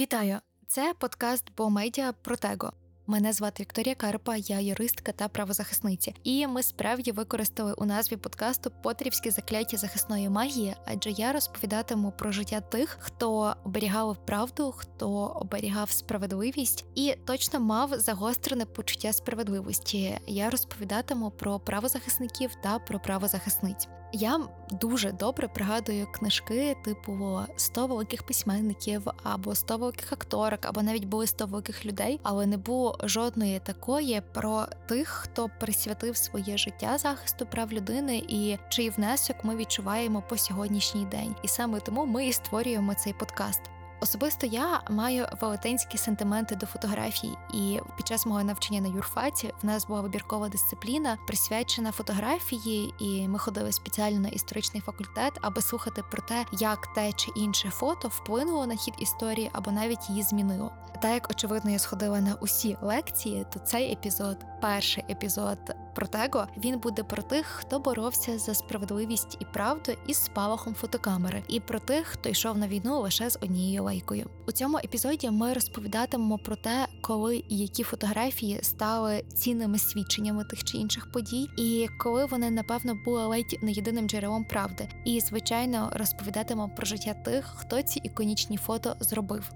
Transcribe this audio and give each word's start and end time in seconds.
Вітаю! 0.00 0.38
Це 0.66 0.94
подкаст 0.98 1.44
Бо 1.56 1.70
Медіа 1.70 2.12
Протего. 2.12 2.72
Мене 3.06 3.32
звати 3.32 3.62
Вікторія 3.62 3.94
Карпа, 3.94 4.36
я 4.36 4.60
юристка 4.60 5.12
та 5.12 5.28
правозахисниця. 5.28 6.12
І 6.24 6.46
ми 6.46 6.62
справді 6.62 7.12
використали 7.12 7.72
у 7.72 7.84
назві 7.84 8.16
подкасту 8.16 8.72
Потрівське 8.82 9.30
закляття 9.30 9.76
захисної 9.76 10.28
магії, 10.28 10.76
адже 10.86 11.10
я 11.10 11.32
розповідатиму 11.32 12.12
про 12.18 12.32
життя 12.32 12.60
тих, 12.60 12.96
хто 13.00 13.54
оберігав 13.64 14.26
правду, 14.26 14.74
хто 14.76 15.10
оберігав 15.10 15.90
справедливість 15.90 16.84
і 16.94 17.14
точно 17.24 17.60
мав 17.60 18.00
загострене 18.00 18.64
почуття 18.66 19.12
справедливості. 19.12 20.18
Я 20.26 20.50
розповідатиму 20.50 21.30
про 21.30 21.60
правозахисників 21.60 22.50
та 22.62 22.78
про 22.78 23.00
правозахисниць. 23.00 23.88
Я 24.16 24.40
дуже 24.70 25.12
добре 25.12 25.48
пригадую 25.48 26.06
книжки, 26.06 26.76
типу 26.84 27.12
«100 27.56 27.88
великих 27.88 28.22
письменників 28.22 29.02
або 29.22 29.50
«100 29.50 29.78
великих 29.78 30.12
акторок, 30.12 30.66
або 30.66 30.82
навіть 30.82 31.04
були 31.04 31.24
«100 31.24 31.48
великих 31.48 31.86
людей, 31.86 32.20
але 32.22 32.46
не 32.46 32.56
було 32.56 32.98
жодної 33.02 33.60
такої 33.60 34.22
про 34.34 34.66
тих, 34.88 35.08
хто 35.08 35.50
присвятив 35.60 36.16
своє 36.16 36.56
життя 36.56 36.98
захисту 36.98 37.46
прав 37.46 37.72
людини 37.72 38.22
і 38.28 38.58
чий 38.68 38.90
внесок 38.90 39.36
ми 39.42 39.56
відчуваємо 39.56 40.22
по 40.28 40.36
сьогоднішній 40.36 41.04
день. 41.04 41.34
І 41.42 41.48
саме 41.48 41.80
тому 41.80 42.06
ми 42.06 42.26
і 42.26 42.32
створюємо 42.32 42.94
цей 42.94 43.12
подкаст. 43.12 43.60
Особисто 44.00 44.46
я 44.46 44.80
маю 44.90 45.26
велетенські 45.40 45.98
сентименти 45.98 46.56
до 46.56 46.66
фотографій, 46.66 47.32
і 47.54 47.80
під 47.96 48.06
час 48.06 48.26
мого 48.26 48.44
навчання 48.44 48.80
на 48.80 48.88
юрфаті 48.88 49.54
в 49.62 49.66
нас 49.66 49.86
була 49.86 50.00
вибіркова 50.00 50.48
дисципліна, 50.48 51.18
присвячена 51.26 51.92
фотографії, 51.92 52.94
і 52.98 53.28
ми 53.28 53.38
ходили 53.38 53.72
спеціально 53.72 54.20
на 54.20 54.28
історичний 54.28 54.82
факультет, 54.82 55.32
аби 55.40 55.62
слухати 55.62 56.02
про 56.10 56.22
те, 56.22 56.46
як 56.52 56.86
те 56.86 57.12
чи 57.12 57.30
інше 57.36 57.70
фото 57.70 58.08
вплинуло 58.08 58.66
на 58.66 58.76
хід 58.76 58.94
історії 58.98 59.50
або 59.52 59.70
навіть 59.70 60.10
її 60.10 60.22
змінило. 60.22 60.72
Та 61.02 61.10
як 61.10 61.30
очевидно, 61.30 61.70
я 61.70 61.78
сходила 61.78 62.20
на 62.20 62.34
усі 62.34 62.76
лекції, 62.82 63.46
то 63.52 63.58
цей 63.58 63.92
епізод, 63.92 64.36
перший 64.60 65.04
епізод 65.10 65.58
Протего 65.94 66.46
він 66.56 66.78
буде 66.78 67.02
про 67.02 67.22
тих, 67.22 67.46
хто 67.46 67.78
боровся 67.78 68.38
за 68.38 68.54
справедливість 68.54 69.36
і 69.40 69.44
правду 69.44 69.92
із 70.06 70.16
спалахом 70.16 70.74
фотокамери, 70.74 71.42
і 71.48 71.60
про 71.60 71.78
тих, 71.78 72.06
хто 72.06 72.28
йшов 72.28 72.58
на 72.58 72.68
війну 72.68 73.00
лише 73.00 73.30
з 73.30 73.38
однією 73.42 73.83
лайкою. 73.84 74.26
У 74.46 74.52
цьому 74.52 74.78
епізоді 74.78 75.30
ми 75.30 75.52
розповідатимемо 75.52 76.38
про 76.38 76.56
те, 76.56 76.86
коли 77.00 77.36
і 77.48 77.58
які 77.58 77.82
фотографії 77.82 78.58
стали 78.62 79.24
цінними 79.34 79.78
свідченнями 79.78 80.44
тих 80.44 80.64
чи 80.64 80.78
інших 80.78 81.12
подій, 81.12 81.48
і 81.56 81.86
коли 81.98 82.26
вони 82.26 82.50
напевно 82.50 82.94
були 83.04 83.26
ледь 83.26 83.58
не 83.62 83.72
єдиним 83.72 84.08
джерелом 84.08 84.44
правди. 84.44 84.88
І 85.04 85.20
звичайно 85.20 85.90
розповідатимемо 85.94 86.74
про 86.76 86.86
життя 86.86 87.14
тих, 87.14 87.54
хто 87.56 87.82
ці 87.82 88.00
іконічні 88.04 88.56
фото 88.56 88.96
зробив. 89.00 89.50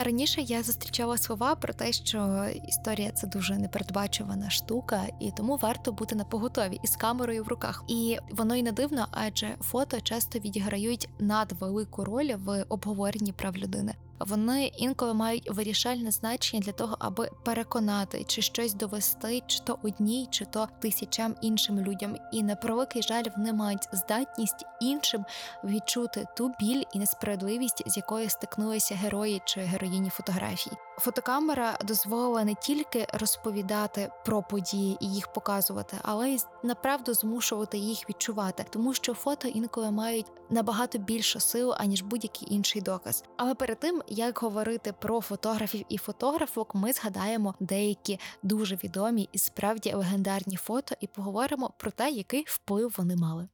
Раніше 0.00 0.40
я 0.40 0.62
зустрічала 0.62 1.18
слова 1.18 1.54
про 1.54 1.72
те, 1.74 1.92
що 1.92 2.46
історія 2.68 3.10
це 3.10 3.26
дуже 3.26 3.58
непередбачувана 3.58 4.50
штука, 4.50 5.02
і 5.20 5.30
тому 5.30 5.56
варто 5.56 5.92
бути 5.92 6.14
на 6.14 6.24
поготові 6.24 6.80
із 6.82 6.96
камерою 6.96 7.44
в 7.44 7.48
руках. 7.48 7.84
І 7.88 8.18
воно 8.30 8.54
й 8.54 8.62
не 8.62 8.72
дивно, 8.72 9.06
адже 9.10 9.56
фото 9.60 10.00
часто 10.00 10.38
відіграють 10.38 11.08
надвелику 11.18 12.04
роль 12.04 12.32
в 12.36 12.64
обговоренні 12.68 13.32
прав 13.32 13.56
людини. 13.56 13.94
Вони 14.20 14.66
інколи 14.66 15.14
мають 15.14 15.50
вирішальне 15.50 16.10
значення 16.10 16.62
для 16.62 16.72
того, 16.72 16.96
аби 16.98 17.30
переконати 17.44 18.24
чи 18.24 18.42
щось 18.42 18.74
довести, 18.74 19.42
чи 19.46 19.60
то 19.64 19.78
одній, 19.82 20.28
чи 20.30 20.44
то 20.44 20.68
тисячам 20.80 21.34
іншим 21.40 21.80
людям. 21.80 22.16
І 22.32 22.42
на 22.42 22.56
превеликий 22.56 23.02
жаль, 23.02 23.24
вони 23.36 23.52
мають 23.52 23.88
здатність 23.92 24.64
іншим 24.80 25.24
відчути 25.64 26.26
ту 26.36 26.52
біль 26.60 26.82
і 26.94 26.98
несправедливість, 26.98 27.82
з 27.86 27.96
якою 27.96 28.30
стикнулися 28.30 28.94
герої 28.94 29.42
чи 29.44 29.60
героїні 29.60 30.10
фотографій. 30.10 30.70
Фотокамера 30.98 31.78
дозволила 31.84 32.44
не 32.44 32.54
тільки 32.54 33.06
розповідати 33.12 34.10
про 34.24 34.42
події 34.42 34.96
і 35.00 35.06
їх 35.06 35.32
показувати, 35.32 35.96
але 36.02 36.30
й 36.30 36.40
направду 36.62 37.14
змушувати 37.14 37.78
їх 37.78 38.10
відчувати, 38.10 38.64
тому 38.70 38.94
що 38.94 39.14
фото 39.14 39.48
інколи 39.48 39.90
мають 39.90 40.26
набагато 40.50 40.98
більшу 40.98 41.40
силу 41.40 41.74
аніж 41.78 42.02
будь-який 42.02 42.54
інший 42.54 42.82
доказ. 42.82 43.24
Але 43.36 43.54
перед 43.54 43.80
тим 43.80 44.02
як 44.08 44.38
говорити 44.38 44.92
про 44.92 45.20
фотографів 45.20 45.84
і 45.88 45.98
фотографок, 45.98 46.74
ми 46.74 46.92
згадаємо 46.92 47.54
деякі 47.60 48.18
дуже 48.42 48.76
відомі 48.84 49.28
і 49.32 49.38
справді 49.38 49.94
легендарні 49.94 50.56
фото, 50.56 50.94
і 51.00 51.06
поговоримо 51.06 51.70
про 51.78 51.90
те, 51.90 52.10
який 52.10 52.44
вплив 52.48 52.94
вони 52.98 53.16
мали. 53.16 53.48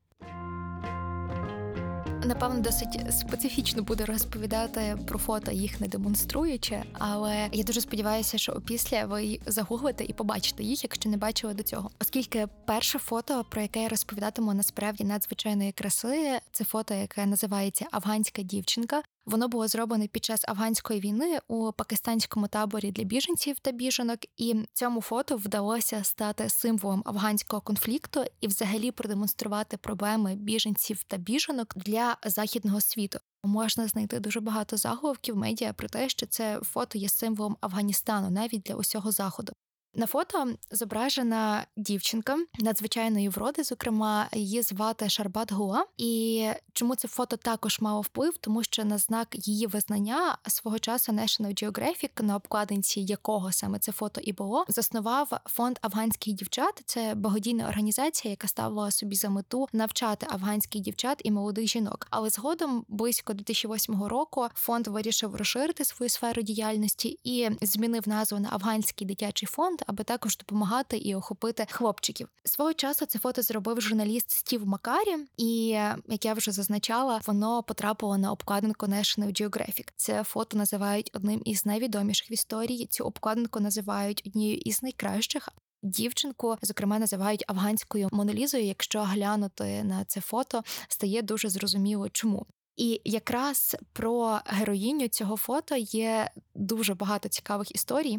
Напевно, 2.24 2.60
досить 2.60 3.12
специфічно 3.12 3.82
буде 3.82 4.04
розповідати 4.04 4.98
про 5.06 5.18
фото, 5.18 5.52
їх 5.52 5.80
не 5.80 5.88
демонструючи, 5.88 6.82
але 6.92 7.48
я 7.52 7.64
дуже 7.64 7.80
сподіваюся, 7.80 8.38
що 8.38 8.52
опісля 8.52 9.04
ви 9.04 9.40
загуглите 9.46 10.04
і 10.04 10.12
побачите 10.12 10.62
їх, 10.62 10.84
якщо 10.84 11.10
не 11.10 11.16
бачили 11.16 11.54
до 11.54 11.62
цього. 11.62 11.90
Оскільки 12.00 12.46
перше 12.64 12.98
фото, 12.98 13.44
про 13.50 13.62
яке 13.62 13.82
я 13.82 13.88
розповідатиму 13.88 14.54
насправді 14.54 15.04
надзвичайної 15.04 15.72
краси, 15.72 16.40
це 16.52 16.64
фото, 16.64 16.94
яке 16.94 17.26
називається 17.26 17.86
Афганська 17.92 18.42
дівчинка. 18.42 19.02
Воно 19.26 19.48
було 19.48 19.68
зроблене 19.68 20.06
під 20.06 20.24
час 20.24 20.44
афганської 20.48 21.00
війни 21.00 21.38
у 21.48 21.72
пакистанському 21.72 22.48
таборі 22.48 22.92
для 22.92 23.04
біженців 23.04 23.58
та 23.58 23.72
біженок, 23.72 24.18
і 24.36 24.66
цьому 24.72 25.00
фото 25.00 25.36
вдалося 25.36 26.04
стати 26.04 26.48
символом 26.48 27.02
афганського 27.06 27.62
конфлікту 27.62 28.24
і, 28.40 28.46
взагалі, 28.46 28.90
продемонструвати 28.90 29.76
проблеми 29.76 30.34
біженців 30.34 31.02
та 31.02 31.16
біженок 31.16 31.72
для 31.76 32.16
західного 32.24 32.80
світу. 32.80 33.18
Можна 33.44 33.88
знайти 33.88 34.20
дуже 34.20 34.40
багато 34.40 34.76
заголовків 34.76 35.36
медіа 35.36 35.72
про 35.72 35.88
те, 35.88 36.08
що 36.08 36.26
це 36.26 36.60
фото 36.62 36.98
є 36.98 37.08
символом 37.08 37.56
Афганістану 37.60 38.30
навіть 38.30 38.62
для 38.62 38.74
усього 38.74 39.12
заходу. 39.12 39.52
На 39.96 40.06
фото 40.06 40.46
зображена 40.70 41.66
дівчинка 41.76 42.38
надзвичайної 42.58 43.28
вроди, 43.28 43.64
зокрема, 43.64 44.28
її 44.32 44.62
звати 44.62 45.08
Шарбат 45.08 45.52
Гуа. 45.52 45.84
І 45.98 46.48
чому 46.72 46.94
це 46.94 47.08
фото 47.08 47.36
також 47.36 47.80
мало 47.80 48.00
вплив? 48.00 48.36
Тому 48.40 48.64
що 48.64 48.84
на 48.84 48.98
знак 48.98 49.48
її 49.48 49.66
визнання 49.66 50.38
свого 50.46 50.78
часу 50.78 51.12
National 51.12 51.64
Geographic, 51.64 52.22
на 52.22 52.36
обкладинці 52.36 53.00
якого 53.00 53.52
саме 53.52 53.78
це 53.78 53.92
фото 53.92 54.20
і 54.20 54.32
було, 54.32 54.64
заснував 54.68 55.40
фонд 55.44 55.78
афганських 55.82 56.34
дівчат. 56.34 56.82
Це 56.86 57.14
благодійна 57.14 57.68
організація, 57.68 58.30
яка 58.30 58.48
ставила 58.48 58.90
собі 58.90 59.16
за 59.16 59.30
мету 59.30 59.68
навчати 59.72 60.26
афганських 60.30 60.82
дівчат 60.82 61.20
і 61.24 61.30
молодих 61.30 61.66
жінок. 61.66 62.06
Але 62.10 62.30
згодом, 62.30 62.84
близько 62.88 63.32
2008 63.32 64.02
року, 64.04 64.48
фонд 64.54 64.86
вирішив 64.86 65.36
розширити 65.36 65.84
свою 65.84 66.10
сферу 66.10 66.42
діяльності 66.42 67.18
і 67.24 67.50
змінив 67.62 68.08
назву 68.08 68.38
на 68.38 68.48
афганський 68.52 69.06
дитячий 69.06 69.48
фонд 69.48 69.83
аби 69.86 70.04
також 70.04 70.36
допомагати 70.36 70.96
і 70.96 71.14
охопити 71.14 71.66
хлопчиків. 71.70 72.28
Свого 72.44 72.74
часу 72.74 73.06
це 73.06 73.18
фото 73.18 73.42
зробив 73.42 73.80
журналіст 73.80 74.30
Стів 74.30 74.66
Макарі, 74.66 75.16
і 75.36 75.66
як 76.08 76.24
я 76.24 76.34
вже 76.34 76.52
зазначала, 76.52 77.20
воно 77.26 77.62
потрапило 77.62 78.18
на 78.18 78.32
обкладинку 78.32 78.86
National 78.86 79.42
Geographic. 79.42 79.88
Це 79.96 80.24
фото 80.24 80.58
називають 80.58 81.10
одним 81.14 81.42
із 81.44 81.66
найвідоміших 81.66 82.30
в 82.30 82.32
історії. 82.32 82.86
Цю 82.86 83.04
обкладинку 83.04 83.60
називають 83.60 84.22
однією 84.26 84.58
із 84.58 84.82
найкращих. 84.82 85.48
Дівчинку, 85.82 86.56
зокрема, 86.62 86.98
називають 86.98 87.44
афганською 87.48 88.08
монолізою. 88.12 88.64
Якщо 88.64 89.02
глянути 89.02 89.84
на 89.84 90.04
це 90.04 90.20
фото, 90.20 90.62
стає 90.88 91.22
дуже 91.22 91.48
зрозуміло, 91.48 92.08
чому. 92.08 92.46
І 92.76 93.00
якраз 93.04 93.76
про 93.92 94.40
героїню 94.46 95.08
цього 95.08 95.36
фото 95.36 95.76
є 95.76 96.30
дуже 96.54 96.94
багато 96.94 97.28
цікавих 97.28 97.74
історій. 97.74 98.18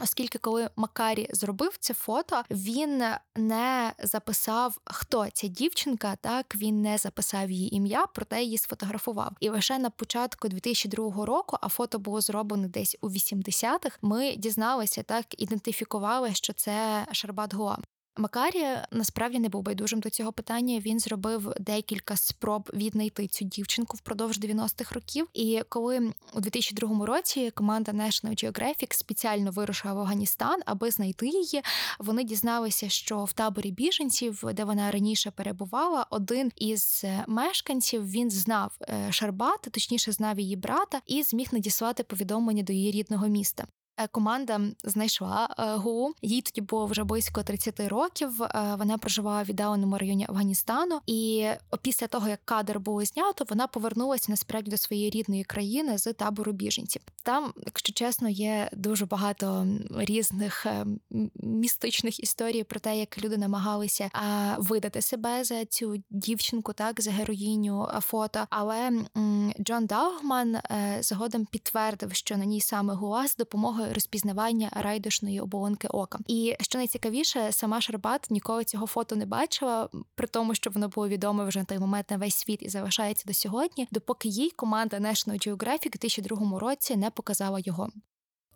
Оскільки, 0.00 0.38
коли 0.38 0.70
Макарі 0.76 1.28
зробив 1.32 1.76
це 1.80 1.94
фото, 1.94 2.42
він 2.50 3.02
не 3.36 3.92
записав, 3.98 4.78
хто 4.84 5.30
ця 5.30 5.46
дівчинка, 5.46 6.16
так 6.16 6.56
він 6.56 6.82
не 6.82 6.98
записав 6.98 7.50
її 7.50 7.76
ім'я, 7.76 8.06
проте 8.06 8.42
її 8.42 8.58
сфотографував. 8.58 9.32
І 9.40 9.48
лише 9.48 9.78
на 9.78 9.90
початку 9.90 10.48
2002 10.48 11.26
року, 11.26 11.56
а 11.60 11.68
фото 11.68 11.98
було 11.98 12.20
зроблено 12.20 12.68
десь 12.68 12.96
у 13.00 13.08
80-х, 13.08 13.98
Ми 14.02 14.36
дізналися 14.36 15.02
так, 15.02 15.26
ідентифікували, 15.42 16.34
що 16.34 16.52
це 16.52 17.06
Шарбат 17.12 17.54
Гуа. 17.54 17.76
Макарі 18.18 18.66
насправді 18.90 19.38
не 19.38 19.48
був 19.48 19.62
байдужим 19.62 20.00
до 20.00 20.10
цього 20.10 20.32
питання. 20.32 20.78
Він 20.78 21.00
зробив 21.00 21.52
декілька 21.60 22.16
спроб 22.16 22.70
віднайти 22.74 23.26
цю 23.26 23.44
дівчинку 23.44 23.96
впродовж 23.96 24.38
90-х 24.38 24.94
років. 24.94 25.28
І 25.34 25.62
коли 25.68 26.12
у 26.34 26.40
2002 26.40 27.06
році 27.06 27.50
команда 27.50 27.92
National 27.92 28.44
Geographic 28.44 28.94
спеціально 28.94 29.50
вирушила 29.50 29.94
в 29.94 29.98
Афганістан, 29.98 30.60
аби 30.66 30.90
знайти 30.90 31.26
її, 31.26 31.62
вони 31.98 32.24
дізналися, 32.24 32.88
що 32.88 33.24
в 33.24 33.32
таборі 33.32 33.70
біженців, 33.70 34.44
де 34.54 34.64
вона 34.64 34.90
раніше 34.90 35.30
перебувала, 35.30 36.06
один 36.10 36.52
із 36.56 37.04
мешканців 37.26 38.10
він 38.10 38.30
знав 38.30 38.72
е, 38.80 39.12
Шарбат, 39.12 39.60
точніше 39.60 40.12
знав 40.12 40.40
її 40.40 40.56
брата, 40.56 41.00
і 41.06 41.22
зміг 41.22 41.48
надіслати 41.52 42.02
повідомлення 42.02 42.62
до 42.62 42.72
її 42.72 42.90
рідного 42.90 43.28
міста. 43.28 43.66
Е, 43.98 44.06
команда 44.06 44.60
знайшла 44.84 45.48
е, 45.58 45.74
Гу. 45.74 46.12
Їй 46.22 46.42
тоді 46.42 46.60
було 46.60 46.86
вже 46.86 47.04
близько 47.04 47.42
30 47.42 47.80
років. 47.80 48.42
Е, 48.42 48.74
вона 48.78 48.98
проживала 48.98 49.42
в 49.42 49.46
віддаленому 49.46 49.98
районі 49.98 50.26
Афганістану, 50.28 51.00
і 51.06 51.48
після 51.82 52.06
того 52.06 52.28
як 52.28 52.40
кадр 52.44 52.78
було 52.78 53.04
знято, 53.04 53.44
вона 53.50 53.66
повернулася 53.66 54.26
насправді 54.28 54.70
до 54.70 54.76
своєї 54.76 55.10
рідної 55.10 55.44
країни 55.44 55.98
з 55.98 56.12
табору 56.12 56.52
біженців. 56.52 57.02
Там, 57.22 57.52
якщо 57.66 57.92
чесно, 57.92 58.28
є 58.28 58.70
дуже 58.72 59.06
багато 59.06 59.66
різних 59.90 60.66
містичних 61.34 62.20
історій 62.20 62.64
про 62.64 62.80
те, 62.80 62.98
як 62.98 63.24
люди 63.24 63.36
намагалися 63.36 64.10
видати 64.58 65.02
себе 65.02 65.44
за 65.44 65.64
цю 65.64 66.02
дівчинку, 66.10 66.72
так 66.72 67.00
за 67.00 67.10
героїню 67.10 67.88
фото. 68.00 68.46
Але 68.50 68.92
Джон 69.60 69.86
Даугман 69.86 70.56
згодом 71.00 71.46
підтвердив, 71.46 72.14
що 72.14 72.36
на 72.36 72.44
ній 72.44 72.60
саме 72.60 72.94
Гуа 72.94 73.28
з 73.28 73.36
допомогою 73.36 73.85
розпізнавання 73.92 74.70
райдушної 74.72 75.40
оболонки 75.40 75.88
ока. 75.88 76.18
І 76.26 76.56
що 76.60 76.78
найцікавіше, 76.78 77.52
сама 77.52 77.80
Шарбат 77.80 78.26
ніколи 78.30 78.64
цього 78.64 78.86
фото 78.86 79.16
не 79.16 79.26
бачила, 79.26 79.88
при 80.14 80.26
тому, 80.26 80.54
що 80.54 80.70
воно 80.70 80.88
було 80.88 81.08
відоме 81.08 81.44
вже 81.44 81.58
на 81.58 81.64
той 81.64 81.78
момент 81.78 82.10
на 82.10 82.16
весь 82.16 82.34
світ 82.34 82.62
і 82.62 82.68
залишається 82.68 83.24
до 83.26 83.34
сьогодні, 83.34 83.88
допоки 83.90 84.28
їй 84.28 84.50
команда 84.50 84.98
National 84.98 85.48
Geographic 85.48 85.86
у 85.86 85.90
2002 85.90 86.58
році 86.58 86.96
не 86.96 87.10
показала 87.10 87.58
його. 87.64 87.90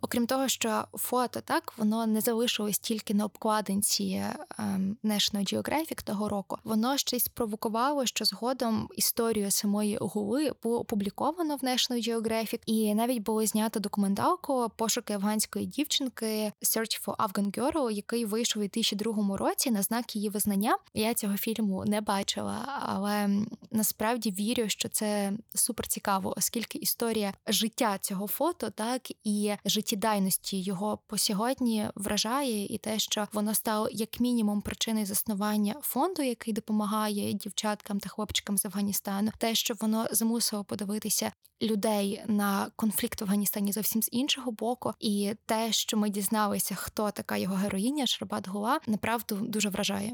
Окрім 0.01 0.27
того, 0.27 0.47
що 0.47 0.83
фото 0.93 1.41
так 1.41 1.73
воно 1.77 2.07
не 2.07 2.21
залишилось 2.21 2.79
тільки 2.79 3.13
на 3.13 3.25
обкладинці 3.25 4.23
ем, 4.59 4.97
National 5.03 5.53
Geographic 5.53 6.03
того 6.03 6.29
року, 6.29 6.57
воно 6.63 6.97
ще 6.97 7.17
й 7.17 7.19
спровокувало, 7.19 8.05
що 8.05 8.25
згодом 8.25 8.89
історію 8.95 9.51
самої 9.51 9.97
гули 10.01 10.51
було 10.63 10.79
опубліковано 10.79 11.55
в 11.55 11.59
National 11.59 12.09
Geographic, 12.09 12.61
і 12.65 12.95
навіть 12.95 13.19
було 13.19 13.45
знято 13.45 13.79
документалку 13.79 14.71
пошуки 14.75 15.13
афганської 15.13 15.65
дівчинки 15.65 16.51
Search 16.61 17.05
for 17.05 17.15
Afghan 17.15 17.51
Girl, 17.51 17.91
який 17.91 18.25
вийшов 18.25 18.59
у 18.61 18.63
2002 18.63 19.37
році 19.37 19.71
на 19.71 19.81
знак 19.81 20.15
її 20.15 20.29
визнання. 20.29 20.77
Я 20.93 21.13
цього 21.13 21.37
фільму 21.37 21.85
не 21.85 22.01
бачила, 22.01 22.81
але 22.81 23.29
насправді 23.71 24.31
вірю, 24.31 24.69
що 24.69 24.89
це 24.89 25.33
супер 25.55 25.87
цікаво, 25.87 26.33
оскільки 26.37 26.77
історія 26.77 27.33
життя 27.47 27.97
цього 28.01 28.27
фото, 28.27 28.69
так 28.69 29.01
і 29.23 29.53
життя 29.65 29.90
життєдайності 29.91 30.61
його 30.61 30.97
по 31.07 31.17
сьогодні 31.17 31.89
вражає, 31.95 32.65
і 32.65 32.77
те, 32.77 32.99
що 32.99 33.27
воно 33.33 33.53
стало 33.53 33.89
як 33.91 34.19
мінімум 34.19 34.61
причиною 34.61 35.05
заснування 35.05 35.75
фонду, 35.81 36.21
який 36.21 36.53
допомагає 36.53 37.33
дівчаткам 37.33 37.99
та 37.99 38.09
хлопчикам 38.09 38.57
з 38.57 38.65
Афганістану, 38.65 39.31
те, 39.37 39.55
що 39.55 39.73
воно 39.81 40.07
змусило 40.11 40.63
подивитися 40.63 41.31
людей 41.61 42.23
на 42.27 42.71
конфлікт 42.75 43.21
в 43.21 43.23
Афганістані 43.23 43.71
зовсім 43.71 44.01
з 44.01 44.09
іншого 44.11 44.51
боку, 44.51 44.93
і 44.99 45.33
те, 45.45 45.71
що 45.71 45.97
ми 45.97 46.09
дізналися, 46.09 46.75
хто 46.75 47.11
така 47.11 47.37
його 47.37 47.55
героїня, 47.55 48.05
Шарбат 48.05 48.47
Гула, 48.47 48.79
направду 48.87 49.35
дуже 49.35 49.69
вражає. 49.69 50.13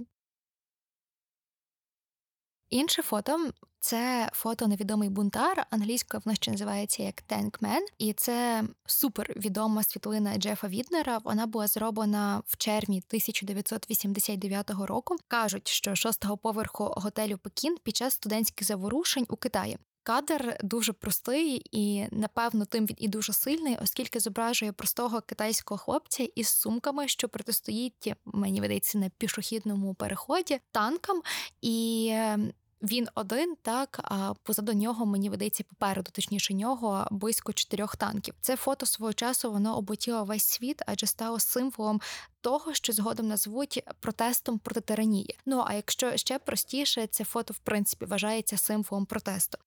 Інше 2.69 3.01
фото 3.01 3.51
це 3.79 4.29
фото 4.33 4.67
невідомий 4.67 5.09
бунтар. 5.09 5.65
Англійською 5.69 6.21
воно 6.25 6.35
ще 6.35 6.51
називається 6.51 7.03
як 7.03 7.23
Tankman. 7.29 7.81
і 7.97 8.13
це 8.13 8.63
супер 8.85 9.33
відома 9.35 9.83
світлина 9.83 10.37
Джефа 10.37 10.67
Віднера. 10.67 11.17
Вона 11.23 11.47
була 11.47 11.67
зроблена 11.67 12.41
в 12.45 12.57
червні 12.57 13.03
1989 13.07 14.69
року. 14.69 15.15
кажуть, 15.27 15.67
що 15.67 15.95
шостого 15.95 16.37
поверху 16.37 16.93
готелю 16.97 17.37
Пекін 17.37 17.77
під 17.83 17.95
час 17.95 18.13
студентських 18.13 18.67
заворушень 18.67 19.25
у 19.29 19.35
Китаї. 19.35 19.77
Кадр 20.07 20.57
дуже 20.63 20.93
простий 20.93 21.61
і, 21.71 22.05
напевно, 22.11 22.65
тим 22.65 22.85
він 22.85 22.95
і 22.99 23.07
дуже 23.07 23.33
сильний, 23.33 23.77
оскільки 23.81 24.19
зображує 24.19 24.71
простого 24.71 25.21
китайського 25.21 25.77
хлопця 25.77 26.27
із 26.35 26.47
сумками, 26.47 27.07
що 27.07 27.29
протистоїть, 27.29 28.13
мені 28.25 28.61
видається, 28.61 28.97
на 28.97 29.09
пішохідному 29.09 29.93
переході 29.93 30.59
танкам, 30.71 31.21
і 31.61 32.09
ем, 32.13 32.53
він 32.81 33.07
один, 33.15 33.55
так 33.61 33.99
а 34.03 34.33
позаду 34.43 34.73
нього 34.73 35.05
мені 35.05 35.29
видається 35.29 35.63
попереду, 35.63 36.11
точніше 36.13 36.53
нього 36.53 37.07
близько 37.11 37.53
чотирьох 37.53 37.95
танків. 37.95 38.33
Це 38.41 38.55
фото 38.55 38.85
свого 38.85 39.13
часу 39.13 39.51
воно 39.51 39.77
облетіло 39.77 40.23
весь 40.23 40.43
світ, 40.43 40.81
адже 40.85 41.07
стало 41.07 41.39
символом 41.39 42.01
того, 42.41 42.73
що 42.73 42.93
згодом 42.93 43.27
назвуть 43.27 43.83
протестом 43.99 44.59
проти 44.59 44.81
тиранії. 44.81 45.39
Ну 45.45 45.63
а 45.67 45.73
якщо 45.73 46.17
ще 46.17 46.39
простіше, 46.39 47.07
це 47.07 47.23
фото 47.23 47.53
в 47.53 47.57
принципі 47.57 48.05
вважається 48.05 48.57
символом 48.57 49.05
протесту. 49.05 49.57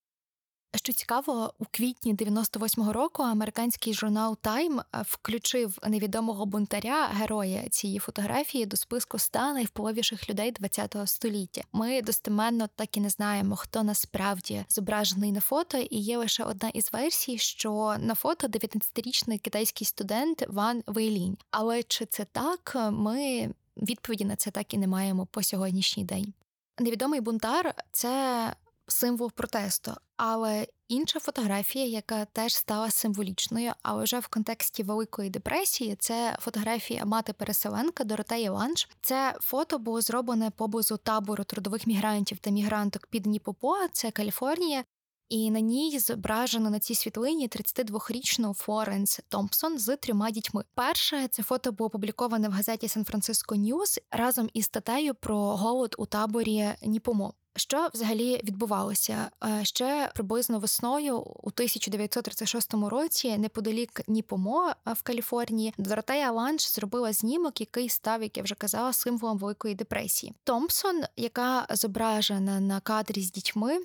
Що 0.74 0.92
цікаво, 0.92 1.54
у 1.58 1.64
квітні 1.70 2.14
98-го 2.14 2.92
року 2.92 3.22
американський 3.22 3.94
журнал 3.94 4.36
Time 4.42 4.82
включив 4.92 5.78
невідомого 5.88 6.46
бунтаря 6.46 7.06
героя 7.06 7.68
цієї 7.68 7.98
фотографії 7.98 8.66
до 8.66 8.76
списку 8.76 9.16
ста 9.16 9.52
найвпливіших 9.52 10.30
людей 10.30 10.52
ХХ 10.60 11.06
століття. 11.06 11.62
Ми 11.72 12.02
достеменно 12.02 12.68
так 12.76 12.96
і 12.96 13.00
не 13.00 13.10
знаємо, 13.10 13.56
хто 13.56 13.82
насправді 13.82 14.64
зображений 14.68 15.32
на 15.32 15.40
фото, 15.40 15.78
і 15.78 15.98
є 15.98 16.18
лише 16.18 16.44
одна 16.44 16.68
із 16.68 16.92
версій, 16.92 17.38
що 17.38 17.96
на 17.98 18.14
фото 18.14 18.46
19-річний 18.46 19.38
китайський 19.38 19.86
студент 19.86 20.44
Ван 20.48 20.82
Вейлінь. 20.86 21.36
Але 21.50 21.82
чи 21.82 22.06
це 22.06 22.24
так? 22.24 22.76
Ми 22.90 23.50
відповіді 23.76 24.24
на 24.24 24.36
це 24.36 24.50
так 24.50 24.74
і 24.74 24.78
не 24.78 24.86
маємо 24.86 25.26
по 25.26 25.42
сьогоднішній 25.42 26.04
день. 26.04 26.32
Невідомий 26.78 27.20
бунтар 27.20 27.74
це 27.92 28.54
символ 28.90 29.32
протесту. 29.32 29.92
Але 30.16 30.66
інша 30.88 31.20
фотографія, 31.20 31.86
яка 31.86 32.24
теж 32.24 32.54
стала 32.54 32.90
символічною, 32.90 33.72
але 33.82 34.04
вже 34.04 34.18
в 34.18 34.28
контексті 34.28 34.82
Великої 34.82 35.30
депресії, 35.30 35.96
це 35.98 36.36
фотографія 36.40 37.04
мати 37.04 37.32
переселенка 37.32 38.04
Доротеї 38.04 38.48
Ланж. 38.48 38.88
Це 39.00 39.34
фото 39.40 39.78
було 39.78 40.00
зроблене 40.00 40.50
поблизу 40.50 40.96
табору 40.96 41.44
трудових 41.44 41.86
мігрантів 41.86 42.38
та 42.38 42.50
мігранток 42.50 43.06
під 43.06 43.26
Ніпомо, 43.26 43.76
це 43.92 44.10
Каліфорнія. 44.10 44.84
І 45.30 45.50
на 45.50 45.60
ній 45.60 45.98
зображено 45.98 46.70
на 46.70 46.78
цій 46.78 46.94
світлині 46.94 47.48
32-річну 47.48 48.54
Флоренс 48.54 49.20
Томпсон 49.28 49.78
з 49.78 49.96
трьома 49.96 50.30
дітьми. 50.30 50.64
Перше 50.74 51.28
це 51.28 51.42
фото 51.42 51.72
було 51.72 51.86
опубліковане 51.86 52.48
в 52.48 52.52
газеті 52.52 52.88
Сан-Франциско 52.88 53.56
Ньюз 53.56 54.00
разом 54.10 54.50
із 54.52 54.64
статтею 54.64 55.14
про 55.14 55.36
голод 55.36 55.94
у 55.98 56.06
таборі 56.06 56.68
Ніпомо. 56.82 57.34
Що 57.56 57.88
взагалі 57.94 58.40
відбувалося 58.44 59.30
е, 59.44 59.64
ще 59.64 60.10
приблизно 60.14 60.58
весною 60.58 61.18
у 61.18 61.48
1936 61.48 62.74
році, 62.74 63.38
неподалік 63.38 64.00
Ніпомо 64.08 64.72
е, 64.88 64.92
в 64.92 65.02
Каліфорнії, 65.02 65.74
Доротея 65.78 66.32
Ланж 66.32 66.68
зробила 66.68 67.12
знімок, 67.12 67.60
який 67.60 67.88
став, 67.88 68.22
як 68.22 68.36
я 68.36 68.42
вже 68.42 68.54
казала, 68.54 68.92
символом 68.92 69.38
великої 69.38 69.74
депресії. 69.74 70.34
Томпсон, 70.44 71.02
яка 71.16 71.66
зображена 71.70 72.60
на 72.60 72.80
кадрі 72.80 73.22
з 73.22 73.32
дітьми. 73.32 73.78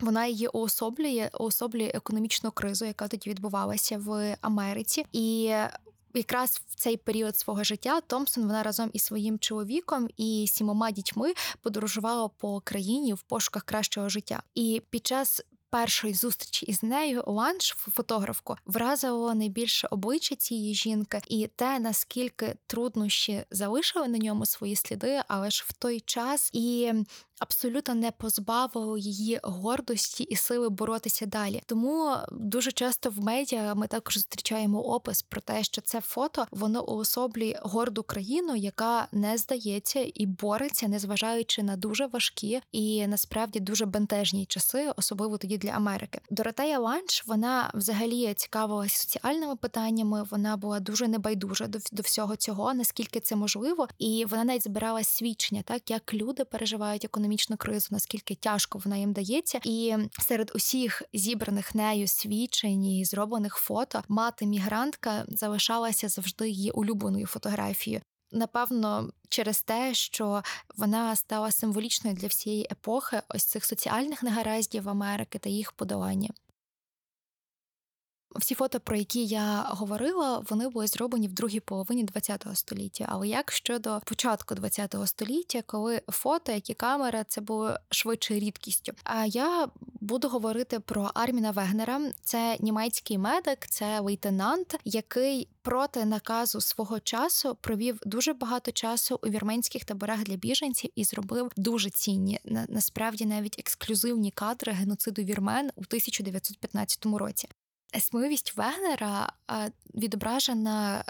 Вона 0.00 0.26
її 0.26 0.48
уособлює, 0.48 1.30
уособлює 1.40 1.90
економічну 1.94 2.50
кризу, 2.50 2.84
яка 2.84 3.08
тоді 3.08 3.30
відбувалася 3.30 3.98
в 3.98 4.36
Америці, 4.40 5.06
і 5.12 5.54
якраз 6.14 6.60
в 6.68 6.74
цей 6.74 6.96
період 6.96 7.36
свого 7.36 7.64
життя 7.64 8.00
Томпсон 8.00 8.44
вона 8.44 8.62
разом 8.62 8.90
із 8.92 9.02
своїм 9.02 9.38
чоловіком 9.38 10.08
і 10.16 10.46
сімома 10.48 10.90
дітьми 10.90 11.34
подорожувала 11.60 12.28
по 12.28 12.60
країні 12.60 13.14
в 13.14 13.22
пошуках 13.22 13.62
кращого 13.62 14.08
життя. 14.08 14.42
І 14.54 14.82
під 14.90 15.06
час 15.06 15.42
першої 15.72 16.14
зустрічі 16.14 16.66
із 16.66 16.82
нею 16.82 17.22
ланш 17.26 17.74
фотографку 17.78 18.56
вразило 18.66 19.34
найбільше 19.34 19.88
обличчя 19.90 20.36
цієї 20.36 20.74
жінки, 20.74 21.20
і 21.28 21.46
те 21.46 21.78
наскільки 21.78 22.56
труднощі 22.66 23.44
залишили 23.50 24.08
на 24.08 24.18
ньому 24.18 24.46
свої 24.46 24.76
сліди, 24.76 25.20
але 25.28 25.50
ж 25.50 25.64
в 25.68 25.72
той 25.72 26.00
час 26.00 26.50
і 26.52 26.92
абсолютно 27.42 27.94
не 27.94 28.10
позбавило 28.10 28.98
її 28.98 29.40
гордості 29.42 30.24
і 30.24 30.36
сили 30.36 30.68
боротися 30.68 31.26
далі. 31.26 31.62
Тому 31.66 32.16
дуже 32.32 32.72
часто 32.72 33.10
в 33.10 33.20
медіа 33.20 33.74
ми 33.74 33.86
також 33.86 34.14
зустрічаємо 34.14 34.80
опис 34.80 35.22
про 35.22 35.40
те, 35.40 35.64
що 35.64 35.80
це 35.80 36.00
фото 36.00 36.46
воно 36.50 36.88
уособлює 36.88 37.60
горду 37.62 38.02
країну, 38.02 38.56
яка 38.56 39.08
не 39.12 39.38
здається 39.38 40.06
і 40.14 40.26
бореться, 40.26 40.88
незважаючи 40.88 41.62
на 41.62 41.76
дуже 41.76 42.06
важкі 42.06 42.60
і 42.72 43.06
насправді 43.06 43.60
дуже 43.60 43.86
бентежні 43.86 44.46
часи, 44.46 44.90
особливо 44.96 45.38
тоді 45.38 45.58
для 45.58 45.70
Америки. 45.70 46.20
Доротея 46.30 46.78
Ланч 46.78 47.24
вона 47.26 47.70
взагалі 47.74 48.34
цікавилася 48.34 48.98
соціальними 48.98 49.56
питаннями. 49.56 50.26
Вона 50.30 50.56
була 50.56 50.80
дуже 50.80 51.08
небайдужа 51.08 51.66
до, 51.66 51.78
до 51.92 52.02
всього 52.02 52.36
цього, 52.36 52.74
наскільки 52.74 53.20
це 53.20 53.36
можливо, 53.36 53.88
і 53.98 54.24
вона 54.28 54.44
навіть 54.44 54.64
збирала 54.64 55.04
свідчення, 55.04 55.62
так 55.62 55.90
як 55.90 56.14
люди 56.14 56.44
переживають 56.44 57.04
економічну 57.04 57.31
економічну 57.32 57.56
кризу, 57.56 57.88
наскільки 57.90 58.34
тяжко 58.34 58.80
вона 58.84 58.96
їм 58.96 59.12
дається, 59.12 59.60
і 59.64 59.96
серед 60.20 60.52
усіх 60.54 61.02
зібраних 61.12 61.74
нею 61.74 62.08
свідчень 62.08 62.84
і 62.84 63.04
зроблених 63.04 63.56
фото 63.56 64.02
мати 64.08 64.46
мігрантка 64.46 65.24
залишалася 65.28 66.08
завжди 66.08 66.48
її 66.48 66.70
улюбленою 66.70 67.26
фотографією. 67.26 68.02
Напевно, 68.32 69.10
через 69.28 69.62
те, 69.62 69.94
що 69.94 70.42
вона 70.76 71.16
стала 71.16 71.50
символічною 71.50 72.16
для 72.16 72.28
всієї 72.28 72.68
епохи 72.72 73.22
ось 73.28 73.44
цих 73.44 73.64
соціальних 73.64 74.22
негараздів 74.22 74.88
Америки 74.88 75.38
та 75.38 75.48
їх 75.50 75.72
подолання. 75.72 76.28
Всі 78.36 78.54
фото, 78.54 78.80
про 78.80 78.96
які 78.96 79.24
я 79.24 79.66
говорила, 79.68 80.44
вони 80.50 80.68
були 80.68 80.86
зроблені 80.86 81.28
в 81.28 81.32
другій 81.32 81.60
половині 81.60 82.08
ХХ 82.14 82.56
століття. 82.56 83.06
Але 83.08 83.28
як 83.28 83.52
щодо 83.52 84.00
початку 84.04 84.54
ХХ 84.54 85.06
століття, 85.06 85.62
коли 85.66 86.02
фото, 86.08 86.52
як 86.52 86.70
і 86.70 86.74
камера, 86.74 87.24
це 87.24 87.40
було 87.40 87.76
швидше 87.90 88.34
рідкістю. 88.34 88.92
А 89.04 89.26
я 89.26 89.68
буду 90.00 90.28
говорити 90.28 90.80
про 90.80 91.10
Арміна 91.14 91.50
Вегнера. 91.50 92.00
Це 92.22 92.56
німецький 92.60 93.18
медик, 93.18 93.66
це 93.66 94.00
лейтенант, 94.00 94.76
який 94.84 95.48
проти 95.62 96.04
наказу 96.04 96.60
свого 96.60 97.00
часу 97.00 97.56
провів 97.60 97.98
дуже 98.06 98.32
багато 98.32 98.72
часу 98.72 99.20
у 99.22 99.28
вірменських 99.28 99.84
таборах 99.84 100.22
для 100.22 100.36
біженців 100.36 100.90
і 100.94 101.04
зробив 101.04 101.50
дуже 101.56 101.90
цінні 101.90 102.40
насправді 102.68 103.26
навіть 103.26 103.58
ексклюзивні 103.58 104.30
кадри 104.30 104.72
геноциду 104.72 105.22
вірмен 105.22 105.70
у 105.76 105.80
1915 105.80 107.06
році. 107.06 107.48
Сміливість 108.00 108.56
Вегнера 108.56 109.32
відображена 109.94 111.04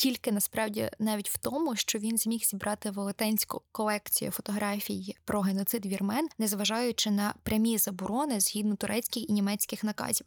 тільки 0.00 0.32
насправді 0.32 0.90
навіть 0.98 1.30
в 1.30 1.38
тому, 1.38 1.76
що 1.76 1.98
він 1.98 2.18
зміг 2.18 2.44
зібрати 2.44 2.90
велетенську 2.90 3.62
колекцію 3.72 4.30
фотографій 4.30 5.16
про 5.24 5.40
геноцид 5.40 5.86
вірмен, 5.86 6.28
незважаючи 6.38 7.10
на 7.10 7.34
прямі 7.42 7.78
заборони 7.78 8.40
згідно 8.40 8.76
турецьких 8.76 9.30
і 9.30 9.32
німецьких 9.32 9.84
наказів. 9.84 10.26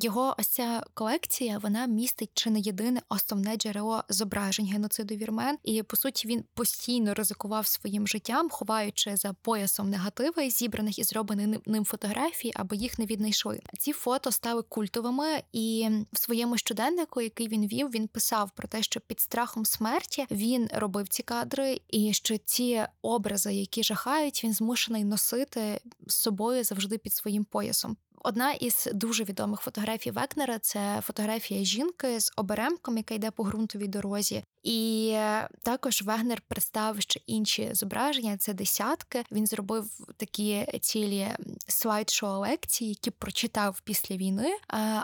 Його 0.00 0.34
ось 0.38 0.48
ця 0.48 0.84
колекція 0.94 1.58
вона 1.58 1.86
містить 1.86 2.30
чи 2.34 2.50
не 2.50 2.60
єдине 2.60 3.02
основне 3.08 3.56
джерело 3.56 4.04
зображень 4.08 4.66
геноциду 4.66 5.14
вірмен, 5.14 5.58
і 5.64 5.82
по 5.82 5.96
суті 5.96 6.28
він 6.28 6.44
постійно 6.54 7.14
ризикував 7.14 7.66
своїм 7.66 8.06
життям, 8.06 8.50
ховаючи 8.50 9.16
за 9.16 9.32
поясом 9.32 9.90
негативи, 9.90 10.50
зібраних 10.50 10.98
і 10.98 11.04
зроблених 11.04 11.60
ним 11.66 11.84
фотографій, 11.84 12.52
аби 12.54 12.76
їх 12.76 12.98
не 12.98 13.06
віднайшли. 13.06 13.60
Ці 13.78 13.92
фото 13.92 14.32
стали 14.32 14.62
культовими, 14.62 15.42
і 15.52 15.88
в 16.12 16.18
своєму 16.18 16.58
щоденнику, 16.58 17.20
який 17.20 17.48
він 17.48 17.66
вів, 17.66 17.90
він 17.90 18.08
писав 18.08 18.50
про 18.54 18.68
те, 18.68 18.82
що 18.82 19.00
під 19.08 19.20
страхом 19.20 19.64
смерті 19.64 20.26
він 20.30 20.68
робив 20.74 21.08
ці 21.08 21.22
кадри, 21.22 21.80
і 21.88 22.12
що 22.12 22.38
ці 22.38 22.84
образи, 23.02 23.54
які 23.54 23.82
жахають, 23.82 24.44
він 24.44 24.52
змушений 24.52 25.04
носити 25.04 25.80
з 26.06 26.14
собою 26.14 26.64
завжди 26.64 26.98
під 26.98 27.14
своїм 27.14 27.44
поясом. 27.44 27.96
Одна 28.22 28.52
із 28.52 28.88
дуже 28.94 29.24
відомих 29.24 29.60
фотографій 29.60 30.10
Векнера 30.10 30.58
це 30.58 31.00
фотографія 31.02 31.64
жінки 31.64 32.20
з 32.20 32.32
оберемком, 32.36 32.96
яка 32.96 33.14
йде 33.14 33.30
по 33.30 33.44
ґрунтовій 33.44 33.88
дорозі. 33.88 34.44
І 34.62 35.16
також 35.62 36.02
Вегнер 36.02 36.42
представив 36.48 37.02
ще 37.02 37.20
інші 37.26 37.70
зображення. 37.72 38.36
Це 38.36 38.54
десятки. 38.54 39.24
Він 39.32 39.46
зробив 39.46 39.90
такі 40.16 40.66
цілі 40.80 41.28
слайд-шоу 41.68 42.40
лекції, 42.40 42.90
які 42.90 43.10
прочитав 43.10 43.80
після 43.84 44.16
війни, 44.16 44.56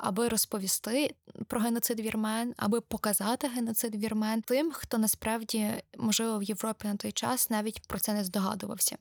аби 0.03 0.29
розповісти 0.29 1.15
про 1.49 1.61
геноцид 1.61 2.01
вірмен, 2.01 2.55
аби 2.57 2.81
показати 2.81 3.49
геноцид 3.49 3.95
вірмен 3.95 4.43
тим, 4.43 4.73
хто 4.73 4.99
насправді 4.99 5.71
можливо 5.99 6.39
в 6.39 6.43
Європі 6.43 6.89
на 6.89 6.97
той 6.97 7.13
час 7.13 7.51
навіть 7.51 7.89
про 7.89 7.99
це 7.99 8.13
не 8.13 8.25
здогадувався. 8.25 8.97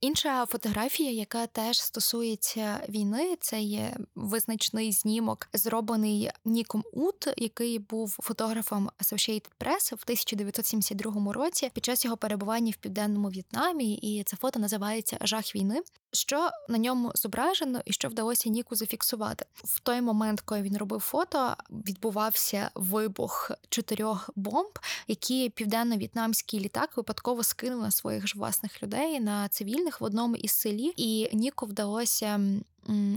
Інша 0.00 0.46
фотографія, 0.46 1.10
яка 1.10 1.46
теж 1.46 1.80
стосується 1.80 2.80
війни, 2.88 3.36
це 3.40 3.60
є 3.60 3.96
визначний 4.14 4.92
знімок, 4.92 5.48
зроблений 5.52 6.30
Ніком 6.44 6.84
Ут, 6.92 7.28
який 7.36 7.78
був 7.78 8.16
фотографом 8.20 8.90
Associated 8.98 9.48
Press 9.60 9.90
в 9.90 10.02
1972 10.04 11.32
році 11.32 11.70
під 11.74 11.84
час 11.84 12.04
його 12.04 12.16
перебування 12.16 12.70
в 12.70 12.76
південному 12.76 13.28
В'єтнамі. 13.28 13.94
І 13.94 14.24
це 14.24 14.36
фото 14.36 14.58
називається 14.58 15.18
Жах 15.20 15.54
війни. 15.54 15.82
Що 16.12 16.50
на 16.68 16.78
ньому 16.78 17.12
зображено 17.14 17.80
і 17.84 17.92
що 17.92 18.08
вдалося 18.08 18.48
Ніку 18.48 18.76
зафіксувати 18.76 19.44
в 19.54 19.80
той 19.80 20.00
момент, 20.00 20.40
коли 20.40 20.62
він 20.62 20.76
робив 20.76 21.00
фото, 21.00 21.56
відбувався 21.70 22.70
вибух 22.74 23.50
чотирьох 23.68 24.30
бомб, 24.36 24.78
які 25.08 25.48
південно-в'єтнамський 25.48 26.60
літак 26.60 26.96
випадково 26.96 27.42
скинув 27.42 27.80
на 27.82 27.90
своїх 27.90 28.26
ж 28.26 28.38
власних 28.38 28.82
людей 28.82 29.20
на 29.20 29.48
цивільних 29.48 29.89
в 29.98 30.04
одному 30.04 30.36
із 30.36 30.52
селі, 30.52 30.92
і 30.96 31.36
Ніку 31.36 31.66
вдалося 31.66 32.40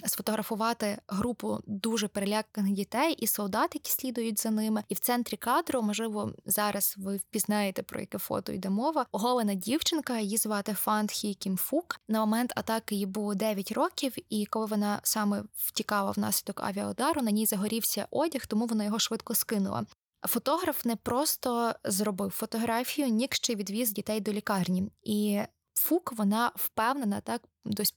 сфотографувати 0.06 0.98
групу 1.08 1.60
дуже 1.68 2.08
переляканих 2.08 2.74
дітей 2.74 3.14
і 3.14 3.28
солдат, 3.28 3.70
які 3.74 3.92
слідують 3.92 4.40
за 4.40 4.52
ними. 4.52 4.84
І 4.90 4.94
в 4.94 5.00
центрі 5.00 5.38
кадру, 5.38 5.82
можливо, 5.82 6.34
зараз 6.46 6.96
ви 6.98 7.18
впізнаєте 7.18 7.84
про 7.84 8.00
яке 8.00 8.18
фото 8.18 8.52
йде 8.52 8.70
мова. 8.70 9.06
Оголена 9.12 9.54
дівчинка, 9.54 10.20
її 10.20 10.38
звати 10.38 10.74
Фан 10.74 11.08
Хі 11.08 11.34
Кім 11.34 11.58
Фук. 11.58 12.02
На 12.08 12.20
момент 12.20 12.54
атаки 12.56 12.96
їй 12.96 13.06
було 13.06 13.36
9 13.36 13.72
років, 13.72 14.16
і 14.30 14.46
коли 14.46 14.66
вона 14.66 15.00
саме 15.04 15.44
втікала 15.56 16.12
внаслідок 16.12 16.64
авіаудару, 16.64 17.22
на 17.22 17.32
ній 17.32 17.46
загорівся 17.46 18.08
одяг, 18.12 18.46
тому 18.48 18.66
вона 18.66 18.84
його 18.84 19.00
швидко 19.00 19.36
скинула. 19.36 19.86
Фотограф 20.28 20.86
не 20.86 20.96
просто 20.96 21.76
зробив 21.84 22.30
фотографію, 22.30 23.08
нік 23.08 23.36
ще 23.36 23.56
відвіз 23.56 23.92
дітей 23.92 24.22
до 24.22 24.32
лікарні, 24.32 24.92
і 25.04 25.42
Фук 25.74 26.14
вона 26.18 26.52
впевнена 26.56 27.22
так 27.22 27.42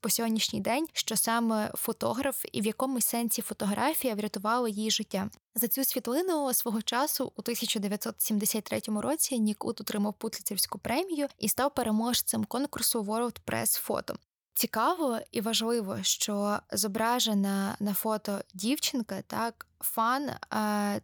по 0.00 0.10
сьогоднішній 0.10 0.60
день, 0.60 0.86
що 0.92 1.16
саме 1.16 1.72
фотограф 1.74 2.44
і 2.52 2.60
в 2.60 2.66
якомусь 2.66 3.06
сенсі 3.06 3.42
фотографія 3.42 4.14
врятувала 4.14 4.68
її 4.68 4.90
життя. 4.90 5.30
За 5.54 5.68
цю 5.68 5.84
світлину 5.84 6.54
свого 6.54 6.82
часу 6.82 7.32
у 7.36 7.40
1973 7.40 8.80
році 8.86 9.38
Нікут 9.38 9.80
отримав 9.80 10.14
Путліцівську 10.14 10.78
премію 10.78 11.26
і 11.38 11.48
став 11.48 11.74
переможцем 11.74 12.44
конкурсу 12.44 13.02
World 13.02 13.36
Press 13.46 13.88
Photo. 13.88 14.16
Цікаво 14.54 15.18
і 15.32 15.40
важливо, 15.40 15.98
що 16.02 16.58
зображена 16.72 17.76
на 17.80 17.94
фото 17.94 18.40
дівчинка 18.54 19.22
так 19.26 19.66
фан 19.80 20.30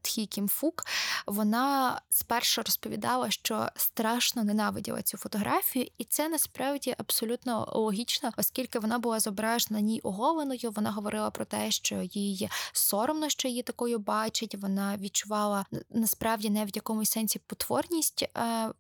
Тхі 0.03 0.27
Кім 0.27 0.49
Фук, 0.49 0.85
вона 1.27 2.01
спершу 2.11 2.63
розповідала, 2.63 3.31
що 3.31 3.69
страшно 3.77 4.45
ненавиділа 4.45 5.03
цю 5.03 5.19
фотографію, 5.19 5.87
і 5.99 6.05
це 6.05 6.29
насправді 6.29 6.95
абсолютно 6.99 7.73
логічно, 7.73 8.31
оскільки 8.37 8.79
вона 8.79 8.99
була 8.99 9.21
зображена 9.21 9.81
ній 9.81 10.01
оголеною. 10.01 10.71
Вона 10.71 10.91
говорила 10.91 11.31
про 11.31 11.45
те, 11.45 11.71
що 11.71 12.03
їй 12.03 12.49
соромно, 12.73 13.29
що 13.29 13.49
її 13.49 13.63
такою 13.63 13.99
бачить. 13.99 14.55
Вона 14.55 14.97
відчувала 14.97 15.67
насправді 15.91 16.51
не 16.51 16.65
в 16.65 16.69
якомусь 16.77 17.11
сенсі 17.11 17.39
потворність, 17.39 18.29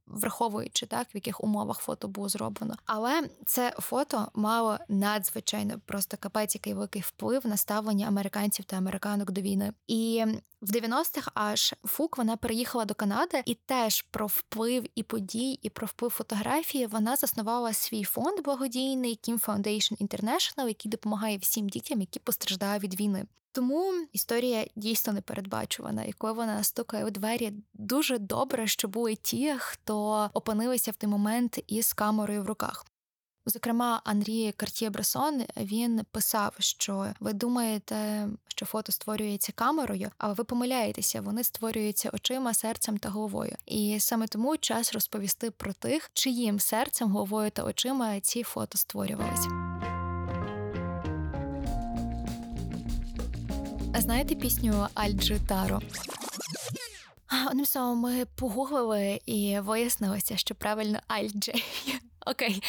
враховуючи 0.06 0.86
так, 0.86 1.06
в 1.06 1.16
яких 1.16 1.44
умовах 1.44 1.78
фото 1.78 2.08
було 2.08 2.28
зроблено. 2.28 2.76
Але 2.86 3.28
це 3.46 3.74
фото 3.78 4.28
мало 4.34 4.78
надзвичайно 4.88 5.80
просто 5.86 6.16
капець, 6.16 6.54
який 6.54 6.74
великий 6.74 7.02
вплив 7.02 7.46
на 7.46 7.56
ставлення 7.56 8.06
американців 8.06 8.64
та 8.64 8.76
американок 8.76 9.30
до 9.30 9.40
війни. 9.40 9.72
І 9.86 10.24
в 10.60 10.70
90-х 10.70 11.30
аж 11.34 11.74
Фук 11.84 12.18
вона 12.18 12.36
переїхала 12.36 12.84
до 12.84 12.94
Канади, 12.94 13.42
і 13.46 13.54
теж 13.54 14.02
про 14.02 14.26
вплив 14.26 14.86
і 14.94 15.02
подій, 15.02 15.58
і 15.62 15.70
про 15.70 15.86
вплив 15.86 16.10
фотографії 16.10 16.86
вона 16.86 17.16
заснувала 17.16 17.72
свій 17.72 18.04
фонд 18.04 18.44
благодійний 18.44 19.18
Kim 19.22 19.46
Foundation 19.46 20.06
International, 20.06 20.68
який 20.68 20.90
допомагає 20.90 21.38
всім 21.38 21.68
дітям, 21.68 22.00
які 22.00 22.18
постраждали 22.18 22.78
від 22.78 23.00
війни. 23.00 23.26
Тому 23.52 23.92
історія 24.12 24.66
дійсно 24.76 25.12
непередбачувана, 25.12 26.04
і 26.04 26.12
коли 26.12 26.32
вона 26.32 26.62
стукає 26.62 27.04
у 27.04 27.10
двері, 27.10 27.52
дуже 27.74 28.18
добре, 28.18 28.66
що 28.66 28.88
були 28.88 29.14
ті, 29.14 29.54
хто 29.58 30.30
опинилися 30.34 30.90
в 30.90 30.96
той 30.96 31.10
момент 31.10 31.58
із 31.66 31.92
камерою 31.92 32.42
в 32.42 32.46
руках. 32.46 32.86
Зокрема, 33.46 34.00
Андрій 34.04 34.52
Картє 34.56 34.90
Бресон 34.90 35.42
він 35.56 36.00
писав, 36.10 36.54
що 36.58 37.06
ви 37.20 37.32
думаєте, 37.32 38.28
що 38.48 38.66
фото 38.66 38.92
створюється 38.92 39.52
камерою, 39.52 40.10
а 40.18 40.32
ви 40.32 40.44
помиляєтеся, 40.44 41.20
вони 41.20 41.44
створюються 41.44 42.10
очима, 42.12 42.54
серцем 42.54 42.98
та 42.98 43.08
головою. 43.08 43.56
І 43.66 44.00
саме 44.00 44.26
тому 44.26 44.56
час 44.56 44.92
розповісти 44.92 45.50
про 45.50 45.72
тих, 45.72 46.10
чиїм 46.12 46.60
серцем, 46.60 47.10
головою 47.10 47.50
та 47.50 47.64
очима 47.64 48.20
ці 48.20 48.42
фото 48.42 48.78
створювалися. 48.78 49.48
Знаєте 53.98 54.34
пісню 54.34 54.86
Альджи 54.94 55.40
Таро? 55.48 55.80
Одним 57.50 57.66
словом, 57.66 57.98
ми 57.98 58.24
погуглили 58.24 59.20
і 59.26 59.60
вияснилося, 59.60 60.36
що 60.36 60.54
правильно 60.54 60.98
Альджей. 61.08 61.64
Окей, 62.26 62.62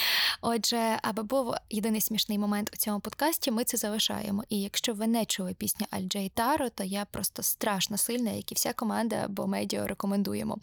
отже, 0.44 1.00
аби 1.02 1.24
був 1.24 1.54
єдиний 1.70 2.02
смішний 2.02 2.38
момент 2.38 2.70
у 2.74 2.78
цьому 2.78 3.00
подкасті, 3.00 3.52
ми 3.52 3.64
це 3.64 3.78
залишаємо. 3.78 4.44
І 4.50 4.62
якщо 4.62 4.94
ви 4.94 5.08
не 5.08 5.26
чули 5.26 5.54
пісню 5.54 5.88
Аль 5.92 6.04
Джей 6.04 6.32
Таро, 6.36 6.70
то 6.70 6.84
я 6.84 7.06
просто 7.06 7.44
страшно 7.44 7.98
сильна, 7.98 8.32
як 8.32 8.52
і 8.52 8.56
вся 8.56 8.74
команда, 8.74 9.26
бо 9.30 9.48
медіа 9.48 9.88
рекомендуємо. 9.88 10.58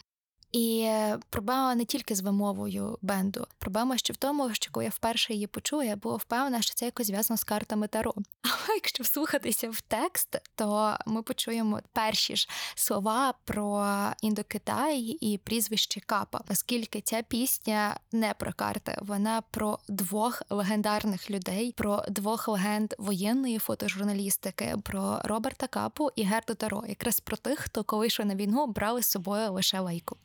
І 0.52 0.92
проблема 1.30 1.74
не 1.74 1.84
тільки 1.84 2.14
з 2.14 2.20
вимовою 2.20 2.98
бенду, 3.02 3.46
проблема 3.58 3.98
ще 3.98 4.12
в 4.12 4.16
тому, 4.16 4.54
що 4.54 4.70
коли 4.72 4.84
я 4.84 4.90
вперше 4.90 5.34
її 5.34 5.46
почула, 5.46 5.84
я 5.84 5.96
була 5.96 6.16
впевнена, 6.16 6.62
що 6.62 6.74
це 6.74 6.84
якось 6.84 7.06
зв'язано 7.06 7.36
з 7.38 7.44
картами 7.44 7.88
Таро. 7.88 8.14
Але 8.42 8.74
якщо 8.74 9.04
вслухатися 9.04 9.70
в 9.70 9.80
текст, 9.80 10.38
то 10.54 10.96
ми 11.06 11.22
почуємо 11.22 11.80
перші 11.92 12.36
ж 12.36 12.48
слова 12.74 13.34
про 13.44 13.86
індокитай 14.22 15.00
і 15.00 15.38
прізвище 15.38 16.00
Капа, 16.00 16.40
оскільки 16.48 17.00
ця 17.00 17.22
пісня 17.22 18.00
не 18.12 18.34
про 18.34 18.52
карти, 18.52 18.98
вона 19.02 19.42
про 19.50 19.78
двох 19.88 20.42
легендарних 20.50 21.30
людей, 21.30 21.74
про 21.76 22.04
двох 22.08 22.48
легенд 22.48 22.94
воєнної 22.98 23.58
фотожурналістики, 23.58 24.76
про 24.82 25.20
Роберта 25.24 25.66
Капу 25.66 26.10
і 26.16 26.22
Герду 26.22 26.54
Таро, 26.54 26.84
якраз 26.88 27.20
про 27.20 27.36
тих, 27.36 27.58
хто 27.58 27.84
коли 27.84 28.06
йшов 28.06 28.26
на 28.26 28.34
війну 28.34 28.66
брали 28.66 29.02
з 29.02 29.06
собою 29.06 29.52
лише 29.52 29.80
лайку. 29.80 30.16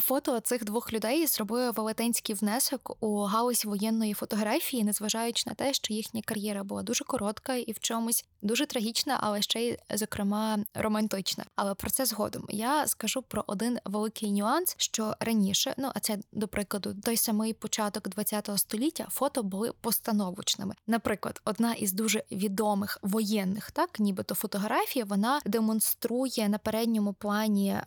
Фото 0.00 0.40
цих 0.40 0.64
двох 0.64 0.92
людей 0.92 1.26
зробили 1.26 1.70
велетенський 1.70 2.34
внесок 2.34 2.96
у 3.00 3.18
галузь 3.22 3.64
воєнної 3.64 4.14
фотографії, 4.14 4.84
незважаючи 4.84 5.44
на 5.46 5.54
те, 5.54 5.72
що 5.72 5.94
їхня 5.94 6.22
кар'єра 6.24 6.64
була 6.64 6.82
дуже 6.82 7.04
коротка 7.04 7.54
і 7.54 7.72
в 7.72 7.78
чомусь 7.78 8.24
дуже 8.42 8.66
трагічна, 8.66 9.18
але 9.20 9.42
ще 9.42 9.60
й 9.60 9.78
зокрема 9.94 10.58
романтична. 10.74 11.44
Але 11.56 11.74
про 11.74 11.90
це 11.90 12.06
згодом 12.06 12.46
я 12.48 12.86
скажу 12.86 13.22
про 13.22 13.44
один 13.46 13.78
великий 13.84 14.32
нюанс, 14.32 14.74
що 14.78 15.14
раніше, 15.20 15.74
ну 15.78 15.90
а 15.94 16.00
це 16.00 16.18
до 16.32 16.48
прикладу, 16.48 16.94
той 17.04 17.16
самий 17.16 17.52
початок 17.52 18.08
ХХ 18.14 18.58
століття, 18.58 19.06
фото 19.10 19.42
були 19.42 19.72
постановочними. 19.80 20.74
Наприклад, 20.86 21.40
одна 21.44 21.74
із 21.74 21.92
дуже 21.92 22.24
відомих 22.32 22.98
воєнних, 23.02 23.70
так 23.70 24.00
нібито 24.00 24.34
фотографій, 24.34 25.02
вона 25.02 25.40
демонструє 25.44 26.48
на 26.48 26.58
передньому 26.58 27.12
плані 27.12 27.70
е, 27.70 27.84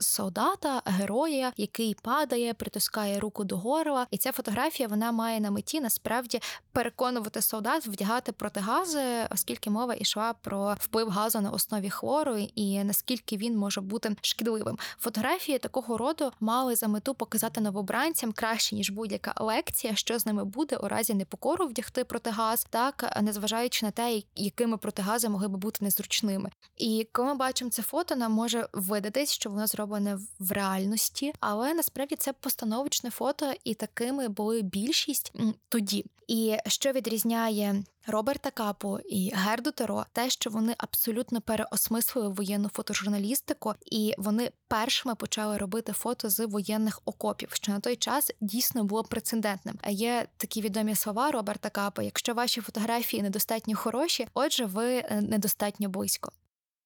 солдата, 0.00 0.82
героя 0.84 1.51
який 1.56 1.96
падає, 2.02 2.54
притискає 2.54 3.20
руку 3.20 3.44
до 3.44 3.56
горла. 3.56 4.06
І 4.10 4.18
ця 4.18 4.32
фотографія 4.32 4.88
вона 4.88 5.12
має 5.12 5.40
на 5.40 5.50
меті 5.50 5.80
насправді 5.80 6.40
переконувати 6.72 7.42
солдат 7.42 7.86
вдягати 7.86 8.32
протигази, 8.32 9.04
оскільки 9.30 9.70
мова 9.70 9.94
йшла 9.94 10.32
про 10.32 10.76
вплив 10.80 11.08
газу 11.08 11.40
на 11.40 11.50
основі 11.50 11.90
хлору 11.90 12.36
і 12.54 12.84
наскільки 12.84 13.36
він 13.36 13.56
може 13.56 13.80
бути 13.80 14.16
шкідливим. 14.22 14.78
Фотографії 14.98 15.58
такого 15.58 15.98
роду 15.98 16.32
мали 16.40 16.74
за 16.74 16.88
мету 16.88 17.14
показати 17.14 17.60
новобранцям 17.60 18.32
краще 18.32 18.74
ніж 18.74 18.90
будь-яка 18.90 19.34
лекція, 19.36 19.94
що 19.94 20.18
з 20.18 20.26
ними 20.26 20.44
буде 20.44 20.76
у 20.76 20.88
разі 20.88 21.14
непокору 21.14 21.66
вдягти 21.66 22.04
протигаз, 22.04 22.66
так 22.70 23.18
незважаючи 23.22 23.86
на 23.86 23.92
те, 23.92 24.22
якими 24.36 24.76
протигази 24.76 25.28
могли 25.28 25.48
би 25.48 25.58
бути 25.58 25.84
незручними. 25.84 26.50
І 26.76 27.08
коли 27.12 27.28
ми 27.28 27.34
бачимо 27.34 27.70
це 27.70 27.82
фото, 27.82 28.16
нам 28.16 28.32
може 28.32 28.68
видатись, 28.72 29.32
що 29.32 29.50
воно 29.50 29.66
зроблене 29.66 30.18
в 30.38 30.52
реальності, 30.52 31.32
але 31.42 31.74
насправді 31.74 32.16
це 32.16 32.32
постановочне 32.32 33.10
фото, 33.10 33.52
і 33.64 33.74
такими 33.74 34.28
були 34.28 34.62
більшість 34.62 35.32
тоді. 35.68 36.04
І 36.28 36.56
що 36.66 36.92
відрізняє 36.92 37.84
Роберта 38.06 38.50
Капу 38.50 38.98
і 38.98 39.32
Герду 39.34 39.70
Теро, 39.70 40.06
те, 40.12 40.30
що 40.30 40.50
вони 40.50 40.74
абсолютно 40.78 41.40
переосмислили 41.40 42.28
воєнну 42.28 42.68
фотожурналістику, 42.68 43.74
і 43.86 44.14
вони 44.18 44.50
першими 44.68 45.14
почали 45.14 45.58
робити 45.58 45.92
фото 45.92 46.30
з 46.30 46.46
воєнних 46.46 47.00
окопів, 47.04 47.48
що 47.52 47.72
на 47.72 47.80
той 47.80 47.96
час 47.96 48.30
дійсно 48.40 48.84
було 48.84 49.04
прецедентним. 49.04 49.78
Є 49.88 50.26
такі 50.36 50.60
відомі 50.60 50.94
слова 50.94 51.30
Роберта 51.30 51.70
Капа: 51.70 52.02
якщо 52.02 52.34
ваші 52.34 52.60
фотографії 52.60 53.22
недостатньо 53.22 53.76
хороші, 53.76 54.28
отже, 54.34 54.64
ви 54.64 54.94
е, 54.94 55.20
недостатньо 55.20 55.88
близько. 55.88 56.32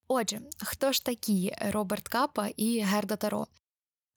Отже, 0.09 0.41
хто 0.65 0.93
ж 0.93 1.05
такі 1.05 1.57
Роберт 1.71 2.09
Капа 2.09 2.49
і 2.57 2.81
Герда 2.81 3.17
Таро? 3.17 3.47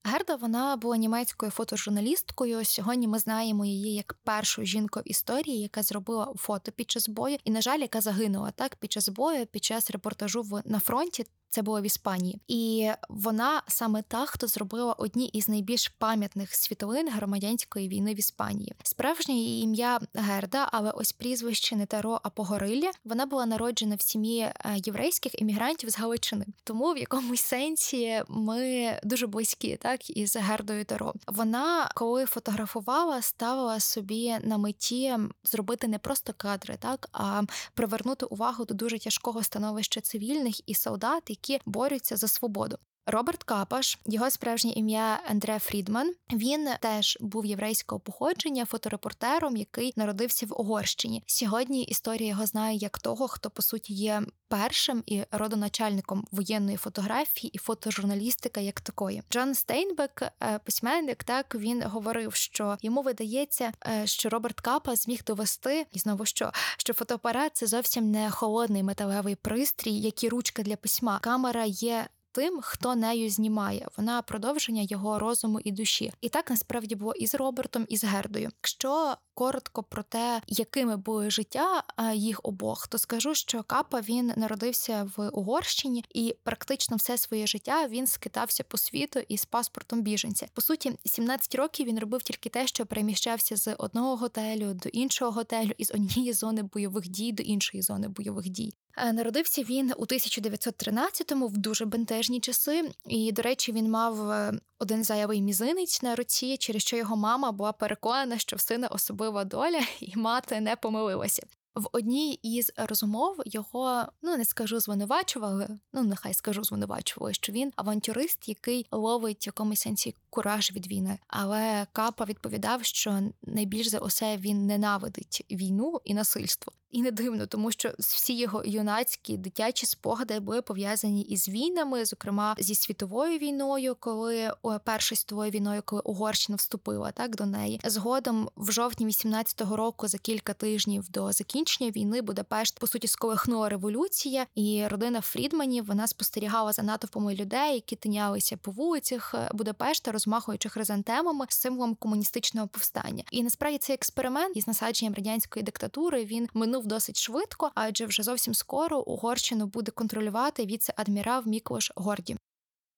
Герда 0.10 0.36
вона 0.36 0.78
була 0.78 0.98
німецькою 0.98 1.52
фотожурналісткою. 1.52 2.66
Сьогодні 2.66 3.08
ми 3.08 3.20
знаємо 3.20 3.66
її 3.66 3.94
як 3.96 4.14
першу 4.24 4.64
жінку 4.64 5.00
в 5.00 5.10
історії, 5.10 5.62
яка 5.62 5.84
зробила 5.84 6.34
фото 6.38 6.72
під 6.72 6.92
час 6.92 7.10
бою, 7.10 7.38
і 7.44 7.52
на 7.52 7.62
жаль, 7.62 7.80
яка 7.80 8.02
загинула 8.02 8.52
так 8.52 8.76
під 8.76 8.92
час 8.92 9.10
бою, 9.10 9.46
під 9.46 9.64
час 9.64 9.92
репортажу 9.92 10.42
в 10.42 10.62
на 10.66 10.80
фронті. 10.80 11.26
Це 11.50 11.62
було 11.62 11.82
в 11.82 11.84
Іспанії, 11.84 12.40
і 12.48 12.90
вона 13.10 13.62
саме 13.68 14.02
та, 14.02 14.26
хто 14.26 14.48
зробила 14.48 14.94
одні 14.94 15.28
із 15.28 15.50
найбільш 15.50 15.88
пам'ятних 15.88 16.56
світлин 16.56 17.10
громадянської 17.10 17.88
війни 17.90 18.14
в 18.14 18.20
Іспанії. 18.20 18.74
Справжнє 18.84 19.34
її 19.34 19.64
ім'я 19.64 20.00
Герда, 20.14 20.70
але 20.72 20.92
ось 20.92 21.12
прізвище 21.12 21.76
не 21.76 21.86
Таро, 21.86 22.20
а 22.24 22.30
Погорилля. 22.30 22.92
Вона 23.06 23.26
була 23.26 23.46
народжена 23.46 23.96
в 23.96 24.02
сім'ї 24.02 24.42
е, 24.42 24.56
єврейських 24.86 25.42
іммігрантів 25.42 25.90
з 25.90 25.98
Галичини. 25.98 26.46
Тому 26.64 26.94
в 26.94 26.98
якомусь 26.98 27.42
сенсі 27.42 28.24
ми 28.28 28.94
дуже 29.04 29.28
близькі, 29.28 29.76
так 29.76 30.10
із 30.10 30.36
Гердою 30.36 30.86
Таро. 30.86 31.14
Вона 31.28 31.92
коли 31.96 32.26
фотографувала, 32.26 33.22
ставила 33.22 33.80
собі 33.80 34.36
на 34.44 34.58
меті 34.58 35.18
зробити 35.44 35.88
не 35.88 36.00
просто 36.00 36.34
кадри, 36.38 36.78
так 36.80 37.10
а 37.14 37.42
привернути 37.74 38.26
увагу 38.26 38.66
до 38.66 38.74
дуже 38.74 39.00
тяжкого 39.00 39.44
становища 39.44 40.02
цивільних 40.02 40.70
і 40.70 40.76
солдат 40.76 41.24
які 41.44 41.62
борються 41.66 42.18
за 42.18 42.28
свободу. 42.28 42.78
Роберт 43.12 43.44
Капаш, 43.44 44.00
його 44.06 44.30
справжнє 44.30 44.72
ім'я 44.72 45.20
Андре 45.30 45.60
Фрідман. 45.60 46.14
Він 46.34 46.70
теж 46.82 47.18
був 47.22 47.46
єврейського 47.46 48.00
походження, 48.00 48.66
фоторепортером, 48.66 49.58
який 49.58 49.94
народився 49.96 50.46
в 50.46 50.62
Угорщині. 50.62 51.24
Сьогодні 51.26 51.84
історія 51.84 52.30
його 52.30 52.46
знає 52.46 52.78
як 52.78 53.00
того, 53.00 53.28
хто 53.28 53.50
по 53.50 53.62
суті 53.62 53.94
є 53.94 54.22
першим 54.48 55.04
і 55.06 55.24
родоначальником 55.32 56.28
воєнної 56.32 56.78
фотографії 56.78 57.52
і 57.54 57.58
фотожурналістика 57.58 58.62
як 58.62 58.82
такої. 58.82 59.24
Джон 59.32 59.56
Стейнбек, 59.56 60.22
е, 60.22 60.60
письменник, 60.64 61.24
так 61.24 61.56
він 61.56 61.84
говорив, 61.84 62.36
що 62.36 62.78
йому 62.82 63.02
видається, 63.02 63.72
е, 63.88 64.08
що 64.08 64.30
Роберт 64.30 64.62
Капа 64.62 64.96
зміг 64.96 65.24
довести 65.24 65.86
і 65.92 66.00
знову 66.00 66.26
що, 66.26 66.52
що 66.78 66.94
фотоапарат 66.94 67.52
це 67.58 67.68
зовсім 67.68 68.12
не 68.12 68.32
холодний 68.32 68.84
металевий 68.84 69.36
пристрій, 69.36 70.00
як 70.00 70.24
і 70.24 70.30
ручка 70.30 70.64
для 70.64 70.76
письма. 70.76 71.20
Камера 71.20 71.66
є 71.66 72.08
тим, 72.32 72.60
хто 72.62 72.96
нею 72.96 73.30
знімає. 73.30 73.88
Вона 73.98 74.22
продовження 74.22 74.82
його 74.82 75.20
розуму 75.20 75.60
і 75.60 75.72
душі. 75.72 76.14
І 76.22 76.30
так 76.30 76.50
насправді 76.50 76.96
було 76.96 77.14
і 77.14 77.28
з 77.28 77.36
Робертом, 77.36 77.86
і 77.90 77.98
з 77.98 78.04
Гердою. 78.04 78.50
Якщо 78.62 79.16
коротко 79.34 79.84
про 79.84 80.04
те, 80.04 80.42
якими 80.48 80.98
були 80.98 81.32
життя 81.32 81.84
їх 82.14 82.40
обох, 82.44 82.88
то 82.88 82.98
скажу, 82.98 83.36
що 83.36 83.64
Капа 83.64 84.02
він 84.02 84.34
народився 84.36 85.10
в 85.18 85.30
Угорщині 85.30 86.06
і 86.10 86.36
практично 86.44 86.98
все 86.98 87.18
своє 87.18 87.48
життя 87.48 87.88
він 87.88 88.08
скитався 88.08 88.64
по 88.64 88.78
світу 88.78 89.20
із 89.28 89.46
паспортом 89.46 90.02
біженця. 90.02 90.48
По 90.54 90.62
суті, 90.62 90.92
17 91.06 91.56
років 91.56 91.88
він 91.88 92.00
робив 92.00 92.24
тільки 92.24 92.50
те, 92.50 92.68
що 92.68 92.86
переміщався 92.86 93.56
з 93.56 93.74
одного 93.74 94.16
готелю 94.16 94.74
до 94.74 94.90
іншого 94.90 95.32
готелю, 95.32 95.72
із 95.78 95.92
однієї 95.92 96.34
зони 96.34 96.64
бойових 96.64 97.08
дій 97.08 97.32
до 97.32 97.44
іншої 97.44 97.82
зони 97.82 98.08
бойових 98.08 98.50
дій. 98.50 98.74
Е, 99.02 99.14
народився 99.14 99.64
він 99.64 99.94
у 99.98 100.06
1913-му 100.06 101.48
в 101.48 101.58
дуже 101.58 101.86
бентежні 101.86 102.40
часи, 102.40 102.92
і, 103.06 103.32
до 103.32 103.42
речі, 103.42 103.72
він 103.72 103.90
мав 103.90 104.32
е, 104.32 104.54
один 104.80 105.04
зайвий 105.04 105.42
мізинець 105.42 106.02
на 106.02 106.16
руці, 106.16 106.58
через 106.58 106.82
що 106.82 106.98
його 106.98 107.16
мама 107.16 107.52
була 107.52 107.72
переконана, 107.72 108.38
що 108.38 108.56
в 108.56 108.60
сина 108.60 108.88
особлива 108.88 109.44
доля, 109.44 109.82
і 110.00 110.16
мати 110.16 110.60
не 110.62 110.76
помилилася. 110.76 111.44
В 111.76 111.90
одній 111.92 112.40
із 112.44 112.72
розмов 112.78 113.36
його 113.46 114.06
ну 114.22 114.38
не 114.38 114.46
скажу 114.46 114.80
звинувачували, 114.80 115.80
ну 115.94 116.04
нехай 116.04 116.34
скажу 116.34 116.64
звинувачували, 116.64 117.34
що 117.34 117.54
він 117.54 117.74
авантюрист, 117.76 118.50
який 118.50 118.86
ловить 118.92 119.46
в 119.46 119.48
якомусь 119.48 119.80
сенсі 119.80 120.16
кураж 120.30 120.72
від 120.72 120.88
війни. 120.88 121.20
Але 121.28 121.88
Капа 121.92 122.26
відповідав, 122.26 122.86
що 122.86 123.20
найбільш 123.44 123.88
за 123.88 123.98
усе 123.98 124.38
він 124.38 124.68
ненавидить 124.68 125.46
війну 125.52 126.02
і 126.04 126.14
насильство. 126.14 126.74
І 126.92 127.02
не 127.02 127.12
дивно, 127.12 127.48
тому 127.48 127.72
що 127.72 127.92
всі 128.00 128.38
його 128.38 128.64
юнацькі 128.66 129.38
дитячі 129.38 129.86
спогади 129.86 130.40
були 130.40 130.62
пов'язані 130.62 131.22
із 131.22 131.50
війнами, 131.50 132.06
зокрема 132.06 132.56
зі 132.60 132.76
світовою 132.76 133.38
війною, 133.38 133.96
коли 134.00 134.52
першою 134.84 135.20
світовою 135.20 135.52
війною, 135.52 135.82
коли 135.86 136.02
Угорщина 136.02 136.56
вступила 136.56 137.12
так 137.12 137.36
до 137.36 137.46
неї. 137.46 137.82
Згодом, 137.86 138.50
в 138.56 138.72
жовтні 138.72 139.08
18-го 139.08 139.76
року, 139.76 140.08
за 140.08 140.18
кілька 140.18 140.54
тижнів 140.54 141.10
до 141.10 141.32
закінчення 141.32 141.92
війни, 141.92 142.22
Будапешт 142.22 142.80
по 142.80 142.88
суті 142.88 143.08
сколихнула 143.08 143.70
революція, 143.70 144.46
і 144.56 144.88
родина 144.88 145.22
Фрідманів 145.22 145.86
вона 145.86 146.08
спостерігала 146.08 146.74
за 146.74 146.84
натовпами 146.84 147.36
людей, 147.36 147.74
які 147.74 147.96
тинялися 147.96 148.58
по 148.58 148.72
вулицях 148.72 149.36
Будапешта, 149.54 150.12
розмахуючи 150.20 150.70
хризантемами 150.70 151.46
символом 151.50 151.96
комуністичного 151.96 152.68
повстання. 152.68 153.24
І 153.32 153.44
насправді 153.44 153.78
цей 153.78 153.94
експеримент 153.94 154.58
із 154.58 154.68
насадженням 154.68 155.14
радянської 155.14 155.64
диктатури 155.64 156.26
він 156.26 156.50
минув 156.54 156.88
досить 156.88 157.20
швидко, 157.20 157.72
адже 157.76 158.06
вже 158.06 158.24
зовсім 158.24 158.54
скоро 158.54 159.00
Угорщину 159.00 159.66
буде 159.66 159.92
контролювати 159.92 160.66
віце-адмірал 160.66 161.44
Міклош 161.46 161.92
Горді. 161.96 162.38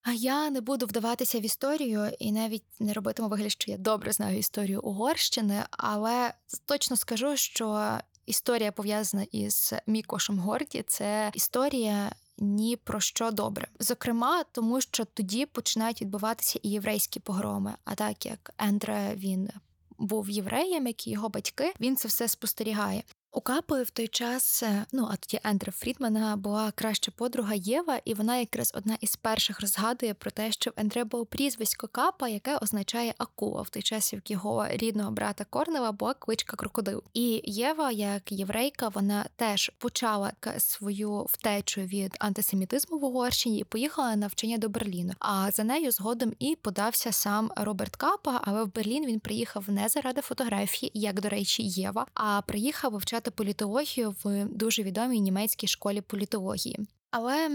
А 0.04 0.14
я 0.14 0.50
не 0.50 0.62
буду 0.62 0.86
вдаватися 0.86 1.40
в 1.40 1.46
історію 1.46 2.12
і 2.20 2.32
навіть 2.32 2.64
не 2.80 2.94
робитиму 2.94 3.30
вигляд, 3.30 3.52
що 3.52 3.72
я 3.72 3.78
добре 3.78 4.12
знаю 4.12 4.38
історію 4.38 4.82
Угорщини, 4.82 5.64
але 5.72 6.34
точно 6.66 6.96
скажу, 6.96 7.38
що 7.38 7.98
історія 8.26 8.72
пов'язана 8.72 9.26
із 9.32 9.74
Мікошем 9.88 10.40
Горді 10.40 10.84
це 10.88 11.32
історія 11.34 12.12
ні 12.42 12.76
про 12.76 13.00
що 13.00 13.32
добре. 13.32 13.68
Зокрема, 13.80 14.44
тому 14.52 14.82
що 14.82 15.06
тоді 15.06 15.46
починають 15.46 16.02
відбуватися 16.02 16.60
і 16.64 16.70
єврейські 16.70 17.20
погроми. 17.20 17.74
А 17.86 17.96
так 17.96 18.26
як 18.26 18.54
Ендре 18.58 19.14
він 19.16 19.50
був 19.98 20.30
євреєм, 20.30 20.88
як 20.88 21.08
і 21.08 21.12
його 21.12 21.30
батьки, 21.30 21.74
він 21.80 21.96
це 21.96 22.08
все 22.08 22.28
спостерігає. 22.28 23.04
У 23.34 23.42
Капи 23.42 23.84
в 23.84 23.90
той 23.90 24.08
час, 24.08 24.64
е, 24.64 24.86
ну 24.92 25.08
а 25.12 25.16
тоді 25.16 25.40
Ендре 25.44 25.72
Фрідмана 25.72 26.36
була 26.36 26.72
краща 26.72 27.12
подруга 27.16 27.54
Єва, 27.56 28.00
і 28.06 28.14
вона 28.14 28.38
якраз 28.38 28.72
одна 28.76 28.98
із 29.02 29.16
перших 29.16 29.62
розгадує 29.62 30.14
про 30.14 30.32
те, 30.32 30.52
що 30.52 30.72
в 30.72 30.74
Ендре 30.78 31.04
було 31.04 31.26
прізвисько 31.26 31.88
Капа, 31.88 32.28
яке 32.28 32.58
означає 32.58 33.14
акула 33.18 33.62
в 33.62 33.70
той 33.70 33.82
час, 33.82 34.14
як 34.14 34.32
його 34.32 34.68
рідного 34.70 35.12
брата 35.12 35.46
Корнева 35.50 35.92
була 35.92 36.14
кличка 36.14 36.58
крокодил. 36.58 37.04
І 37.14 37.42
Єва, 37.44 37.92
як 37.92 38.32
єврейка, 38.32 38.88
вона 38.88 39.26
теж 39.36 39.72
почала 39.78 40.32
свою 40.58 41.26
втечу 41.30 41.82
від 41.82 42.16
антисемітизму 42.20 42.98
в 42.98 43.04
Угорщині 43.04 43.60
і 43.60 43.64
поїхала 43.64 44.10
на 44.10 44.16
навчання 44.16 44.58
до 44.58 44.70
Берліну. 44.70 45.14
А 45.20 45.52
за 45.52 45.64
нею 45.64 45.92
згодом 45.92 46.34
і 46.40 46.58
подався 46.62 47.12
сам 47.12 47.52
Роберт 47.56 47.96
Капа. 47.96 48.42
Але 48.44 48.64
в 48.64 48.74
Берлін 48.76 49.06
він 49.06 49.20
приїхав 49.20 49.70
не 49.70 49.90
заради 49.90 50.22
фотографії, 50.22 50.92
як 50.94 51.22
до 51.22 51.30
речі, 51.30 51.64
Єва, 51.64 52.06
а 52.14 52.42
приїхав 52.42 52.92
вивчати 52.92 53.21
вивчати 53.22 53.32
політологію 53.32 54.16
в 54.24 54.46
дуже 54.46 54.84
відомій 54.84 55.20
німецькій 55.20 55.68
школі 55.68 56.02
політології. 56.02 56.80
Але 57.12 57.50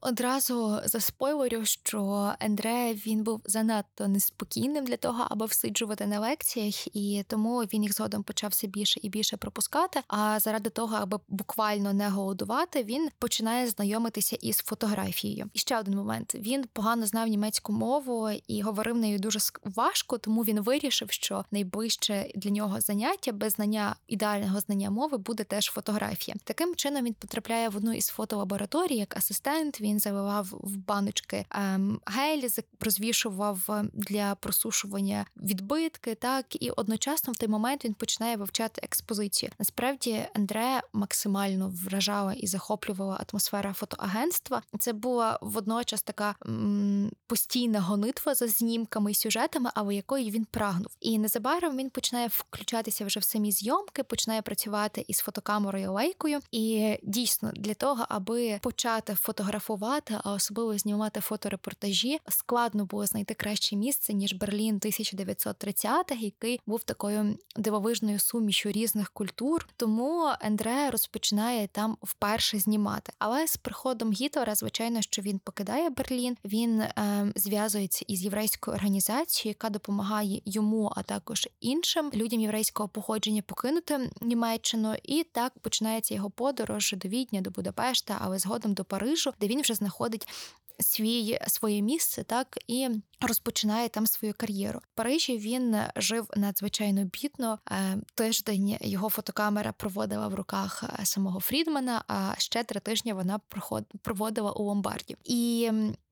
одразу 0.00 0.80
заспойлерю, 0.84 1.64
що 1.64 2.32
Ендре 2.40 2.94
він 2.94 3.22
був 3.22 3.40
занадто 3.44 4.08
неспокійним 4.08 4.84
для 4.84 4.96
того, 4.96 5.26
аби 5.30 5.46
всиджувати 5.46 6.06
на 6.06 6.20
лекціях, 6.20 6.96
і 6.96 7.24
тому 7.28 7.58
він 7.60 7.82
їх 7.82 7.94
згодом 7.94 8.22
почав 8.22 8.50
все 8.50 8.66
більше 8.66 9.00
і 9.02 9.08
більше 9.08 9.36
пропускати. 9.36 10.00
А 10.08 10.40
заради 10.40 10.70
того, 10.70 10.96
аби 10.96 11.18
буквально 11.28 11.92
не 11.92 12.08
голодувати, 12.08 12.84
він 12.84 13.08
починає 13.18 13.68
знайомитися 13.68 14.36
із 14.40 14.56
фотографією. 14.56 15.50
І 15.52 15.58
ще 15.58 15.78
один 15.78 15.94
момент: 15.94 16.34
він 16.34 16.64
погано 16.72 17.06
знав 17.06 17.28
німецьку 17.28 17.72
мову 17.72 18.30
і 18.46 18.62
говорив 18.62 18.96
нею 18.96 19.18
дуже 19.18 19.38
важко, 19.64 20.18
тому 20.18 20.42
він 20.42 20.60
вирішив, 20.60 21.10
що 21.10 21.44
найближче 21.50 22.30
для 22.34 22.50
нього 22.50 22.80
заняття 22.80 23.32
без 23.32 23.52
знання 23.52 23.96
ідеального 24.08 24.60
знання 24.60 24.90
мови 24.90 25.18
буде 25.18 25.44
теж 25.44 25.66
фотографія. 25.66 26.36
Таким 26.44 26.74
чином 26.74 27.04
він 27.04 27.14
потрапляє 27.14 27.68
в 27.68 27.76
одну 27.76 27.92
із 27.92 28.06
фотолабораторій, 28.06 28.81
лабораторії 28.82 29.00
як 29.00 29.16
асистент. 29.16 29.80
Він 29.80 30.00
заливав 30.00 30.48
в 30.50 30.76
баночки 30.76 31.46
ем, 31.50 32.00
гель, 32.06 32.48
розвішував 32.80 33.64
ем, 33.68 33.90
для 33.94 34.34
просушування 34.34 35.26
відбитки. 35.36 36.14
Так 36.14 36.62
і 36.62 36.70
одночасно 36.70 37.32
в 37.32 37.36
той 37.36 37.48
момент 37.48 37.84
він 37.84 37.94
починає 37.94 38.36
вивчати 38.36 38.80
експозицію. 38.84 39.52
Насправді 39.58 40.26
Андре 40.34 40.80
максимально 40.92 41.72
вражала 41.84 42.32
і 42.32 42.46
захоплювала 42.46 43.20
атмосфера 43.28 43.72
фотоагентства. 43.72 44.62
Це 44.78 44.92
була 44.92 45.38
водночас 45.42 46.02
така 46.02 46.34
м- 46.46 47.10
постійна 47.26 47.80
гонитва 47.80 48.34
за 48.34 48.48
знімками 48.48 49.10
і 49.10 49.14
сюжетами, 49.14 49.70
але 49.74 49.94
якої 49.94 50.30
він 50.30 50.44
прагнув. 50.44 50.96
І 51.00 51.18
незабаром 51.18 51.76
він 51.76 51.90
починає 51.90 52.28
включатися 52.32 53.04
вже 53.04 53.20
в 53.20 53.24
самі 53.24 53.52
зйомки, 53.52 54.02
починає 54.02 54.42
працювати 54.42 55.04
із 55.08 55.18
фотокамерою 55.18 55.92
лейкою. 55.92 56.40
І 56.52 56.96
дійсно 57.02 57.52
для 57.54 57.74
того, 57.74 58.06
аби 58.08 58.58
почати 58.72 59.14
фотографувати, 59.14 60.18
а 60.24 60.32
особливо 60.32 60.78
знімати 60.78 61.20
фоторепортажі, 61.20 62.18
складно 62.28 62.84
було 62.84 63.06
знайти 63.06 63.34
краще 63.34 63.76
місце 63.76 64.14
ніж 64.14 64.34
Берлін 64.34 64.78
1930-х, 64.78 66.20
який 66.20 66.60
був 66.66 66.84
такою 66.84 67.38
дивовижною 67.56 68.18
сумішю 68.18 68.70
різних 68.70 69.10
культур. 69.10 69.68
Тому 69.76 70.32
Ендре 70.40 70.90
розпочинає 70.90 71.68
там 71.68 71.96
вперше 72.02 72.58
знімати. 72.58 73.12
Але 73.18 73.46
з 73.46 73.56
приходом 73.56 74.12
Гітлера, 74.12 74.54
звичайно, 74.54 75.02
що 75.02 75.22
він 75.22 75.38
покидає 75.38 75.90
Берлін, 75.90 76.36
він 76.44 76.80
е, 76.80 77.32
зв'язується 77.36 78.04
із 78.08 78.22
єврейською 78.22 78.76
організацією, 78.76 79.50
яка 79.50 79.70
допомагає 79.70 80.42
йому, 80.44 80.92
а 80.96 81.02
також 81.02 81.48
іншим 81.60 82.10
людям 82.14 82.40
єврейського 82.40 82.88
походження 82.88 83.42
покинути 83.42 84.10
Німеччину. 84.20 84.94
І 85.02 85.24
так 85.24 85.52
починається 85.58 86.14
його 86.14 86.30
подорож 86.30 86.94
до 86.96 87.08
Відня, 87.08 87.40
до 87.40 87.50
Будапешта, 87.50 88.18
але 88.20 88.38
згодом 88.38 88.61
згодом 88.62 88.74
до 88.74 88.84
Парижу, 88.84 89.32
де 89.40 89.46
він 89.46 89.60
вже 89.60 89.74
знаходить 89.74 90.28
свій 90.82 91.38
своє 91.46 91.82
місце, 91.82 92.22
так 92.22 92.58
і 92.66 92.88
розпочинає 93.22 93.88
там 93.88 94.06
свою 94.06 94.34
кар'єру. 94.36 94.78
В 94.78 94.94
Парижі 94.94 95.38
він 95.38 95.76
жив 95.96 96.26
надзвичайно 96.36 97.04
бідно. 97.04 97.58
Е, 97.70 97.96
тиждень 98.14 98.78
його 98.80 99.08
фотокамера 99.08 99.72
проводила 99.72 100.28
в 100.28 100.34
руках 100.34 100.84
е, 101.00 101.04
самого 101.04 101.40
Фрідмана. 101.40 102.04
А 102.08 102.34
ще 102.38 102.64
три 102.64 102.80
тижні 102.80 103.12
вона 103.12 103.40
проводила 104.02 104.52
у 104.52 104.64
ломбарді. 104.64 105.16
І 105.24 105.70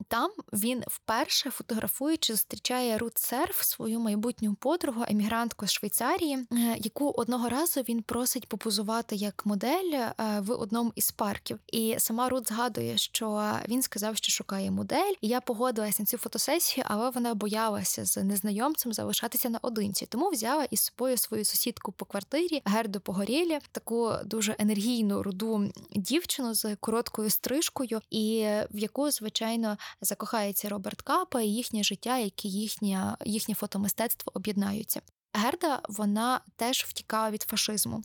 там 0.09 0.31
він 0.53 0.83
вперше 0.87 1.51
фотографуючи, 1.51 2.33
зустрічає 2.33 2.99
Рут 2.99 3.19
Серф, 3.19 3.63
свою 3.63 4.01
майбутню 4.01 4.55
подругу, 4.55 5.05
емігрантку 5.09 5.67
з 5.67 5.73
Швейцарії, 5.73 6.37
е, 6.37 6.47
яку 6.79 7.11
одного 7.11 7.49
разу 7.49 7.81
він 7.81 8.03
просить 8.03 8.49
попозувати 8.49 9.17
як 9.17 9.47
модель 9.47 10.11
в 10.39 10.53
одному 10.53 10.93
із 10.95 11.11
парків. 11.11 11.59
І 11.73 11.95
сама 11.99 12.29
Рут 12.29 12.49
згадує, 12.49 12.99
що 12.99 13.53
він 13.69 13.83
сказав, 13.83 14.17
що 14.17 14.33
шукає 14.33 14.60
модель. 14.71 15.13
І 15.21 15.29
я 15.29 15.41
погодилася 15.41 16.03
на 16.03 16.07
цю 16.07 16.19
фотосесію, 16.19 16.85
але 16.89 17.11
вона 17.11 17.35
боялася 17.35 18.05
з 18.05 18.25
незнайомцем 18.25 18.93
залишатися 18.93 19.49
наодинці, 19.49 20.07
тому 20.07 20.31
взяла 20.31 20.65
із 20.65 20.81
собою 20.81 21.17
свою 21.17 21.45
сусідку 21.45 21.93
по 21.93 22.05
квартирі 22.05 22.63
Герду 22.65 23.01
Погорєлі, 23.01 23.59
таку 23.73 24.13
дуже 24.25 24.57
енергійну 24.59 25.23
руду 25.23 25.73
дівчину 25.91 26.55
з 26.55 26.77
короткою 26.77 27.31
стрижкою, 27.31 28.01
і 28.11 28.47
в 28.71 28.79
яку 28.79 29.11
звичайно 29.11 29.77
закохається 30.01 30.69
Роберт 30.69 31.03
Капа 31.03 31.41
і 31.41 31.49
їхнє 31.49 31.83
життя, 31.83 32.19
яке 32.19 32.49
їхнє 32.49 33.17
їхнє 33.25 33.55
фотомистецтво 33.55 34.33
об'єднаються. 34.35 35.01
Герда 35.33 35.81
вона 35.89 36.41
теж 36.57 36.85
втікала 36.89 37.31
від 37.31 37.43
фашизму. 37.43 38.03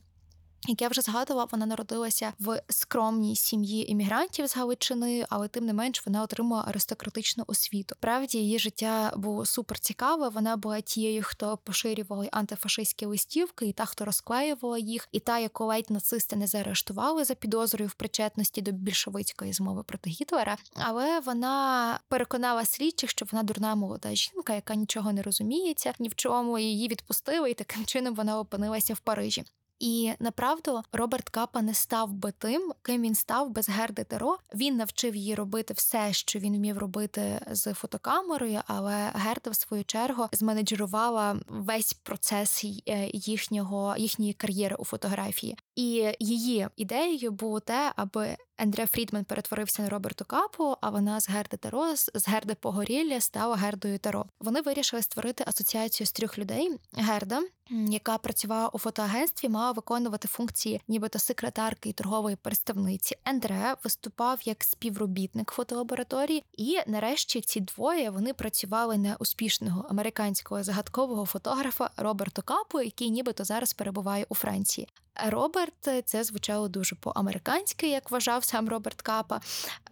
Як 0.68 0.82
я 0.82 0.88
вже 0.88 1.02
згадувала, 1.02 1.48
вона 1.52 1.66
народилася 1.66 2.34
в 2.40 2.62
скромній 2.70 3.36
сім'ї 3.36 3.92
іммігрантів 3.92 4.48
з 4.48 4.56
Галичини, 4.56 5.26
але 5.30 5.48
тим 5.48 5.66
не 5.66 5.74
менш 5.74 6.06
вона 6.06 6.24
отримала 6.24 6.64
аристократичну 6.68 7.44
освіту. 7.48 7.96
Правді 8.00 8.38
її 8.38 8.60
життя 8.60 9.14
було 9.18 9.46
супер 9.46 9.80
цікаве. 9.80 10.30
Вона 10.30 10.58
була 10.58 10.82
тією, 10.82 11.24
хто 11.24 11.58
поширював 11.58 12.28
антифашистські 12.32 13.06
листівки, 13.06 13.66
і 13.66 13.74
та, 13.74 13.86
хто 13.86 14.06
розклеювала 14.06 14.78
їх, 14.78 15.08
і 15.12 15.20
та, 15.20 15.40
яку 15.40 15.66
ледь 15.66 15.92
нацисти 15.92 16.36
не 16.36 16.48
заарештували 16.48 17.26
за 17.26 17.36
підозрою 17.36 17.90
в 17.90 17.94
причетності 17.94 18.62
до 18.62 18.72
більшовицької 18.72 19.54
змови 19.54 19.84
проти 19.84 20.10
Гітлера. 20.10 20.58
Але 20.76 21.20
вона 21.20 22.00
переконала 22.08 22.66
слідчих, 22.66 23.10
що 23.10 23.26
вона 23.32 23.44
дурна 23.44 23.76
молода 23.76 24.16
жінка, 24.16 24.54
яка 24.54 24.76
нічого 24.76 25.14
не 25.14 25.22
розуміється, 25.22 25.94
ні 26.00 26.10
в 26.10 26.16
чому 26.16 26.60
її 26.60 26.88
відпустили, 26.88 27.52
і 27.52 27.54
таким 27.54 27.86
чином 27.86 28.16
вона 28.16 28.40
опинилася 28.40 28.94
в 28.94 29.00
Парижі. 29.00 29.44
І 29.86 30.14
направду 30.20 30.82
Роберт 30.92 31.30
Капа 31.30 31.62
не 31.62 31.74
став 31.74 32.14
би 32.14 32.32
тим, 32.32 32.74
ким 32.82 33.02
він 33.02 33.16
став 33.16 33.50
без 33.50 33.70
Герди 33.70 34.04
Теро. 34.04 34.38
Він 34.54 34.76
навчив 34.76 35.16
її 35.16 35.36
робити 35.36 35.74
все, 35.74 36.14
що 36.14 36.40
він 36.40 36.56
вмів 36.56 36.78
робити 36.78 37.42
з 37.52 37.74
фотокамерою, 37.74 38.62
але 38.68 39.12
Герда, 39.14 39.50
в 39.50 39.56
свою 39.56 39.84
чергу, 39.84 40.28
зменеджерувала 40.32 41.40
весь 41.48 41.94
процес 41.94 42.66
е, 42.88 43.10
їхнього 43.14 43.96
їхньої 43.98 44.34
кар'єри 44.34 44.76
у 44.76 44.86
фотографії. 44.86 45.58
І 45.76 46.14
її 46.20 46.68
ідеєю 46.76 47.32
було 47.32 47.60
те, 47.60 47.94
аби 47.96 48.38
Ендре 48.58 48.86
Фрідман 48.86 49.26
перетворився 49.26 49.82
на 49.82 49.90
Роберту 49.90 50.26
Капу, 50.26 50.76
а 50.82 50.90
вона 50.90 51.20
з 51.20 51.30
Герди 51.30 51.58
Таро, 51.58 51.96
з 51.96 52.28
Герди 52.28 52.56
Погорілля 52.56 53.22
стала 53.22 53.56
Гердою 53.56 54.00
Таро. 54.00 54.26
Вони 54.40 54.62
вирішили 54.62 55.02
створити 55.02 55.44
асоціацію 55.48 56.08
з 56.08 56.12
трьох 56.12 56.38
людей. 56.38 56.72
Герда, 56.94 57.42
яка 57.70 58.18
працювала 58.18 58.68
у 58.68 58.78
фотоагентстві, 58.78 59.50
мала 59.50 59.72
виконувати 59.72 60.28
функції, 60.28 60.82
нібито 60.88 61.20
секретарки 61.20 61.90
і 61.90 61.94
торгової 61.94 62.36
представниці. 62.36 63.16
Ендре 63.26 63.76
виступав 63.84 64.40
як 64.44 64.64
співробітник 64.64 65.52
фотолабораторії, 65.52 66.44
і 66.54 66.80
нарешті 66.88 67.42
ці 67.42 67.60
двоє 67.60 68.10
вони 68.10 68.34
працювали 68.34 68.98
на 68.98 69.16
успішного 69.20 69.86
американського 69.90 70.64
загадкового 70.64 71.26
фотографа 71.26 71.90
Роберту 71.98 72.42
Капу, 72.42 72.82
який 72.82 73.10
нібито 73.10 73.44
зараз 73.44 73.74
перебуває 73.74 74.26
у 74.30 74.36
Франції. 74.36 74.88
Роберт 75.28 75.90
це 76.06 76.24
звучало 76.24 76.68
дуже 76.68 76.96
по-американськи, 76.96 77.90
як 77.90 78.12
вважав 78.12 78.44
сам 78.44 78.70
Роберт 78.70 79.02
Капа. 79.02 79.42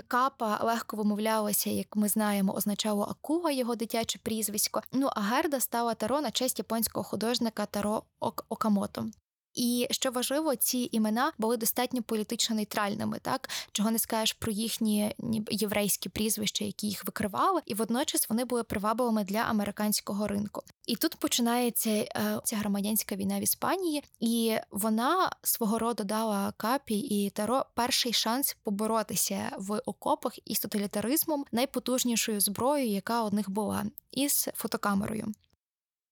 Капа 0.07 0.59
легко 0.63 0.97
вимовлялося, 0.97 1.69
як 1.69 1.95
ми 1.95 2.09
знаємо, 2.09 2.53
означало 2.55 3.03
Акуга, 3.03 3.51
його 3.51 3.75
дитяче 3.75 4.19
прізвисько. 4.23 4.81
Ну 4.91 5.09
а 5.15 5.21
Герда 5.21 5.59
стала 5.59 5.93
таро 5.93 6.21
на 6.21 6.31
честь 6.31 6.59
японського 6.59 7.03
художника 7.03 7.65
Таро 7.65 8.03
Окамото. 8.49 9.05
І 9.53 9.87
що 9.91 10.11
важливо, 10.11 10.55
ці 10.55 10.89
імена 10.91 11.31
були 11.37 11.57
достатньо 11.57 12.03
політично 12.03 12.55
нейтральними, 12.55 13.19
так 13.21 13.49
чого 13.71 13.91
не 13.91 13.99
скажеш 13.99 14.33
про 14.33 14.51
їхні 14.51 15.15
єврейські 15.51 16.09
прізвища, 16.09 16.65
які 16.65 16.87
їх 16.87 17.05
викривали, 17.05 17.61
і 17.65 17.73
водночас 17.73 18.29
вони 18.29 18.45
були 18.45 18.63
привабливими 18.63 19.23
для 19.23 19.39
американського 19.39 20.27
ринку. 20.27 20.61
І 20.85 20.95
тут 20.95 21.15
починається 21.15 21.89
е, 21.89 22.39
ця 22.43 22.55
громадянська 22.55 23.15
війна 23.15 23.39
в 23.39 23.43
Іспанії, 23.43 24.03
і 24.19 24.57
вона 24.71 25.31
свого 25.43 25.79
роду 25.79 26.03
дала 26.03 26.53
капі 26.57 26.99
і 26.99 27.29
таро 27.29 27.65
перший 27.73 28.13
шанс 28.13 28.57
поборотися 28.63 29.51
в 29.57 29.81
окопах 29.85 30.39
із 30.45 30.59
тоталітаризмом 30.59 31.45
найпотужнішою 31.51 32.39
зброєю, 32.39 32.91
яка 32.91 33.23
у 33.23 33.31
них 33.31 33.49
була, 33.49 33.85
із 34.11 34.49
фотокамерою. 34.55 35.33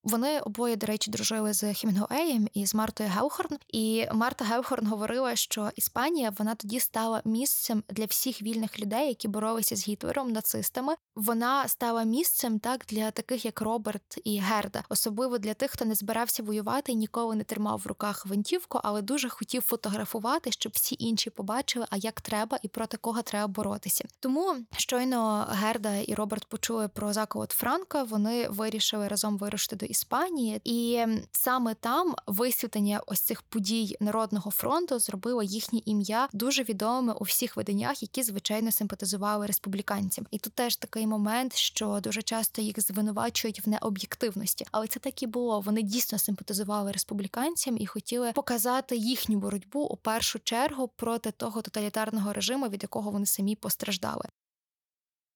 Вони 0.03 0.39
обоє, 0.39 0.75
до 0.75 0.87
речі, 0.87 1.11
дружили 1.11 1.53
з 1.53 1.73
Хімінгуеєм 1.73 2.47
і 2.53 2.65
з 2.65 2.75
Мартою 2.75 3.09
Гелхорн. 3.09 3.57
І 3.67 4.07
Марта 4.13 4.45
Гелхорн 4.45 4.87
говорила, 4.87 5.35
що 5.35 5.69
Іспанія 5.75 6.33
вона 6.37 6.55
тоді 6.55 6.79
стала 6.79 7.21
місцем 7.25 7.83
для 7.89 8.05
всіх 8.05 8.41
вільних 8.41 8.79
людей, 8.79 9.07
які 9.07 9.27
боролися 9.27 9.75
з 9.75 9.87
Гітлером, 9.87 10.31
нацистами. 10.31 10.95
Вона 11.15 11.67
стала 11.67 12.03
місцем 12.03 12.59
так 12.59 12.85
для 12.89 13.11
таких, 13.11 13.45
як 13.45 13.61
Роберт 13.61 14.19
і 14.23 14.39
Герда, 14.39 14.83
особливо 14.89 15.37
для 15.37 15.53
тих, 15.53 15.71
хто 15.71 15.85
не 15.85 15.95
збирався 15.95 16.43
воювати 16.43 16.91
і 16.91 16.95
ніколи 16.95 17.35
не 17.35 17.43
тримав 17.43 17.81
в 17.83 17.87
руках 17.87 18.25
винтівку, 18.25 18.79
але 18.83 19.01
дуже 19.01 19.29
хотів 19.29 19.61
фотографувати, 19.61 20.51
щоб 20.51 20.71
всі 20.75 20.95
інші 20.99 21.29
побачили, 21.29 21.85
а 21.89 21.97
як 21.97 22.21
треба 22.21 22.59
і 22.61 22.67
проти 22.67 22.97
кого 22.97 23.21
треба 23.21 23.47
боротися. 23.47 24.05
Тому 24.19 24.55
щойно 24.77 25.47
Герда 25.51 25.95
і 25.95 26.13
Роберт 26.13 26.45
почули 26.45 26.87
про 26.87 27.13
заколот 27.13 27.51
Франка. 27.51 28.03
Вони 28.03 28.47
вирішили 28.49 29.07
разом 29.07 29.37
вирушити 29.37 29.75
до. 29.75 29.90
Іспанії, 29.91 30.61
і 30.63 31.05
саме 31.31 31.73
там 31.73 32.15
висвітлення 32.27 33.01
ось 33.07 33.19
цих 33.19 33.41
подій 33.41 33.97
народного 33.99 34.51
фронту 34.51 34.99
зробило 34.99 35.43
їхнє 35.43 35.81
ім'я 35.85 36.29
дуже 36.33 36.63
відомими 36.63 37.13
у 37.13 37.23
всіх 37.23 37.57
виданнях, 37.57 38.01
які 38.01 38.23
звичайно 38.23 38.71
симпатизували 38.71 39.45
республіканцям. 39.45 40.25
І 40.31 40.39
тут 40.39 40.53
теж 40.53 40.75
такий 40.75 41.07
момент, 41.07 41.55
що 41.55 41.99
дуже 42.03 42.21
часто 42.21 42.61
їх 42.61 42.81
звинувачують 42.81 43.67
в 43.67 43.69
необ'єктивності, 43.69 44.65
але 44.71 44.87
це 44.87 44.99
так 44.99 45.23
і 45.23 45.27
було. 45.27 45.59
Вони 45.59 45.81
дійсно 45.81 46.17
симпатизували 46.17 46.91
республіканцям 46.91 47.77
і 47.77 47.85
хотіли 47.85 48.31
показати 48.31 48.95
їхню 48.95 49.39
боротьбу 49.39 49.79
у 49.81 49.97
першу 49.97 50.39
чергу 50.39 50.87
проти 50.87 51.31
того 51.31 51.61
тоталітарного 51.61 52.33
режиму, 52.33 52.67
від 52.67 52.83
якого 52.83 53.11
вони 53.11 53.25
самі 53.25 53.55
постраждали. 53.55 54.25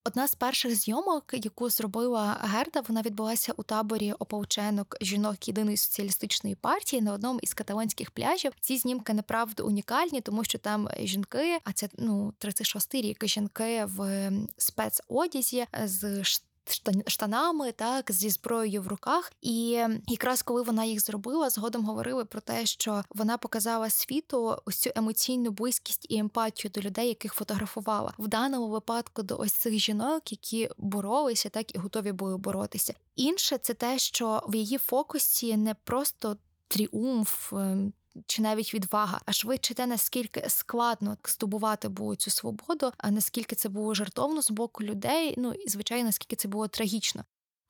Одна 0.07 0.27
з 0.27 0.35
перших 0.35 0.75
зйомок, 0.75 1.33
яку 1.33 1.69
зробила 1.69 2.37
Герда, 2.41 2.81
вона 2.87 3.01
відбулася 3.01 3.53
у 3.57 3.63
таборі 3.63 4.13
ополченок 4.13 4.97
жінок 5.01 5.47
єдиної 5.47 5.77
соціалістичної 5.77 6.55
партії 6.55 7.01
на 7.01 7.13
одному 7.13 7.39
із 7.41 7.53
каталонських 7.53 8.11
пляжів. 8.11 8.51
Ці 8.59 8.77
знімки 8.77 9.13
направду 9.13 9.67
унікальні, 9.67 10.21
тому 10.21 10.43
що 10.43 10.57
там 10.57 10.89
жінки, 10.99 11.59
а 11.63 11.73
це 11.73 11.89
ну 11.97 12.33
36-й 12.39 13.01
рік 13.01 13.27
жінки 13.27 13.85
в 13.85 14.31
спецодязі 14.57 15.65
з 15.83 16.23
штанами, 17.07 17.71
так 17.71 18.11
зі 18.11 18.29
зброєю 18.29 18.81
в 18.81 18.87
руках. 18.87 19.31
І 19.41 19.83
якраз 20.07 20.41
коли 20.41 20.61
вона 20.61 20.85
їх 20.85 21.01
зробила, 21.01 21.49
згодом 21.49 21.85
говорили 21.85 22.25
про 22.25 22.41
те, 22.41 22.65
що 22.65 23.03
вона 23.09 23.37
показала 23.37 23.89
світу 23.89 24.57
ось 24.65 24.75
цю 24.75 24.89
емоційну 24.95 25.51
близькість 25.51 26.05
і 26.09 26.17
емпатію 26.17 26.71
до 26.75 26.81
людей, 26.81 27.07
яких 27.07 27.33
фотографувала 27.33 28.13
в 28.17 28.27
даному 28.27 28.67
випадку 28.67 29.23
до 29.23 29.37
ось 29.37 29.53
цих 29.53 29.73
жінок, 29.73 30.31
які 30.31 30.69
боролися, 30.77 31.49
так 31.49 31.75
і 31.75 31.77
готові 31.77 32.11
були 32.11 32.37
боротися. 32.37 32.93
Інше 33.15 33.57
це 33.57 33.73
те, 33.73 33.99
що 33.99 34.43
в 34.47 34.55
її 34.55 34.77
фокусі 34.77 35.57
не 35.57 35.73
просто 35.73 36.37
тріумф. 36.67 37.53
Чи 38.27 38.41
навіть 38.41 38.73
відвага, 38.73 39.21
а 39.25 39.31
швидше 39.31 39.73
те, 39.73 39.87
наскільки 39.87 40.43
складно 40.49 41.17
здобувати 41.25 41.89
було 41.89 42.15
цю 42.15 42.31
свободу, 42.31 42.91
а 42.97 43.11
наскільки 43.11 43.55
це 43.55 43.69
було 43.69 43.93
жартовно 43.93 44.41
з 44.41 44.51
боку 44.51 44.83
людей. 44.83 45.33
Ну 45.37 45.53
і 45.53 45.69
звичайно, 45.69 46.05
наскільки 46.05 46.35
це 46.35 46.47
було 46.47 46.67
трагічно. 46.67 47.23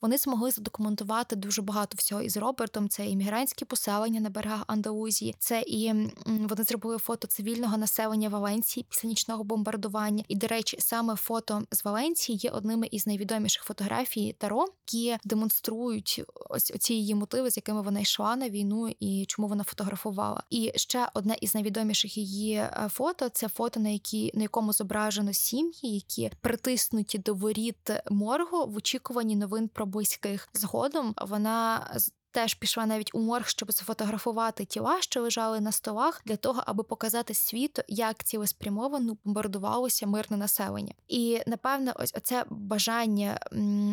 Вони 0.05 0.17
змогли 0.17 0.51
задокументувати 0.51 1.35
дуже 1.35 1.61
багато 1.61 1.95
всього 1.97 2.21
із 2.21 2.37
Робертом. 2.37 2.89
Це 2.89 3.07
іммігрантські 3.07 3.65
поселення 3.65 4.19
на 4.19 4.29
берегах 4.29 4.63
Андалузії, 4.67 5.35
це 5.39 5.61
і 5.67 5.93
вони 6.25 6.63
зробили 6.63 6.97
фото 6.97 7.27
цивільного 7.27 7.77
населення 7.77 8.29
Валенції 8.29 8.85
після 8.89 9.09
нічного 9.09 9.43
бомбардування. 9.43 10.23
І, 10.27 10.35
до 10.35 10.47
речі, 10.47 10.77
саме 10.79 11.15
фото 11.15 11.63
з 11.71 11.85
Валенції 11.85 12.37
є 12.41 12.49
одними 12.49 12.87
із 12.91 13.07
найвідоміших 13.07 13.63
фотографій 13.63 14.35
Таро, 14.39 14.65
які 14.87 15.17
демонструють 15.23 16.23
ось 16.49 16.71
оці 16.75 16.93
її 16.93 17.15
мотиви, 17.15 17.51
з 17.51 17.57
якими 17.57 17.81
вона 17.81 17.99
йшла 17.99 18.35
на 18.35 18.49
війну 18.49 18.89
і 18.99 19.25
чому 19.27 19.47
вона 19.47 19.63
фотографувала. 19.63 20.43
І 20.49 20.71
ще 20.75 21.07
одне 21.13 21.35
із 21.41 21.55
найвідоміших 21.55 22.17
її 22.17 22.53
е, 22.53 22.87
фото 22.91 23.29
це 23.29 23.47
фото, 23.47 23.79
на 23.79 23.89
які 23.89 24.31
на 24.33 24.41
якому 24.41 24.73
зображено 24.73 25.33
сім'ї, 25.33 25.95
які 25.95 26.31
притиснуті 26.41 27.17
до 27.17 27.33
воріт 27.33 27.91
моргу 28.11 28.65
в 28.65 28.75
очікуванні 28.75 29.35
новин 29.35 29.67
про 29.67 29.85
близьких. 29.95 30.49
Згодом 30.53 31.15
вона 31.21 31.87
Теж 32.35 32.53
пішла 32.53 32.85
навіть 32.85 33.15
у 33.15 33.19
морг, 33.19 33.47
щоб 33.47 33.73
сфотографувати 33.73 34.65
тіла, 34.65 35.01
що 35.01 35.21
лежали 35.21 35.59
на 35.59 35.71
столах, 35.71 36.21
для 36.25 36.35
того, 36.35 36.63
аби 36.65 36.83
показати 36.83 37.33
світу, 37.33 37.81
як 37.87 38.23
цілеспрямовано 38.23 39.17
бомбардувалося 39.23 40.07
мирне 40.07 40.37
населення. 40.37 40.93
І 41.07 41.41
напевно, 41.47 41.93
ось 41.95 42.13
оце 42.17 42.45
бажання, 42.49 43.39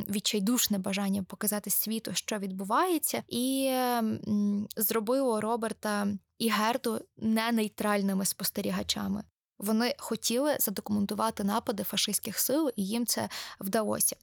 відчайдушне 0.08 0.78
бажання 0.78 1.22
показати 1.22 1.70
світу, 1.70 2.10
що 2.14 2.38
відбувається, 2.38 3.22
і 3.28 3.74
зробило 4.76 5.40
Роберта 5.40 6.06
і 6.38 6.48
Герду 6.48 7.00
не 7.16 7.52
нейтральними 7.52 8.24
спостерігачами. 8.24 9.24
Вони 9.58 9.94
хотіли 9.98 10.56
задокументувати 10.60 11.44
напади 11.44 11.82
фашистських 11.82 12.38
сил, 12.38 12.70
і 12.76 12.86
їм 12.86 13.06
це 13.06 13.28
вдалося. 13.60 14.16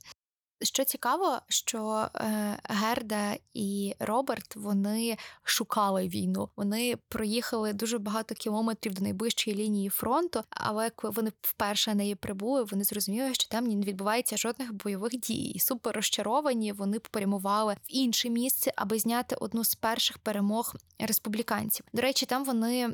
Що 0.61 0.83
цікаво, 0.83 1.39
що 1.47 2.07
е, 2.15 2.59
Герда 2.63 3.35
і 3.53 3.95
Роберт 3.99 4.55
вони 4.55 5.17
шукали 5.43 6.07
війну. 6.07 6.49
Вони 6.55 6.95
проїхали 7.09 7.73
дуже 7.73 7.97
багато 7.97 8.35
кілометрів 8.35 8.93
до 8.93 9.01
найближчої 9.01 9.55
лінії 9.55 9.89
фронту. 9.89 10.43
Але 10.49 10.89
коли 10.89 11.13
вони 11.13 11.31
вперше 11.41 11.95
неї 11.95 12.15
прибули, 12.15 12.63
вони 12.63 12.83
зрозуміли, 12.83 13.33
що 13.33 13.49
там 13.49 13.67
не 13.67 13.85
відбувається 13.85 14.37
жодних 14.37 14.73
бойових 14.73 15.19
дій. 15.19 15.51
І 15.55 15.59
Супер 15.59 15.95
розчаровані. 15.95 16.71
Вони 16.71 16.99
попрямували 16.99 17.73
в 17.73 17.85
інше 17.87 18.29
місце, 18.29 18.73
аби 18.75 18.99
зняти 18.99 19.35
одну 19.35 19.63
з 19.63 19.75
перших 19.75 20.17
перемог 20.17 20.75
республіканців. 20.99 21.85
До 21.93 22.01
речі, 22.01 22.25
там 22.25 22.45
вони 22.45 22.89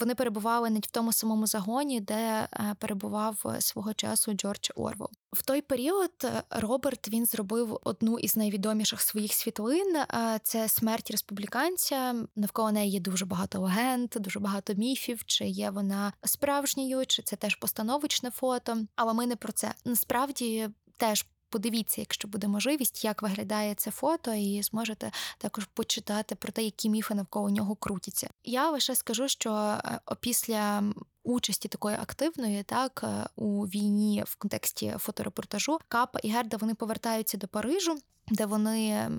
вони 0.00 0.14
перебували 0.14 0.70
навіть 0.70 0.86
в 0.86 0.90
тому 0.90 1.12
самому 1.12 1.46
загоні, 1.46 2.00
де 2.00 2.48
е, 2.52 2.74
перебував 2.78 3.56
свого 3.58 3.94
часу 3.94 4.32
Джордж 4.32 4.70
Орвел. 4.76 5.10
В 5.32 5.42
той 5.42 5.62
період 5.62 6.12
е, 6.24 6.42
Роберт 6.50 7.09
він 7.12 7.26
зробив 7.26 7.78
одну 7.84 8.18
із 8.18 8.36
найвідоміших 8.36 9.00
своїх 9.00 9.32
світлин. 9.32 9.96
Це 10.42 10.68
смерть 10.68 11.10
республіканця. 11.10 12.14
Навколо 12.36 12.72
неї 12.72 12.92
є 12.92 13.00
дуже 13.00 13.26
багато 13.26 13.60
легенд, 13.60 14.10
дуже 14.16 14.40
багато 14.40 14.74
міфів. 14.74 15.24
Чи 15.26 15.46
є 15.46 15.70
вона 15.70 16.12
справжньою, 16.24 17.06
чи 17.06 17.22
це 17.22 17.36
теж 17.36 17.54
постановочне 17.54 18.30
фото. 18.30 18.76
Але 18.96 19.14
ми 19.14 19.26
не 19.26 19.36
про 19.36 19.52
це 19.52 19.74
насправді 19.84 20.68
теж. 20.96 21.26
Подивіться, 21.50 22.00
якщо 22.00 22.28
буде 22.28 22.48
можливість, 22.48 23.04
як 23.04 23.22
виглядає 23.22 23.74
це 23.74 23.90
фото, 23.90 24.34
і 24.34 24.62
зможете 24.62 25.10
також 25.38 25.64
почитати 25.64 26.34
про 26.34 26.52
те, 26.52 26.62
які 26.62 26.90
міфи 26.90 27.14
навколо 27.14 27.50
нього 27.50 27.74
крутяться. 27.74 28.30
Я 28.44 28.70
лише 28.70 28.94
скажу, 28.94 29.28
що 29.28 29.52
е, 29.52 30.00
після 30.20 30.82
участі 31.22 31.68
такої 31.68 31.96
активної, 31.96 32.62
так 32.62 33.00
е, 33.04 33.26
у 33.36 33.62
війні 33.62 34.24
в 34.26 34.36
контексті 34.36 34.94
фоторепортажу, 34.98 35.78
Капа 35.88 36.18
і 36.18 36.30
Герда 36.30 36.56
вони 36.56 36.74
повертаються 36.74 37.38
до 37.38 37.48
Парижу, 37.48 37.98
де 38.28 38.46
вони. 38.46 39.10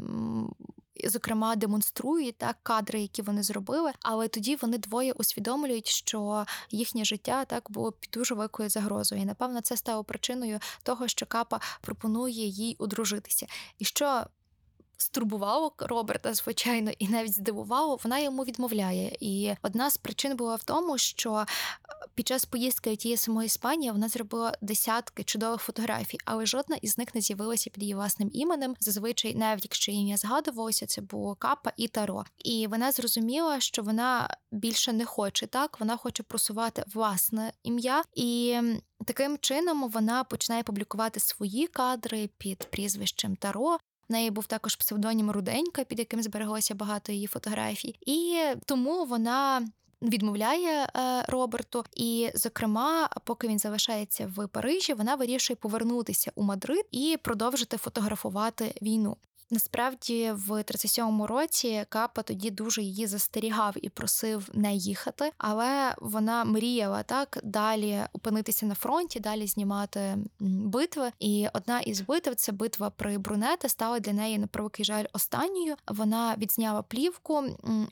Зокрема, 1.10 1.56
демонструють 1.56 2.38
так 2.38 2.58
кадри, 2.64 3.02
які 3.02 3.22
вони 3.22 3.44
зробили, 3.44 3.92
але 4.02 4.28
тоді 4.28 4.56
вони 4.56 4.78
двоє 4.78 5.12
усвідомлюють, 5.12 5.88
що 5.88 6.46
їхнє 6.70 7.06
життя 7.06 7.46
так 7.46 7.72
було 7.72 7.92
під 7.92 8.10
дуже 8.12 8.36
великою 8.36 8.70
загрозою. 8.70 9.22
І 9.22 9.26
напевно 9.26 9.62
це 9.62 9.78
стало 9.78 10.04
причиною 10.04 10.60
того, 10.84 11.08
що 11.08 11.26
Капа 11.26 11.60
пропонує 11.82 12.46
їй 12.48 12.76
одружитися. 12.80 13.48
І 13.80 13.86
що 13.86 14.26
стурбувало 15.02 15.74
Роберта, 15.78 16.34
звичайно, 16.34 16.92
і 17.00 17.08
навіть 17.08 17.34
здивувало, 17.34 18.00
вона 18.04 18.20
йому 18.20 18.44
відмовляє. 18.44 19.18
І 19.20 19.54
одна 19.62 19.90
з 19.90 19.98
причин 19.98 20.36
була 20.36 20.56
в 20.56 20.64
тому, 20.64 20.98
що 20.98 21.34
е, 21.34 21.46
під 22.16 22.28
час 22.28 22.46
поїздки 22.46 22.96
тієї 22.96 23.18
самої 23.18 23.46
Іспанії 23.46 23.92
вона 23.92 24.08
зробила 24.08 24.58
десятки 24.62 25.24
чудових 25.24 25.62
фотографій, 25.62 26.18
але 26.26 26.46
жодна 26.46 26.76
із 26.82 26.98
них 26.98 27.16
не 27.16 27.22
з'явилася 27.22 27.70
під 27.70 27.84
її 27.84 27.96
власним 27.96 28.30
іменем. 28.34 28.76
Зазвичай, 28.80 29.36
навіть 29.36 29.66
якщо 29.66 29.92
ім'я 29.92 30.18
згадувалося, 30.18 30.86
це 30.86 31.02
було 31.02 31.36
Капа 31.36 31.72
і 31.78 31.88
Таро. 31.88 32.24
І 32.38 32.68
вона 32.68 32.92
зрозуміла, 32.92 33.60
що 33.60 33.84
вона 33.84 34.38
більше 34.52 34.94
не 34.94 35.06
хоче 35.06 35.48
так, 35.48 35.80
вона 35.80 35.98
хоче 35.98 36.24
просувати 36.24 36.84
власне 36.94 37.54
ім'я 37.64 38.04
і. 38.16 38.60
Таким 39.06 39.38
чином 39.38 39.90
вона 39.90 40.24
починає 40.24 40.64
публікувати 40.64 41.20
свої 41.20 41.68
кадри 41.68 42.30
під 42.38 42.58
прізвищем 42.72 43.36
Таро. 43.36 43.78
Неї 44.12 44.32
був 44.32 44.46
також 44.46 44.76
псевдонім 44.76 45.32
Руденька, 45.32 45.84
під 45.84 46.00
яким 46.00 46.24
збереглося 46.24 46.76
багато 46.76 47.12
її 47.12 47.28
фотографій, 47.28 47.96
і 48.02 48.40
тому 48.66 49.06
вона. 49.06 49.68
Відмовляє 50.04 50.88
е, 50.96 51.26
Роберту, 51.28 51.84
і, 51.96 52.30
зокрема, 52.36 53.10
поки 53.24 53.48
він 53.48 53.60
залишається 53.60 54.32
в 54.36 54.48
Парижі, 54.48 54.94
вона 54.94 55.16
вирішує 55.16 55.58
повернутися 55.62 56.32
у 56.36 56.44
Мадрид 56.44 56.86
і 56.92 57.18
продовжити 57.24 57.78
фотографувати 57.78 58.74
війну. 58.82 59.18
Насправді, 59.54 60.32
в 60.32 60.52
37-му 60.52 61.28
році 61.28 61.86
Капа 61.90 62.22
тоді 62.22 62.52
дуже 62.52 62.82
її 62.82 63.08
застерігав 63.08 63.76
і 63.82 63.90
просив 63.90 64.50
не 64.54 64.76
їхати, 64.76 65.32
але 65.38 65.96
вона 65.98 66.44
мріяла 66.44 67.04
так 67.04 67.40
далі 67.44 68.02
опинитися 68.14 68.66
на 68.66 68.76
фронті, 68.76 69.20
далі 69.20 69.48
знімати 69.48 70.18
битви. 70.40 71.12
І 71.20 71.48
одна 71.54 71.80
із 71.80 72.02
битв 72.02 72.36
це 72.36 72.52
битва 72.52 72.90
при 72.90 73.18
Брунете, 73.18 73.70
стала 73.70 74.00
для 74.00 74.14
неї 74.14 74.40
на 74.40 74.48
превеликий 74.48 74.86
жаль 74.86 75.06
останньою. 75.14 75.76
Вона 75.88 76.36
відзняла 76.38 76.82
плівку, 76.82 77.44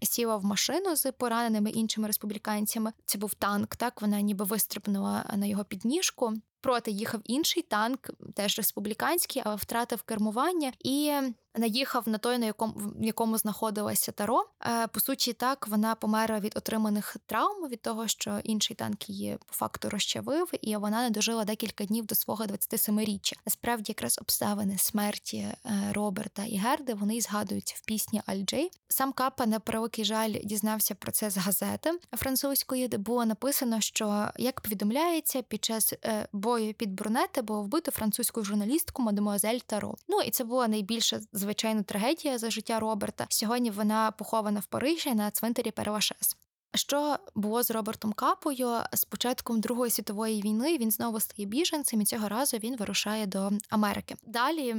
сіла 0.02 0.38
в 0.38 0.46
машину 0.46 0.96
з 0.96 1.12
пораненими 1.12 1.70
іншими 1.70 2.08
республіканцями. 2.08 2.92
Це 3.06 3.18
був 3.18 3.34
танк. 3.34 3.76
Так 3.76 4.02
вона 4.02 4.22
ніби 4.22 4.46
вистрибнула 4.46 5.26
на 5.36 5.46
його 5.46 5.64
підніжку. 5.64 6.34
Проти 6.62 6.92
їхав 6.92 7.22
інший 7.24 7.64
танк, 7.64 8.10
теж 8.36 8.58
республіканський, 8.58 9.42
але 9.46 9.56
втратив 9.56 10.02
кермування 10.02 10.72
і 10.80 11.14
наїхав 11.58 12.10
на 12.10 12.18
той, 12.18 12.38
на 12.38 12.46
якому 12.46 12.74
в 12.76 13.04
якому 13.04 13.38
знаходилася 13.38 14.12
таро. 14.12 14.46
Е, 14.66 14.88
по 14.88 15.00
суті, 15.00 15.34
так 15.34 15.68
вона 15.68 15.96
померла 15.96 16.40
від 16.40 16.58
отриманих 16.58 17.18
травм 17.26 17.68
від 17.68 17.82
того, 17.82 18.08
що 18.08 18.40
інший 18.44 18.76
танк 18.76 19.10
її 19.10 19.38
по 19.46 19.54
факту 19.54 19.90
розчавив, 19.90 20.52
і 20.62 20.76
вона 20.76 21.04
не 21.04 21.10
дожила 21.10 21.46
декілька 21.46 21.86
днів 21.86 22.06
до 22.06 22.16
свого 22.16 22.46
27-річчя. 22.46 23.34
Насправді, 23.46 23.92
якраз 23.92 24.20
обставини 24.22 24.78
смерті 24.78 25.38
е, 25.38 25.58
Роберта 25.94 26.46
і 26.46 26.58
Герди 26.58 26.94
вони 26.94 27.22
згадуються 27.22 27.76
в 27.78 27.86
пісні 27.86 28.22
Аль-Джей. 28.28 28.70
Сам 28.88 29.14
Капа 29.14 29.46
на 29.46 29.60
превеликий 29.60 30.06
жаль 30.06 30.34
дізнався 30.44 30.96
про 30.96 31.12
це 31.12 31.30
з 31.30 31.38
газети 31.38 31.92
французької, 32.14 32.88
де 32.88 32.98
було 32.98 33.26
написано, 33.26 33.82
що 33.82 34.30
як 34.38 34.62
повідомляється, 34.62 35.42
під 35.42 35.66
час 35.66 35.94
е, 36.06 36.28
бою 36.34 36.74
під 36.74 36.94
Брунете 36.94 37.42
було 37.42 37.64
вбито 37.64 37.92
французьку 37.92 38.44
журналістку 38.44 39.02
мадемуазель 39.02 39.60
Таро. 39.66 39.96
Ну 40.08 40.22
і 40.22 40.32
це 40.32 40.44
була 40.44 40.68
найбільша 40.68 41.20
звичайно 41.40 41.84
трагедія 41.84 42.38
за 42.38 42.52
життя 42.52 42.80
Роберта. 42.80 43.26
Сьогодні 43.30 43.72
вона 43.72 44.12
похована 44.12 44.60
в 44.60 44.66
Парижі 44.66 45.14
на 45.14 45.32
цвинтарі 45.32 45.72
Перевашес. 45.72 46.38
Що 46.76 47.18
було 47.36 47.64
з 47.64 47.72
Робертом 47.72 48.14
Капою 48.14 48.70
з 48.94 49.06
початком 49.06 49.60
Другої 49.60 49.92
світової 49.92 50.42
війни 50.42 50.78
він 50.78 50.92
знову 50.92 51.20
стає 51.20 51.48
біженцем 51.48 52.02
і 52.02 52.06
цього 52.06 52.30
разу 52.30 52.58
він 52.58 52.78
вирушає 52.78 53.26
до 53.26 53.52
Америки. 53.70 54.16
Далі 54.24 54.76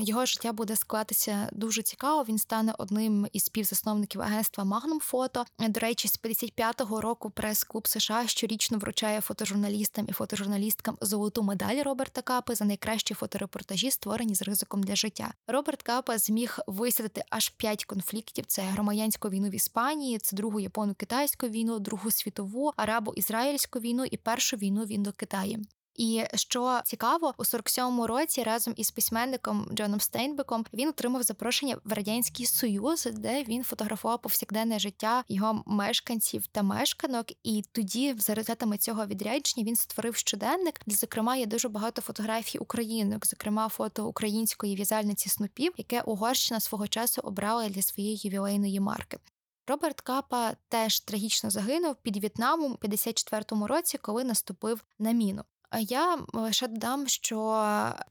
його 0.00 0.26
життя 0.26 0.52
буде 0.52 0.76
складатися 0.76 1.48
дуже 1.52 1.82
цікаво. 1.82 2.24
Він 2.28 2.38
стане 2.38 2.74
одним 2.78 3.26
із 3.32 3.44
співзасновників 3.44 4.20
агентства 4.20 4.64
Magnum 4.64 5.12
Photo. 5.12 5.44
До 5.68 5.80
речі, 5.80 6.08
з 6.08 6.20
55-го 6.20 7.00
року 7.00 7.30
прес-клуб 7.30 7.88
США 7.88 8.26
щорічно 8.26 8.78
вручає 8.78 9.20
фотожурналістам 9.20 10.06
і 10.08 10.12
фотожурналісткам 10.12 10.96
золоту 11.00 11.42
медаль 11.42 11.82
Роберта 11.82 12.22
Капи 12.22 12.54
за 12.54 12.64
найкращі 12.64 13.14
фоторепортажі, 13.14 13.90
створені 13.90 14.34
з 14.34 14.42
ризиком 14.42 14.82
для 14.82 14.96
життя. 14.96 15.34
Роберт 15.46 15.82
Капа 15.82 16.18
зміг 16.18 16.58
висадити 16.66 17.24
аж 17.30 17.48
п'ять 17.48 17.84
конфліктів: 17.84 18.44
це 18.46 18.62
громадянську 18.62 19.28
війну 19.28 19.48
в 19.48 19.54
Іспанії, 19.54 20.18
це 20.18 20.36
другу 20.36 20.60
япону 20.60 20.94
Китай. 20.94 21.23
Китайську 21.24 21.48
війну, 21.48 21.78
Другу 21.78 22.10
світову, 22.10 22.72
арабо-ізраїльську 22.76 23.80
війну 23.80 24.04
і 24.04 24.16
першу 24.16 24.56
війну 24.56 24.84
в 24.84 24.92
Індокитаї. 24.92 25.58
І 25.94 26.24
що 26.34 26.80
цікаво, 26.84 27.34
у 27.38 27.42
47-му 27.42 28.06
році 28.06 28.42
разом 28.42 28.74
із 28.76 28.90
письменником 28.90 29.68
Джоном 29.74 30.00
Стейнбеком 30.00 30.66
він 30.74 30.88
отримав 30.88 31.22
запрошення 31.22 31.76
в 31.84 31.92
радянський 31.92 32.46
союз, 32.46 33.08
де 33.12 33.44
він 33.44 33.64
фотографував 33.64 34.22
повсякденне 34.22 34.78
життя 34.78 35.24
його 35.28 35.62
мешканців 35.66 36.46
та 36.46 36.62
мешканок. 36.62 37.26
І 37.42 37.62
тоді, 37.72 38.14
за 38.18 38.34
результатами 38.34 38.78
цього 38.78 39.06
відрядження, 39.06 39.66
він 39.66 39.76
створив 39.76 40.16
щоденник, 40.16 40.80
де 40.86 40.94
зокрема 40.94 41.36
є 41.36 41.46
дуже 41.46 41.68
багато 41.68 42.02
фотографій 42.02 42.58
українок, 42.58 43.26
зокрема 43.26 43.68
фото 43.68 44.06
української 44.06 44.74
в'язальниці 44.74 45.28
снупів, 45.28 45.72
яке 45.76 46.00
Угорщина 46.00 46.60
свого 46.60 46.88
часу 46.88 47.20
обрала 47.24 47.68
для 47.68 47.82
своєї 47.82 48.20
ювілейної 48.24 48.80
марки. 48.80 49.18
Роберт 49.66 50.00
Капа 50.00 50.56
теж 50.68 51.00
трагічно 51.00 51.50
загинув 51.50 51.96
під 51.96 52.16
В'єтнамом 52.16 52.72
у 52.72 52.86
54-му 52.86 53.66
році, 53.66 53.98
коли 53.98 54.24
наступив 54.24 54.84
на 54.98 55.12
міну. 55.12 55.44
Я 55.80 56.18
лише 56.32 56.68
додам, 56.68 57.08
що 57.08 57.64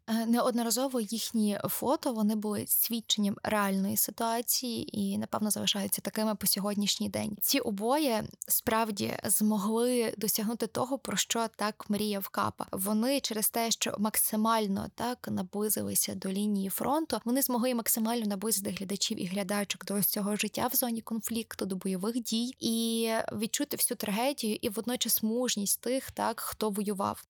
е, 0.07 0.25
неодноразово 0.25 1.01
їхні 1.01 1.59
фото 1.63 2.13
вони 2.13 2.35
були 2.35 2.65
свідченням 2.67 3.35
реальної 3.43 3.97
ситуації 3.97 4.99
і, 4.99 5.17
напевно, 5.17 5.51
залишаються 5.51 6.01
такими 6.01 6.35
по 6.35 6.47
сьогоднішній 6.47 7.09
день. 7.09 7.37
Ці 7.41 7.59
обоє 7.59 8.23
справді 8.47 9.17
змогли 9.23 10.13
досягнути 10.17 10.67
того, 10.67 10.97
про 10.97 11.17
що 11.17 11.47
так 11.55 11.89
мріяв 11.89 12.27
Капа. 12.29 12.65
Вони 12.71 13.19
через 13.19 13.49
те, 13.49 13.71
що 13.71 13.95
максимально 13.99 14.87
так 14.95 15.27
наблизилися 15.31 16.15
до 16.15 16.31
лінії 16.31 16.69
фронту, 16.69 17.19
вони 17.25 17.41
змогли 17.41 17.75
максимально 17.75 18.25
наблизити 18.25 18.71
глядачів 18.71 19.21
і 19.21 19.25
глядачок 19.25 19.85
до 19.85 20.03
цього 20.03 20.35
життя 20.35 20.67
в 20.67 20.75
зоні 20.75 21.01
конфлікту, 21.01 21.65
до 21.65 21.75
бойових 21.75 22.23
дій 22.23 22.55
і 22.59 23.09
відчути 23.31 23.77
всю 23.77 23.97
трагедію 23.97 24.57
і 24.61 24.69
водночас 24.69 25.23
мужність 25.23 25.81
тих, 25.81 26.11
так 26.11 26.39
хто 26.39 26.69
воював. 26.69 27.23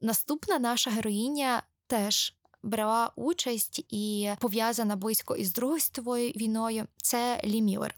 Наступна 0.00 0.58
наша 0.58 0.90
героїня 0.90 1.62
теж 1.86 2.34
брала 2.62 3.12
участь 3.16 3.86
і 3.88 4.30
пов'язана 4.40 4.96
близько 4.96 5.36
із 5.36 5.52
Другою 5.52 5.80
світовою 5.80 6.28
війною. 6.30 6.86
Це 6.96 7.40
Лі 7.44 7.62
Міллер. 7.62 7.94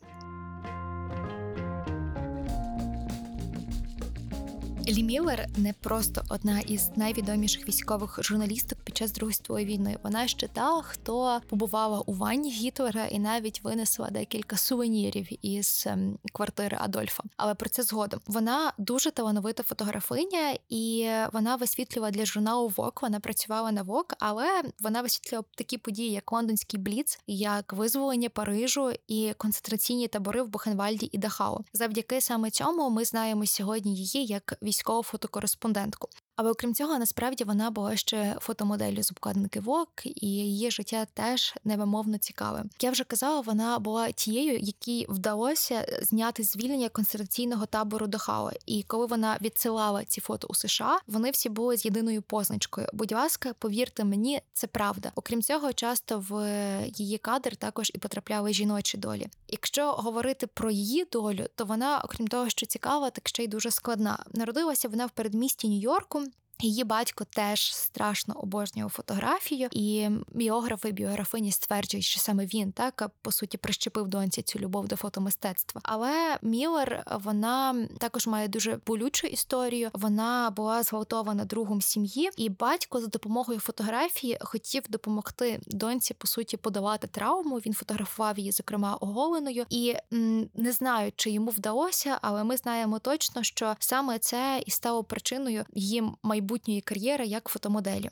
Лі 4.88 5.02
Міллер 5.02 5.46
не 5.56 5.72
просто 5.72 6.22
одна 6.28 6.60
із 6.60 6.90
найвідоміших 6.96 7.68
військових 7.68 8.18
журналісток 8.22 8.78
під 8.84 8.96
час 8.96 9.12
Другої 9.12 9.34
світової 9.34 9.66
війни. 9.66 9.96
Вона 10.02 10.28
ще 10.28 10.48
та, 10.48 10.82
хто 10.82 11.40
побувала 11.48 12.00
у 12.00 12.12
ванні 12.12 12.50
Гітлера 12.50 13.06
і 13.06 13.18
навіть 13.18 13.64
винесла 13.64 14.10
декілька 14.10 14.56
сувенірів 14.56 15.46
із 15.46 15.84
ем, 15.86 16.18
квартири 16.32 16.76
Адольфа. 16.80 17.22
Але 17.36 17.54
про 17.54 17.68
це 17.68 17.82
згодом 17.82 18.20
вона 18.26 18.72
дуже 18.78 19.10
талановита 19.10 19.62
фотографиня, 19.62 20.58
і 20.68 21.10
вона 21.32 21.56
висвітлювала 21.56 22.10
для 22.10 22.24
журналу 22.24 22.72
Вок. 22.76 23.02
Вона 23.02 23.20
працювала 23.20 23.72
на 23.72 23.82
Вок, 23.82 24.14
але 24.18 24.62
вона 24.80 25.02
висвітлювала 25.02 25.44
такі 25.54 25.78
події, 25.78 26.10
як 26.10 26.32
лондонський 26.32 26.80
бліц, 26.80 27.20
як 27.26 27.72
визволення 27.72 28.28
Парижу 28.28 28.92
і 29.08 29.32
концентраційні 29.36 30.08
табори 30.08 30.42
в 30.42 30.48
Бухенвальді 30.48 31.08
і 31.12 31.18
Дахау. 31.18 31.64
Завдяки 31.72 32.20
саме 32.20 32.50
цьому 32.50 32.90
ми 32.90 33.04
знаємо 33.04 33.46
сьогодні 33.46 33.96
її 33.96 34.26
як 34.26 34.54
військову 34.62 34.77
військову 34.78 35.02
фотокореспондентку. 35.02 36.08
Але 36.40 36.50
окрім 36.50 36.74
цього, 36.74 36.98
насправді 36.98 37.44
вона 37.44 37.70
була 37.70 37.96
ще 37.96 38.36
фотомоделлю 38.40 39.02
з 39.02 39.10
обкладинки 39.10 39.60
Вок, 39.60 39.90
і 40.04 40.26
її 40.26 40.70
життя 40.70 41.06
теж 41.14 41.54
невимовно 41.64 42.18
цікаве. 42.18 42.64
Я 42.80 42.90
вже 42.90 43.04
казала, 43.04 43.40
вона 43.40 43.78
була 43.78 44.10
тією, 44.10 44.58
якій 44.58 45.06
вдалося 45.08 46.00
зняти 46.02 46.42
звільнення 46.42 46.88
концентраційного 46.88 47.66
табору 47.66 48.06
Дахау. 48.06 48.50
І 48.66 48.82
коли 48.82 49.06
вона 49.06 49.38
відсилала 49.40 50.04
ці 50.04 50.20
фото 50.20 50.46
у 50.50 50.54
США, 50.54 50.98
вони 51.06 51.30
всі 51.30 51.48
були 51.48 51.76
з 51.76 51.84
єдиною 51.84 52.22
позначкою. 52.22 52.86
Будь 52.92 53.12
ласка, 53.12 53.54
повірте 53.58 54.04
мені, 54.04 54.40
це 54.52 54.66
правда. 54.66 55.12
Окрім 55.14 55.42
цього, 55.42 55.72
часто 55.72 56.24
в 56.28 56.48
її 56.96 57.18
кадр 57.18 57.56
також 57.56 57.90
і 57.94 57.98
потрапляли 57.98 58.52
жіночі 58.52 58.98
долі. 58.98 59.26
Якщо 59.48 59.92
говорити 59.92 60.46
про 60.46 60.70
її 60.70 61.06
долю, 61.12 61.46
то 61.54 61.64
вона, 61.64 62.00
окрім 62.04 62.28
того, 62.28 62.48
що 62.48 62.66
цікава, 62.66 63.10
так 63.10 63.28
ще 63.28 63.44
й 63.44 63.48
дуже 63.48 63.70
складна. 63.70 64.24
Народилася 64.32 64.88
вона 64.88 65.06
в 65.06 65.10
передмісті 65.10 65.68
Нью-Йорку. 65.68 66.27
Її 66.60 66.84
батько 66.84 67.24
теж 67.24 67.74
страшно 67.74 68.34
обожнював 68.34 68.90
фотографію, 68.90 69.68
і 69.72 70.08
біографи, 70.32 70.92
біографині 70.92 71.52
стверджують, 71.52 72.04
що 72.04 72.20
саме 72.20 72.46
він 72.46 72.72
так 72.72 73.10
по 73.22 73.32
суті 73.32 73.58
прищепив 73.58 74.08
доньці 74.08 74.42
цю 74.42 74.58
любов 74.58 74.88
до 74.88 74.96
фотомистецтва. 74.96 75.80
Але 75.84 76.38
Міллер, 76.42 77.04
вона 77.24 77.86
також 77.98 78.26
має 78.26 78.48
дуже 78.48 78.78
болючу 78.86 79.26
історію. 79.26 79.90
Вона 79.92 80.50
була 80.56 80.82
зґвалтована 80.82 81.44
другом 81.44 81.82
сім'ї, 81.82 82.30
і 82.36 82.48
батько 82.48 83.00
за 83.00 83.06
допомогою 83.06 83.60
фотографії 83.60 84.38
хотів 84.40 84.82
допомогти 84.88 85.60
доньці 85.66 86.14
по 86.14 86.26
суті 86.26 86.56
подавати 86.56 87.06
травму. 87.06 87.56
Він 87.56 87.74
фотографував 87.74 88.38
її, 88.38 88.52
зокрема, 88.52 88.94
оголеною, 88.94 89.66
і 89.70 89.94
м, 90.12 90.48
не 90.54 90.72
знаю, 90.72 91.12
чи 91.16 91.30
йому 91.30 91.50
вдалося, 91.50 92.18
але 92.22 92.44
ми 92.44 92.56
знаємо 92.56 92.98
точно, 92.98 93.42
що 93.42 93.76
саме 93.78 94.18
це 94.18 94.62
і 94.66 94.70
стало 94.70 95.04
причиною 95.04 95.64
її 95.74 96.02
майбутньої 96.22 96.47
майбутньої 96.48 96.80
кар'єри 96.80 97.26
як 97.26 97.48
фотомоделі. 97.48 98.10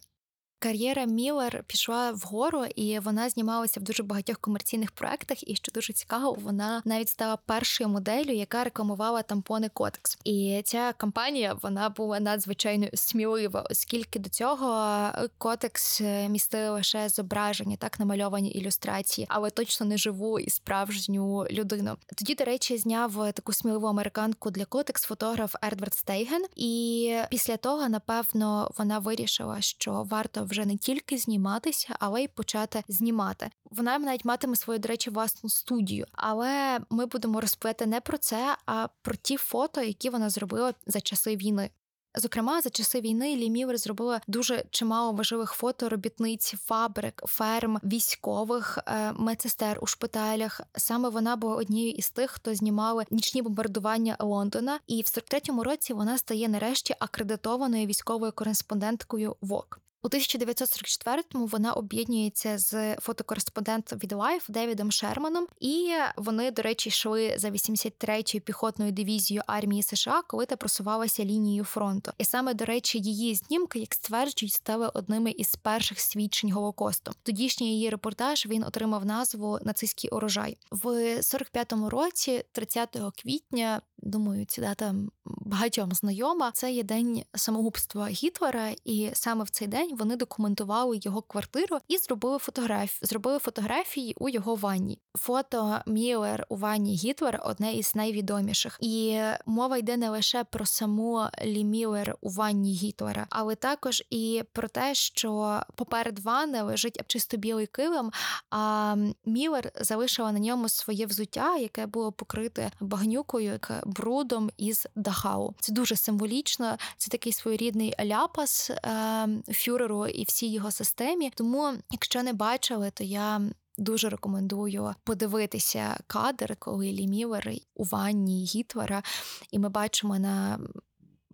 Кар'єра 0.58 1.04
Міллер 1.04 1.64
пішла 1.66 2.10
вгору, 2.12 2.64
і 2.64 2.98
вона 2.98 3.28
знімалася 3.28 3.80
в 3.80 3.82
дуже 3.82 4.02
багатьох 4.02 4.38
комерційних 4.38 4.92
проектах. 4.92 5.48
І 5.48 5.56
що 5.56 5.72
дуже 5.72 5.92
цікаво, 5.92 6.36
вона 6.40 6.82
навіть 6.84 7.08
стала 7.08 7.36
першою 7.36 7.90
моделлю, 7.90 8.30
яка 8.30 8.64
рекламувала 8.64 9.22
тампони 9.22 9.68
Котекс. 9.68 10.18
І 10.24 10.62
ця 10.64 10.92
кампанія 10.92 11.56
вона 11.62 11.88
була 11.88 12.20
надзвичайно 12.20 12.86
смілива, 12.94 13.66
оскільки 13.70 14.18
до 14.18 14.28
цього 14.28 15.08
Котекс 15.38 16.00
містили 16.28 16.70
лише 16.70 17.08
зображення, 17.08 17.76
так 17.76 18.00
намальовані 18.00 18.50
ілюстрації, 18.50 19.26
але 19.30 19.50
точно 19.50 19.86
не 19.86 19.98
живу 19.98 20.38
і 20.38 20.50
справжню 20.50 21.46
людину. 21.50 21.96
Тоді, 22.16 22.34
до 22.34 22.44
речі, 22.44 22.78
зняв 22.78 23.32
таку 23.32 23.52
сміливу 23.52 23.86
американку 23.86 24.50
для 24.50 24.64
Котекс 24.64 25.02
фотограф 25.02 25.54
Едвард 25.64 25.94
Стейген. 25.94 26.44
І 26.56 27.16
після 27.30 27.56
того, 27.56 27.88
напевно, 27.88 28.70
вона 28.78 28.98
вирішила, 28.98 29.60
що 29.60 30.06
варто 30.10 30.45
вже 30.46 30.66
не 30.66 30.76
тільки 30.76 31.18
зніматися, 31.18 31.96
але 32.00 32.22
й 32.22 32.28
почати 32.28 32.84
знімати. 32.88 33.50
Вона 33.70 33.98
навіть 33.98 34.24
матиме 34.24 34.56
свою, 34.56 34.78
до 34.78 34.88
речі, 34.88 35.10
власну 35.10 35.50
студію. 35.50 36.06
Але 36.12 36.80
ми 36.90 37.06
будемо 37.06 37.40
розповідати 37.40 37.86
не 37.86 38.00
про 38.00 38.18
це, 38.18 38.56
а 38.66 38.88
про 39.02 39.14
ті 39.14 39.36
фото, 39.36 39.82
які 39.82 40.10
вона 40.10 40.30
зробила 40.30 40.74
за 40.86 41.00
часи 41.00 41.36
війни. 41.36 41.70
Зокрема, 42.18 42.60
за 42.60 42.70
часи 42.70 43.00
війни 43.00 43.36
Лімівер 43.36 43.78
зробила 43.78 44.20
дуже 44.26 44.64
чимало 44.70 45.12
важливих 45.12 45.52
фото 45.52 45.88
робітниць, 45.88 46.54
фабрик, 46.64 47.22
ферм, 47.26 47.78
військових 47.84 48.78
е, 48.86 49.12
медсестер 49.12 49.78
у 49.82 49.86
шпиталях. 49.86 50.60
Саме 50.76 51.08
вона 51.08 51.36
була 51.36 51.56
однією 51.56 51.92
із 51.92 52.10
тих, 52.10 52.30
хто 52.30 52.54
знімали 52.54 53.04
нічні 53.10 53.42
бомбардування 53.42 54.16
Лондона, 54.20 54.80
і 54.86 55.02
в 55.02 55.04
43-му 55.04 55.64
році 55.64 55.92
вона 55.92 56.18
стає 56.18 56.48
нарешті 56.48 56.94
акредитованою 56.98 57.86
військовою 57.86 58.32
кореспонденткою 58.32 59.36
ВОК. 59.40 59.80
У 60.06 60.08
1944-му 60.08 61.46
вона 61.46 61.72
об'єднується 61.72 62.58
з 62.58 62.96
фотокореспондентом 62.96 63.98
від 63.98 64.12
Life 64.12 64.50
Девідом 64.50 64.92
Шерманом, 64.92 65.46
і 65.60 65.92
вони, 66.16 66.50
до 66.50 66.62
речі, 66.62 66.88
йшли 66.88 67.34
за 67.38 67.50
83-ю 67.50 68.40
піхотною 68.40 68.92
дивізією 68.92 69.42
армії 69.46 69.82
США, 69.82 70.22
коли 70.26 70.46
та 70.46 70.56
просувалася 70.56 71.24
лінією 71.24 71.64
фронту. 71.64 72.12
І 72.18 72.24
саме 72.24 72.54
до 72.54 72.64
речі, 72.64 72.98
її 72.98 73.34
знімки, 73.34 73.78
як 73.78 73.94
стверджують, 73.94 74.52
стали 74.52 74.90
одними 74.94 75.30
із 75.30 75.56
перших 75.56 76.00
свідчень 76.00 76.52
голокосту. 76.52 77.12
Тодішній 77.22 77.74
її 77.74 77.90
репортаж 77.90 78.46
він 78.46 78.64
отримав 78.64 79.04
назву 79.04 79.58
Нацистський 79.62 80.10
урожай 80.10 80.56
в 80.70 80.86
45-му 81.16 81.90
році, 81.90 82.44
30 82.52 82.98
квітня. 83.22 83.80
Думаю, 83.98 84.44
ця 84.44 84.62
дата 84.62 84.94
багатьом 85.24 85.92
знайома. 85.92 86.50
Це 86.54 86.72
є 86.72 86.82
день 86.82 87.22
самогубства 87.34 88.08
Гітлера, 88.08 88.70
і 88.84 89.10
саме 89.12 89.44
в 89.44 89.50
цей 89.50 89.68
день 89.68 89.96
вони 89.96 90.16
документували 90.16 90.98
його 91.02 91.22
квартиру 91.22 91.78
і 91.88 91.98
зробили 91.98 92.38
фотографії. 92.38 92.98
Зробили 93.02 93.38
фотографії 93.38 94.14
у 94.18 94.28
його 94.28 94.54
ванні. 94.54 94.98
Фото 95.14 95.80
Міллер 95.86 96.46
у 96.48 96.56
ванні 96.56 96.94
Гітлер 96.96 97.42
одне 97.44 97.74
із 97.74 97.94
найвідоміших. 97.94 98.78
І 98.80 99.20
мова 99.46 99.76
йде 99.76 99.96
не 99.96 100.10
лише 100.10 100.44
про 100.44 100.66
саму 100.66 101.26
Лі 101.44 101.64
Міллер 101.64 102.16
у 102.20 102.30
ванні 102.30 102.72
Гітлера, 102.74 103.26
але 103.30 103.54
також 103.54 104.02
і 104.10 104.42
про 104.52 104.68
те, 104.68 104.94
що 104.94 105.60
поперед 105.74 106.18
ванни 106.18 106.62
лежить 106.62 107.00
чисто 107.06 107.36
білий 107.36 107.66
килим. 107.66 108.10
А 108.50 108.96
Міллер 109.24 109.72
залишила 109.80 110.32
на 110.32 110.38
ньому 110.38 110.68
своє 110.68 111.06
взуття, 111.06 111.56
яке 111.56 111.86
було 111.86 112.12
покрите 112.12 112.70
багнюкою, 112.80 113.58
брудом 113.86 114.50
із 114.56 114.86
Дахау. 114.94 115.54
Це 115.60 115.72
дуже 115.72 115.96
символічно. 115.96 116.76
Це 116.96 117.10
такий 117.10 117.32
своєрідний 117.32 117.94
ляпас. 118.04 118.70
Е, 118.70 119.28
фюреру 119.48 120.06
і 120.06 120.24
всій 120.24 120.52
його 120.52 120.70
системі. 120.70 121.32
Тому, 121.34 121.72
якщо 121.90 122.22
не 122.22 122.32
бачили, 122.32 122.90
то 122.90 123.04
я. 123.04 123.40
Дуже 123.78 124.08
рекомендую 124.08 124.94
подивитися 125.04 125.98
кадр, 126.06 126.56
коли 126.58 126.92
Лімівер 126.92 127.52
у 127.74 127.84
ванні 127.84 128.44
Гітлера, 128.44 129.02
і 129.50 129.58
ми 129.58 129.68
бачимо 129.68 130.18
на 130.18 130.58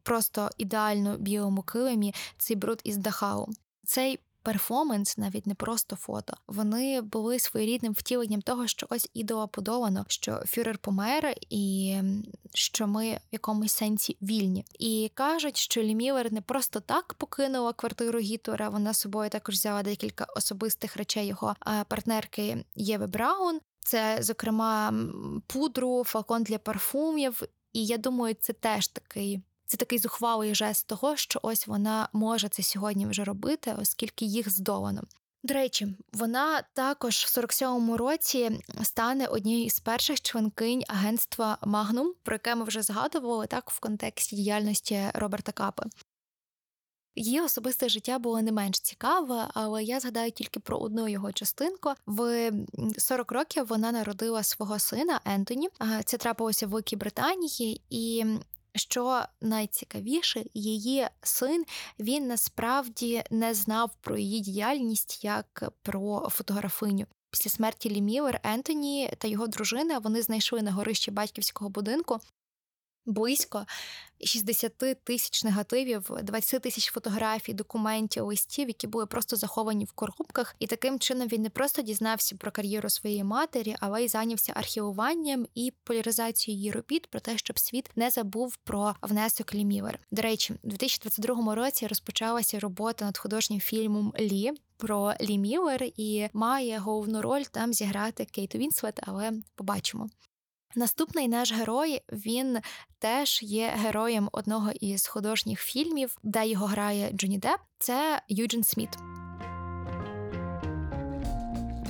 просто 0.03 0.51
ідеально 0.59 1.17
білому 1.17 1.63
килимі 1.63 2.15
цей 2.39 2.57
бруд 2.57 2.81
із 2.85 2.97
Дахау. 2.97 3.49
Цей 3.85 4.19
перформанс, 4.43 5.19
навіть 5.19 5.47
не 5.47 5.55
просто 5.55 5.97
фото, 5.97 6.37
вони 6.47 7.01
були 7.01 7.39
своєрідним 7.39 7.93
втіленням 7.93 8.43
того, 8.43 8.67
що 8.67 8.87
ось 8.91 9.09
ідола 9.15 9.47
подолано, 9.47 10.05
що 10.09 10.43
фюрер 10.47 10.79
помер, 10.79 11.35
і 11.51 11.97
що 12.55 12.87
ми 12.87 13.13
в 13.13 13.19
якомусь 13.33 13.73
сенсі 13.73 14.17
вільні. 14.23 14.65
І 14.79 15.11
кажуть, 15.15 15.57
що 15.57 15.83
Лімілер 15.83 16.33
не 16.33 16.41
просто 16.41 16.81
так 16.81 17.15
покинула 17.15 17.73
квартиру 17.73 18.19
Гітора. 18.19 18.69
Вона 18.69 18.95
собою 18.95 19.31
також 19.31 19.55
взяла 19.55 19.83
декілька 19.83 20.27
особистих 20.37 20.97
речей 20.97 21.27
його 21.27 21.57
партнерки 21.89 22.65
Єви 22.75 23.07
Браун. 23.07 23.61
Це, 23.85 24.19
зокрема, 24.21 24.95
пудру, 25.47 26.05
флакон 26.05 26.43
для 26.43 26.59
парфумів. 26.59 27.43
І 27.73 27.87
я 27.87 27.99
думаю, 27.99 28.37
це 28.41 28.53
теж 28.53 28.89
такий 28.89 29.43
це 29.73 29.79
такий 29.79 29.99
зухвалий 29.99 30.55
жест 30.55 30.87
того, 30.87 31.17
що 31.17 31.41
ось 31.43 31.67
вона 31.67 32.09
може 32.13 32.49
це 32.49 32.63
сьогодні 32.63 33.07
вже 33.07 33.25
робити, 33.25 33.75
оскільки 33.79 34.25
їх 34.25 34.51
здолано. 34.51 35.03
До 35.43 35.55
речі, 35.55 35.97
вона 36.13 36.63
також 36.75 37.15
в 37.15 37.39
47-му 37.39 37.97
році 37.97 38.61
стане 38.83 39.27
однією 39.27 39.65
із 39.65 39.81
перших 39.81 40.21
членкинь 40.21 40.83
агентства 40.89 41.59
Магнум, 41.63 42.15
про 42.23 42.35
яке 42.35 42.55
ми 42.55 42.65
вже 42.65 42.83
згадували 42.83 43.47
так 43.47 43.71
в 43.71 43.81
контексті 43.81 44.37
діяльності 44.37 45.11
Роберта 45.15 45.53
Капи. 45.53 45.83
Її 47.15 47.41
особисте 47.41 47.89
життя 47.89 48.19
було 48.19 48.43
не 48.43 48.53
менш 48.53 48.81
цікаве, 48.81 49.49
але 49.55 49.85
я 49.85 50.01
згадаю 50.01 50.31
тільки 50.31 50.61
про 50.61 50.79
одну 50.79 51.09
його 51.09 51.33
частинку. 51.33 51.93
В 52.07 52.53
40 52.99 53.33
років 53.33 53.67
вона 53.67 53.93
народила 53.93 54.43
свого 54.43 54.79
сина 54.79 55.21
Ентоні. 55.25 55.69
Це 56.05 56.17
трапилося 56.17 56.67
в 56.67 56.71
Великій 56.71 56.97
Британії, 56.97 57.81
і 57.91 58.25
що 58.75 59.23
найцікавіше, 59.41 60.45
її 60.55 61.07
син 61.23 61.65
він 61.99 62.27
насправді 62.27 63.23
не 63.31 63.55
знав 63.55 63.91
про 64.01 64.19
її 64.19 64.41
діяльність 64.41 65.25
як 65.25 65.73
про 65.83 66.29
фотографиню. 66.31 67.07
Після 67.31 67.51
смерті 67.51 67.91
Лімілер 67.91 68.41
Ентоні 68.43 69.11
та 69.19 69.29
його 69.29 69.47
дружина 69.47 69.99
вони 69.99 70.23
знайшли 70.23 70.63
на 70.63 70.73
горищі 70.73 71.11
батьківського 71.11 71.71
будинку 71.71 72.21
близько 73.07 73.67
60 74.25 75.05
тисяч 75.05 75.45
негативів, 75.45 76.11
20 76.23 76.63
тисяч 76.63 76.93
фотографій, 76.93 77.55
документів, 77.55 78.25
листів, 78.25 78.69
які 78.69 78.87
були 78.87 79.07
просто 79.07 79.37
заховані 79.37 79.85
в 79.85 79.93
коробках. 79.93 80.55
І 80.59 80.67
таким 80.67 80.99
чином 80.99 81.29
він 81.29 81.43
не 81.43 81.51
просто 81.51 81.83
дізнався 81.83 82.37
про 82.37 82.53
кар'єру 82.53 82.91
своєї 82.91 83.25
матері, 83.25 83.77
але 83.81 84.05
й 84.05 84.09
зайнявся 84.09 84.53
архівуванням 84.57 85.47
і 85.55 85.73
поляризацією 85.85 86.59
її 86.59 86.71
робіт 86.71 87.07
про 87.07 87.21
те, 87.21 87.39
щоб 87.39 87.59
світ 87.59 87.91
не 87.97 88.11
забув 88.11 88.57
про 88.57 88.95
внесок 89.03 89.55
Лімівер. 89.55 89.99
До 90.11 90.23
речі, 90.23 90.55
у 90.63 90.69
2022 90.69 91.55
році 91.55 91.87
розпочалася 91.87 92.61
робота 92.61 93.05
над 93.05 93.19
художнім 93.19 93.61
фільмом 93.61 94.15
Лі. 94.21 94.53
Про 94.77 95.15
Лі 95.21 95.39
Міллер 95.39 95.85
і 95.97 96.29
має 96.33 96.79
головну 96.79 97.23
роль 97.23 97.43
там 97.43 97.73
зіграти 97.73 98.25
Кейт 98.25 98.55
Вінслет, 98.55 99.01
але 99.03 99.33
побачимо. 99.55 100.09
Наступний 100.77 101.29
наш 101.29 101.53
герой 101.53 102.01
він 102.13 102.59
теж 102.99 103.43
є 103.43 103.75
героєм 103.77 104.29
одного 104.33 104.71
із 104.81 105.07
художніх 105.07 105.61
фільмів, 105.61 106.19
де 106.23 106.47
його 106.47 106.67
грає 106.67 107.11
Джонні 107.13 107.39
Депп. 107.39 107.61
Це 107.79 108.23
Юджин 108.29 108.65
Сміт. 108.65 108.91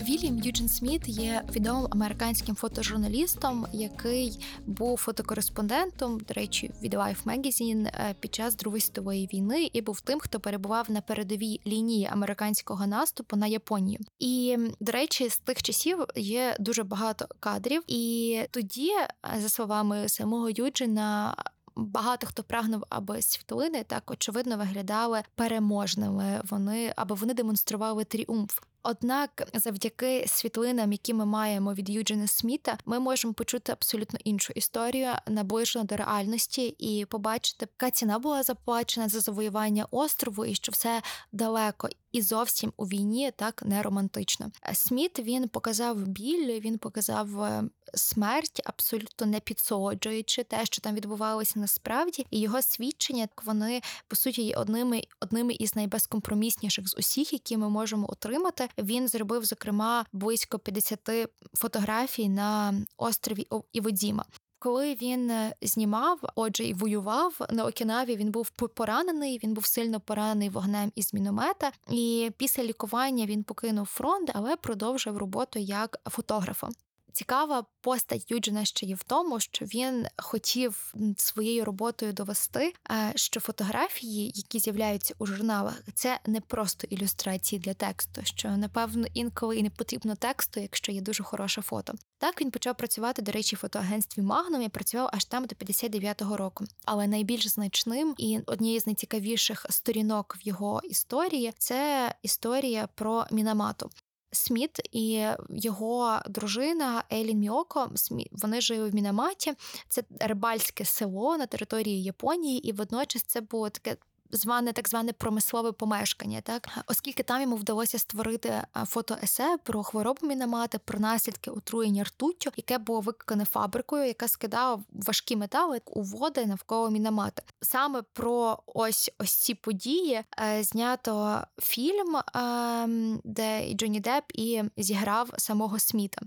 Вільям 0.03 0.39
Юджин 0.39 0.69
Сміт 0.69 1.09
є 1.09 1.43
відомим 1.53 1.87
американським 1.91 2.55
фотожурналістом, 2.55 3.67
який 3.73 4.39
був 4.67 4.99
фотокореспондентом, 4.99 6.19
до 6.19 6.35
речі, 6.35 6.71
від 6.83 6.95
Life 6.95 7.25
Magazine 7.25 7.87
е, 7.87 8.15
під 8.21 8.35
час 8.35 8.57
Другої 8.57 8.81
світової 8.81 9.29
війни 9.35 9.71
і 9.73 9.81
був 9.81 10.01
тим, 10.01 10.21
хто 10.21 10.41
перебував 10.41 10.91
на 10.91 11.01
передовій 11.01 11.61
лінії 11.67 12.09
американського 12.13 12.87
наступу 12.87 13.37
на 13.37 13.47
Японію. 13.47 14.01
І 14.19 14.57
до 14.81 14.93
речі, 14.93 15.29
з 15.29 15.39
тих 15.39 15.63
часів 15.63 15.99
є 16.17 16.57
дуже 16.61 16.83
багато 16.83 17.27
кадрів, 17.41 17.83
і 17.87 18.41
тоді, 18.51 18.91
е, 18.91 19.41
за 19.41 19.49
словами 19.49 20.09
самого 20.09 20.51
Юджина. 20.51 21.35
Багато 21.77 22.27
хто 22.27 22.43
прагнув, 22.43 22.85
аби 22.89 23.23
світлини 23.23 23.85
так 23.85 24.11
очевидно 24.11 24.57
виглядали 24.57 25.23
переможними. 25.35 26.41
Вони 26.51 26.93
аби 26.97 27.15
вони 27.15 27.35
демонстрували 27.35 28.05
тріумф. 28.05 28.59
Однак, 28.83 29.49
завдяки 29.55 30.25
світлинам, 30.29 30.93
які 30.93 31.15
ми 31.15 31.27
маємо 31.27 31.75
від 31.75 31.91
Юджина 31.91 32.27
Сміта, 32.27 32.79
ми 32.87 32.99
можемо 32.99 33.35
почути 33.35 33.73
абсолютно 33.73 34.19
іншу 34.25 34.53
історію, 34.57 35.09
наближену 35.27 35.85
до 35.85 35.97
реальності, 35.97 36.67
і 36.79 37.05
побачити, 37.05 37.67
яка 37.73 37.91
ціна 37.91 38.19
була 38.19 38.43
заплачена 38.43 39.09
за 39.09 39.21
завоювання 39.21 39.87
острову, 39.91 40.45
і 40.45 40.55
що 40.55 40.73
все 40.73 41.03
далеко 41.33 41.89
і 42.13 42.23
зовсім 42.23 42.73
у 42.77 42.85
війні 42.85 43.31
так 43.37 43.63
не 43.63 43.83
романтично. 43.83 44.51
Сміт 44.73 45.19
він 45.19 45.49
показав 45.49 46.07
біль, 46.07 46.61
він 46.61 46.79
показав 46.79 47.43
е, 47.43 47.65
смерть, 47.95 48.63
абсолютно 48.65 49.27
не 49.27 49.41
підсолоджуючи 49.41 50.45
те, 50.45 50.65
що 50.65 50.83
там 50.83 50.95
відбувалося 50.95 51.61
насправді, 51.61 52.27
і 52.31 52.41
його 52.41 52.63
свідчення 52.63 53.29
вони 53.45 53.83
по 54.09 54.17
суті 54.17 54.43
є 54.43 54.57
одними 54.57 55.03
одними 55.21 55.53
із 55.53 55.77
найбезкомпромісніших 55.77 56.89
з 56.89 56.97
усіх, 56.99 57.33
які 57.33 57.57
ми 57.57 57.69
можемо 57.69 58.11
отримати. 58.11 58.69
Він 58.79 59.09
зробив 59.09 59.45
зокрема 59.45 60.07
близько 60.13 60.59
50 60.59 61.11
фотографій 61.55 62.29
на 62.29 62.75
острові 62.97 63.47
Іводіма. 63.73 64.25
Коли 64.63 64.95
він 64.95 65.31
е, 65.31 65.55
знімав, 65.63 66.21
отже, 66.35 66.65
і 66.65 66.75
воював 66.75 67.41
на 67.51 67.65
Окінаві, 67.65 68.17
він 68.17 68.31
був 68.31 68.51
поранений. 68.51 69.41
Він 69.45 69.55
був 69.55 69.67
сильно 69.67 70.01
поранений 70.01 70.49
вогнем 70.49 70.93
із 70.95 71.15
міномета. 71.15 71.73
І 71.91 72.31
після 72.37 72.63
лікування 72.63 73.27
він 73.27 73.45
покинув 73.45 73.87
фронт, 73.87 74.31
але 74.35 74.57
продовжив 74.57 75.17
роботу 75.17 75.59
як 75.59 75.97
фотографом. 76.11 76.73
Цікава 77.13 77.65
постать 77.81 78.31
Юджина 78.31 78.65
ще 78.65 78.87
є 78.87 78.95
в 78.95 79.03
тому, 79.03 79.41
що 79.41 79.65
він 79.65 80.07
хотів 80.17 80.95
своєю 81.17 81.65
роботою 81.65 82.13
довести, 82.13 82.75
е, 82.91 83.13
що 83.17 83.41
фотографії, 83.41 84.33
які 84.35 84.59
з'являються 84.59 85.15
у 85.19 85.27
журналах, 85.27 85.81
це 85.95 86.21
не 86.27 86.41
просто 86.41 86.87
ілюстрації 86.91 87.61
для 87.61 87.75
тексту, 87.75 88.21
що 88.25 88.51
напевно 88.51 89.07
інколи 89.15 89.57
і 89.57 89.63
не 89.63 89.71
потрібно 89.71 90.17
тексту, 90.17 90.61
якщо 90.61 90.93
є 90.93 91.01
дуже 91.01 91.23
хороше 91.23 91.63
фото. 91.63 91.95
Так 92.19 92.41
він 92.41 92.51
почав 92.51 92.77
працювати, 92.77 93.23
до 93.23 93.33
речі, 93.33 93.57
в 93.57 93.59
фотоагентстві 93.59 94.23
Магнум 94.23 94.63
і 94.63 94.69
працював 94.69 95.11
аж 95.13 95.25
там 95.25 95.45
до 95.45 95.55
59-го 95.55 96.37
року. 96.37 96.65
Але 96.85 97.07
найбільш 97.07 97.49
значним 97.49 98.15
і 98.19 98.41
однією 98.47 98.81
з 98.81 98.87
найцікавіших 98.87 99.67
сторінок 99.71 100.37
в 100.41 100.49
його 100.49 100.81
історії 100.85 101.53
це 101.59 102.15
історія 102.23 102.89
про 102.95 103.27
Мінамату. 103.31 103.91
Сміт 104.33 104.81
і 104.93 105.27
його 105.51 106.21
дружина 106.29 107.05
Елін 107.13 107.39
Міоко. 107.39 107.91
вони 108.33 108.61
жили 108.61 108.91
в 108.91 108.95
Мінаматі. 108.95 109.53
Це 109.89 110.03
рибальське 110.21 110.85
село 110.85 111.39
на 111.39 111.47
території 111.47 112.03
Японії, 112.03 112.69
і 112.69 112.73
водночас 112.73 113.23
це 113.23 113.41
було 113.41 113.71
таке 113.71 113.97
зване 114.33 114.73
так 114.73 114.89
зване 114.89 115.13
промислове 115.13 115.73
помешкання, 115.73 116.41
так 116.41 116.69
оскільки 116.87 117.23
там 117.23 117.41
йому 117.41 117.57
вдалося 117.57 117.99
створити 117.99 118.63
фотоесе 118.87 119.59
про 119.65 119.83
хворобу 119.83 120.27
мінамати, 120.27 120.79
про 120.79 120.99
наслідки 120.99 121.51
отруєння 121.51 122.05
ртуттю, 122.05 122.51
яке 122.57 122.79
було 122.79 123.01
викликане 123.01 123.45
фабрикою, 123.45 124.07
яка 124.07 124.29
скидала 124.29 124.83
важкі 124.93 125.37
метали 125.37 125.81
у 125.87 126.03
води 126.03 126.47
навколо 126.47 126.91
мінамати. 126.91 127.43
Саме 127.61 128.03
про 128.13 128.59
ось 128.67 129.11
ось 129.19 129.35
ці 129.35 129.55
події 129.55 130.23
е, 130.41 130.63
знято 130.63 131.41
фільм, 131.59 132.17
е, 132.17 133.19
де 133.25 133.71
і 133.71 133.75
Джонні 133.75 134.01
Депп 134.01 134.25
і 134.35 134.63
зіграв 134.77 135.31
самого 135.37 135.79
Сміта. 135.79 136.23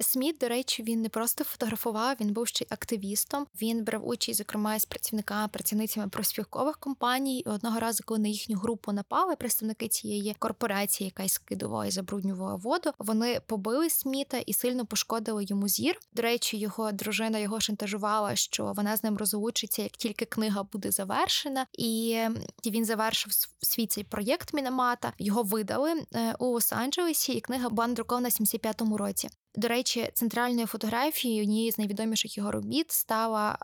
Сміт, 0.00 0.38
до 0.38 0.48
речі, 0.48 0.82
він 0.82 1.02
не 1.02 1.08
просто 1.08 1.44
фотографував, 1.44 2.16
він 2.20 2.32
був 2.32 2.48
ще 2.48 2.64
й 2.64 2.68
активістом. 2.70 3.46
Він 3.62 3.84
брав 3.84 4.08
участь, 4.08 4.38
зокрема, 4.38 4.78
з 4.78 4.84
працівниками, 4.84 5.48
працівницями 5.48 6.08
профспілкових 6.08 6.78
компаній. 6.78 7.38
І 7.38 7.48
Одного 7.48 7.80
разу, 7.80 8.02
коли 8.06 8.20
на 8.20 8.28
їхню 8.28 8.56
групу 8.56 8.92
напали 8.92 9.36
представники 9.36 9.88
цієї 9.88 10.34
корпорації, 10.38 11.06
яка 11.06 11.22
й 11.22 11.28
скидувала 11.28 11.86
і 11.86 11.90
забруднювала 11.90 12.54
воду, 12.54 12.90
вони 12.98 13.40
побили 13.46 13.90
Сміта 13.90 14.38
і 14.38 14.52
сильно 14.52 14.86
пошкодили 14.86 15.44
йому 15.44 15.68
зір. 15.68 15.98
До 16.12 16.22
речі, 16.22 16.56
його 16.56 16.92
дружина 16.92 17.38
його 17.38 17.60
шантажувала, 17.60 18.36
що 18.36 18.72
вона 18.76 18.96
з 18.96 19.04
ним 19.04 19.16
розлучиться, 19.16 19.82
як 19.82 19.92
тільки 19.92 20.24
книга 20.24 20.62
буде 20.62 20.90
завершена, 20.90 21.66
і 21.72 22.18
він 22.66 22.84
завершив 22.84 23.32
свій 23.62 23.86
цей 23.86 24.04
проєкт 24.04 24.54
Мінамата. 24.54 25.12
Його 25.18 25.42
видали 25.42 26.02
е, 26.14 26.34
у 26.38 26.56
Лос-Анджелесі, 26.56 27.30
і 27.30 27.40
книга 27.40 27.68
була 27.68 27.86
надрукована 27.88 28.28
в 28.28 28.32
75-му 28.32 28.96
році. 28.96 29.28
До 29.56 29.68
речі, 29.68 30.10
центральною 30.14 30.66
фотографією 30.66 31.42
однієї 31.42 31.72
з 31.72 31.78
найвідоміших 31.78 32.36
його 32.36 32.50
робіт 32.50 32.92
стала 32.92 33.58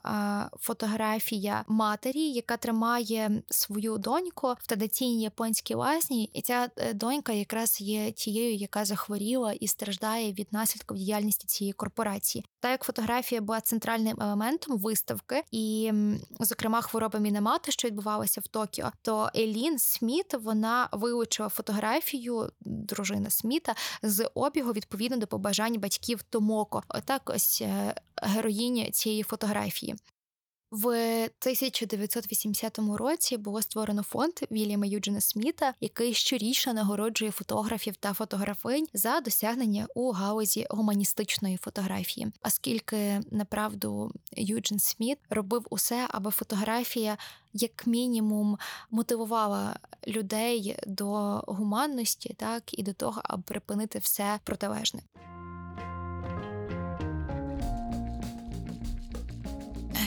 фотографія 0.60 1.64
матері, 1.68 2.20
яка 2.20 2.56
тримає 2.56 3.42
свою 3.50 3.98
доньку 3.98 4.52
в 4.60 4.66
традиційній 4.66 5.22
японській 5.22 5.74
лазні, 5.74 6.30
і 6.32 6.42
ця 6.42 6.68
е, 6.76 6.94
донька 6.94 7.32
якраз 7.32 7.80
є 7.80 8.12
тією, 8.12 8.54
яка 8.54 8.84
захворіла 8.84 9.52
і 9.52 9.68
страждає 9.68 10.32
від 10.32 10.52
наслідків 10.52 10.96
діяльності 10.96 11.46
цієї 11.46 11.72
корпорації. 11.72 12.44
Та 12.62 12.70
як 12.70 12.84
фотографія 12.84 13.40
була 13.40 13.60
центральним 13.60 14.16
елементом 14.20 14.78
виставки, 14.78 15.42
і, 15.50 15.92
зокрема, 16.40 16.80
хвороба 16.82 17.18
мінемати, 17.18 17.72
що 17.72 17.88
відбувалася 17.88 18.40
в 18.40 18.46
Токіо, 18.46 18.92
то 19.02 19.30
Елін 19.36 19.78
Сміт 19.78 20.34
вона 20.34 20.88
вилучила 20.92 21.48
фотографію 21.48 22.50
дружина 22.60 23.30
Сміта 23.30 23.74
з 24.02 24.30
обігу 24.34 24.72
відповідно 24.72 25.16
до 25.16 25.26
побажань 25.26 25.80
батьків 25.80 26.22
Томоко. 26.22 26.82
Отак, 26.88 27.30
ось 27.34 27.62
героїні 27.62 27.92
героїня 28.16 28.90
цієї 28.90 29.22
фотографії. 29.22 29.96
В 30.72 30.86
1980 31.24 32.78
році 32.78 33.36
було 33.36 33.62
створено 33.62 34.02
фонд 34.02 34.32
Вільяма 34.50 34.86
Юджина 34.86 35.20
Сміта, 35.20 35.74
який 35.80 36.14
щорічно 36.14 36.72
нагороджує 36.72 37.30
фотографів 37.30 37.96
та 37.96 38.12
фотографинь 38.12 38.86
за 38.94 39.20
досягнення 39.20 39.86
у 39.94 40.10
галузі 40.10 40.66
гуманістичної 40.70 41.56
фотографії. 41.56 42.32
Оскільки 42.44 43.20
направду 43.30 44.12
Юджин 44.36 44.78
Сміт 44.78 45.18
робив 45.30 45.66
усе, 45.70 46.06
аби 46.10 46.30
фотографія 46.30 47.16
як 47.52 47.86
мінімум 47.86 48.58
мотивувала 48.90 49.76
людей 50.06 50.76
до 50.86 51.06
гуманності, 51.46 52.34
так 52.38 52.78
і 52.78 52.82
до 52.82 52.92
того, 52.92 53.20
аби 53.24 53.42
припинити 53.42 53.98
все 53.98 54.38
протилежне. 54.44 55.02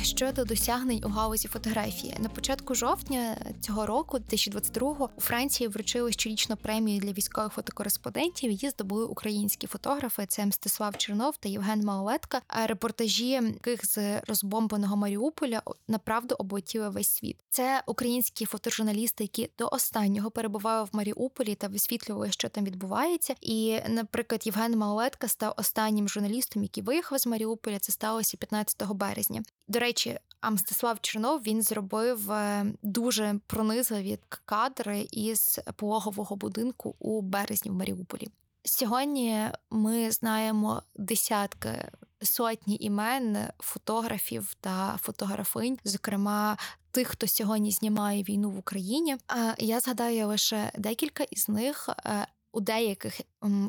Щодо 0.06 0.46
досягнень 0.46 1.02
у 1.06 1.10
галузі 1.10 1.48
фотографії 1.48 2.16
на 2.20 2.30
початку 2.30 2.76
жовтня 2.76 3.38
цього 3.62 3.86
року, 3.86 4.18
2022-го, 4.18 5.10
у 5.16 5.22
Франції 5.22 5.68
вручили 5.68 6.12
щорічну 6.12 6.58
премію 6.58 7.00
для 7.00 7.12
військових 7.12 7.54
фотокореспондентів. 7.54 8.52
Її 8.52 8.70
здобули 8.70 9.06
українські 9.06 9.68
фотографи. 9.68 10.26
Це 10.26 10.46
Мстислав 10.46 10.98
Чернов 10.98 11.38
та 11.38 11.50
Євген 11.50 11.82
Малолетка. 11.82 12.42
А 12.48 12.68
репортажі 12.68 13.30
яких 13.30 13.86
з 13.86 14.22
розбомбаного 14.22 14.96
Маріуполя 14.96 15.62
направду 15.88 16.36
облетіли 16.40 16.90
весь 16.90 17.10
світ. 17.10 17.38
Це 17.50 17.84
українські 17.88 18.46
фотожурналісти, 18.46 19.24
які 19.24 19.50
до 19.60 19.70
останнього 19.72 20.32
перебували 20.32 20.84
в 20.84 20.90
Маріуполі 20.96 21.56
та 21.56 21.68
висвітлювали, 21.68 22.32
що 22.32 22.50
там 22.50 22.66
відбувається. 22.66 23.36
І, 23.42 23.80
наприклад, 23.90 24.42
Євген 24.46 24.78
Малолетка 24.78 25.28
став 25.28 25.54
останнім 25.58 26.10
журналістом, 26.10 26.64
який 26.64 26.84
виїхав 26.84 27.20
з 27.20 27.28
Маріуполя. 27.28 27.80
Це 27.80 27.92
сталося 27.92 28.38
15 28.38 28.88
березня. 28.94 29.44
До 29.68 29.80
речі, 29.80 29.95
а 30.42 30.50
Мстислав 30.50 30.98
Чернов 31.02 31.42
він 31.42 31.62
зробив 31.62 32.32
е, 32.32 32.66
дуже 32.82 33.40
пронизливі 33.48 34.20
кадри 34.46 35.08
із 35.12 35.60
пологового 35.76 36.36
будинку 36.36 36.96
у 37.00 37.22
березні 37.22 37.72
в 37.72 37.74
Маріуполі. 37.74 38.28
Сьогодні 38.64 39.50
ми 39.70 40.12
знаємо 40.12 40.82
десятки 40.96 41.92
сотні 42.22 42.78
імен 42.80 43.38
фотографів 43.60 44.56
та 44.62 44.98
фотографинь, 45.02 45.78
зокрема 45.84 46.58
тих, 46.92 47.08
хто 47.08 47.28
сьогодні 47.28 47.72
знімає 47.72 48.24
війну 48.24 48.50
в 48.50 48.58
Україні. 48.58 49.18
Я 49.58 49.80
згадаю 49.80 50.28
лише 50.28 50.72
декілька 50.78 51.24
із 51.24 51.50
них. 51.50 51.90
Е, 52.06 52.28
у 52.56 52.62
деяких 52.62 53.22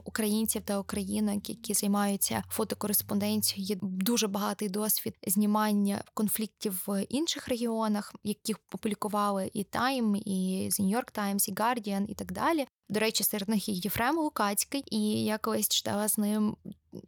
українців 0.04 0.62
та 0.64 0.78
українок, 0.78 1.48
які 1.48 1.74
займаються 1.74 2.44
фотокореспонденцією, 2.48 3.66
є 3.66 3.76
дуже 3.82 4.28
багатий 4.28 4.68
досвід 4.68 5.14
знімання 5.26 6.02
конфліктів 6.14 6.82
в 6.86 7.04
інших 7.08 7.48
регіонах, 7.48 8.14
яких 8.24 8.58
публікували 8.58 9.50
і 9.52 9.64
Time, 9.64 10.16
і 10.24 10.68
The 10.68 10.80
New 10.80 10.96
York 10.96 11.18
Times, 11.18 11.48
і 11.48 11.54
Guardian, 11.54 12.06
і 12.08 12.14
так 12.14 12.32
далі. 12.32 12.66
До 12.88 13.00
речі, 13.00 13.24
серед 13.24 13.48
них 13.48 13.68
є 13.68 13.74
Єфрем 13.74 14.18
Лукацький, 14.18 14.84
і 14.86 15.24
я 15.24 15.38
колись 15.38 15.68
читала 15.68 16.08
з 16.08 16.18
ним 16.18 16.56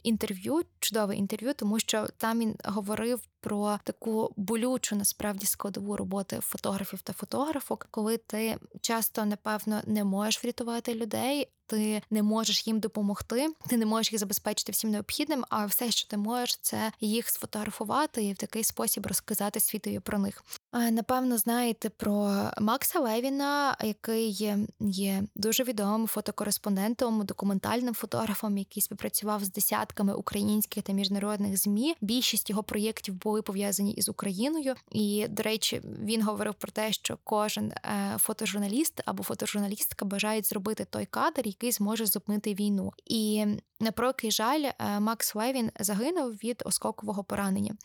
інтерв'ю, 0.03 0.61
чудове 0.79 1.15
інтерв'ю, 1.15 1.53
тому 1.53 1.79
що 1.79 2.07
там 2.17 2.39
він 2.39 2.55
говорив 2.63 3.21
про 3.39 3.79
таку 3.83 4.33
болючу 4.37 4.95
насправді 4.95 5.45
складову 5.45 5.97
роботи 5.97 6.39
фотографів 6.41 7.01
та 7.01 7.13
фотографок, 7.13 7.87
коли 7.91 8.17
ти 8.17 8.57
часто 8.81 9.25
напевно 9.25 9.81
не 9.85 10.03
можеш 10.03 10.43
врятувати 10.43 10.95
людей. 10.95 11.47
Ти 11.65 12.01
не 12.09 12.23
можеш 12.23 12.58
їм 12.67 12.79
допомогти, 12.79 13.49
ти 13.67 13.77
не 13.77 13.85
можеш 13.85 14.11
їх 14.11 14.19
забезпечити 14.19 14.71
всім 14.71 14.91
необхідним. 14.91 15.45
А 15.49 15.65
все, 15.65 15.91
що 15.91 16.07
ти 16.07 16.17
можеш, 16.17 16.57
це 16.61 16.91
їх 17.01 17.29
сфотографувати 17.29 18.23
і 18.23 18.33
в 18.33 18.37
такий 18.37 18.63
спосіб 18.63 19.07
розказати 19.07 19.59
світові 19.59 19.99
про 19.99 20.19
них. 20.19 20.43
Напевно, 20.73 21.37
знаєте 21.37 21.89
про 21.89 22.49
Макса 22.61 22.99
Левіна, 22.99 23.77
який 23.83 24.57
є 24.79 25.23
дуже 25.35 25.63
відомим 25.63 26.07
фотокореспондентом, 26.07 27.25
документальним 27.25 27.93
фотографом, 27.93 28.57
який 28.57 28.83
співпрацював 28.83 29.43
з 29.43 29.51
десятками 29.51 30.13
українських 30.13 30.83
та 30.83 30.93
міжнародних 30.93 31.57
змі. 31.57 31.95
Більшість 32.01 32.49
його 32.49 32.63
проєктів 32.63 33.13
були 33.13 33.41
пов'язані 33.41 33.93
із 33.93 34.09
Україною. 34.09 34.75
І, 34.91 35.27
до 35.29 35.43
речі, 35.43 35.81
він 35.83 36.23
говорив 36.23 36.53
про 36.53 36.71
те, 36.71 36.93
що 36.93 37.17
кожен 37.23 37.71
е, 37.71 38.15
фотожурналіст 38.17 39.01
або 39.05 39.23
фотожурналістка 39.23 40.05
бажають 40.05 40.47
зробити 40.47 40.85
той 40.85 41.05
кадр, 41.05 41.41
який 41.45 41.71
зможе 41.71 42.05
зупинити 42.05 42.53
війну. 42.53 42.93
І 43.05 43.45
на 43.79 43.91
прокий 43.91 44.31
жаль, 44.31 44.63
е, 44.63 44.99
Макс 44.99 45.35
Левін 45.35 45.71
загинув 45.79 46.31
від 46.31 46.61
осколкового 46.65 47.23
поранення. 47.23 47.75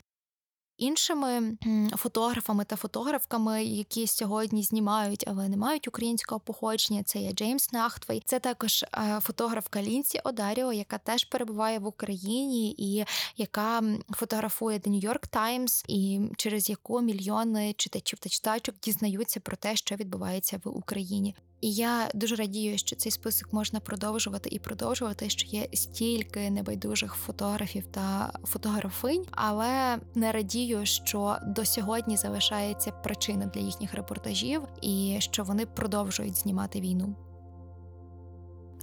Іншими 0.77 1.57
фотографами 1.97 2.64
та 2.64 2.77
фотографками, 2.77 3.64
які 3.64 4.07
сьогодні 4.07 4.62
знімають, 4.62 5.25
але 5.27 5.49
не 5.49 5.57
мають 5.57 5.89
українського 5.89 6.41
походження, 6.41 7.03
це 7.03 7.18
є 7.18 7.33
Джеймс 7.33 7.72
Нахтвей. 7.72 8.22
Це 8.25 8.41
також 8.41 8.83
е, 8.83 9.18
фотографка 9.22 9.83
Лінсі 9.83 10.20
Одаріо, 10.25 10.72
яка 10.72 10.99
теж 10.99 11.25
перебуває 11.25 11.79
в 11.79 11.87
Україні 11.87 12.75
і 12.79 13.05
яка 13.37 13.83
фотографує 14.11 14.79
The 14.79 14.89
New 14.89 15.09
York 15.09 15.29
Times, 15.31 15.85
і 15.89 16.20
через 16.37 16.70
яку 16.70 17.01
мільйони 17.01 17.75
читачів 17.77 18.18
та 18.18 18.29
читачок 18.29 18.75
дізнаються 18.83 19.41
про 19.41 19.57
те, 19.57 19.77
що 19.77 19.97
відбувається 19.97 20.61
в 20.64 20.68
Україні. 20.68 21.35
І 21.61 21.72
я 21.72 22.11
дуже 22.14 22.36
радію, 22.36 22.78
що 22.78 22.96
цей 22.96 23.12
список 23.12 23.52
можна 23.52 23.80
продовжувати 23.80 24.48
і 24.52 24.59
продовжувати. 24.59 25.28
Що 25.28 25.46
є 25.46 25.68
стільки 25.72 26.50
небайдужих 26.50 27.14
фотографів 27.14 27.84
та 27.90 28.32
фотографинь, 28.44 29.24
але 29.30 29.98
не 30.14 30.32
радію, 30.32 30.86
що 30.86 31.36
до 31.46 31.64
сьогодні 31.64 32.16
залишається 32.16 32.90
причина 32.90 33.46
для 33.46 33.61
їхніх 33.61 33.94
репортажів, 33.94 34.62
і 34.82 35.16
що 35.18 35.44
вони 35.44 35.66
продовжують 35.66 36.36
знімати 36.36 36.80
війну. 36.80 37.16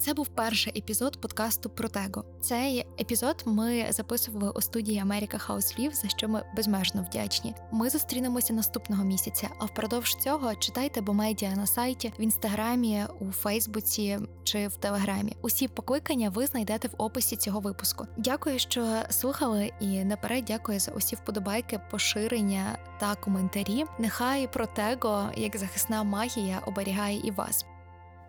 Це 0.02 0.14
був 0.14 0.28
перший 0.28 0.80
епізод 0.80 1.22
подкасту 1.22 1.70
Протего. 1.70 2.24
Цей 2.42 2.86
епізод 3.00 3.44
ми 3.46 3.86
записували 3.90 4.52
у 4.56 4.62
студії 4.62 5.00
Америка 5.00 5.38
Хаус 5.38 5.80
Лів, 5.80 5.94
за 5.94 6.10
що 6.10 6.28
ми 6.28 6.44
безмежно 6.56 7.06
вдячні. 7.10 7.56
Ми 7.72 7.90
зустрінемося 7.90 8.54
наступного 8.54 9.04
місяця. 9.04 9.50
А 9.60 9.66
впродовж 9.66 10.16
цього 10.16 10.56
читайте 10.56 11.02
Бомедіа 11.02 11.56
на 11.56 11.68
сайті, 11.68 12.14
в 12.20 12.22
інстаграмі, 12.22 13.06
у 13.20 13.32
Фейсбуці 13.32 14.20
чи 14.44 14.68
в 14.68 14.76
Телеграмі. 14.76 15.36
Усі 15.42 15.68
покликання 15.68 16.30
ви 16.30 16.46
знайдете 16.46 16.88
в 16.88 16.94
описі 16.98 17.36
цього 17.36 17.60
випуску. 17.60 18.08
Дякую, 18.18 18.60
що 18.60 18.88
слухали, 19.10 19.72
і 19.80 20.04
наперед 20.04 20.46
дякую 20.48 20.80
за 20.80 20.92
усі 20.92 21.16
вподобайки, 21.16 21.80
поширення 21.92 22.78
та 23.00 23.16
коментарі. 23.16 23.86
Нехай 24.00 24.48
Протего, 24.48 25.30
як 25.36 25.58
захисна 25.58 26.04
магія, 26.04 26.62
оберігає 26.66 27.22
і 27.24 27.32
вас. 27.32 27.66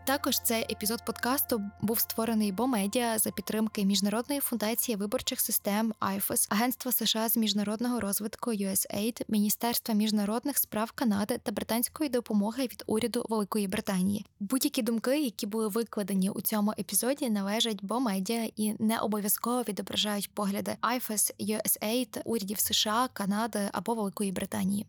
Також 0.04 0.40
цей 0.40 0.62
епізод 0.62 1.04
подкасту 1.04 1.62
був 1.80 2.00
створений 2.00 2.52
Бомедіа 2.52 3.18
за 3.18 3.30
підтримки 3.30 3.84
міжнародної 3.84 4.40
фундації 4.40 4.96
виборчих 4.96 5.40
систем 5.40 5.94
IFES, 6.00 6.46
Агентства 6.50 6.92
США 6.92 7.28
з 7.28 7.36
міжнародного 7.36 8.00
розвитку 8.00 8.52
USAID, 8.52 9.22
Міністерства 9.28 9.94
міжнародних 9.94 10.58
справ 10.58 10.92
Канади 10.92 11.40
та 11.42 11.52
британської 11.52 12.10
допомоги 12.10 12.62
від 12.62 12.84
уряду 12.86 13.26
Великої 13.28 13.68
Британії. 13.68 14.26
Будь-які 14.40 14.82
думки, 14.82 15.20
які 15.20 15.46
були 15.46 15.68
викладені 15.68 16.30
у 16.30 16.40
цьому 16.40 16.72
епізоді, 16.78 17.30
належать 17.30 17.84
Бомедіа 17.84 18.48
і 18.56 18.74
не 18.78 18.98
обов'язково 18.98 19.62
відображають 19.62 20.34
погляди 20.34 20.76
IFES, 20.82 21.34
USAID, 21.40 22.20
урядів 22.24 22.58
США, 22.58 23.08
Канади 23.12 23.68
або 23.72 23.94
Великої 23.94 24.32
Британії. 24.32 24.86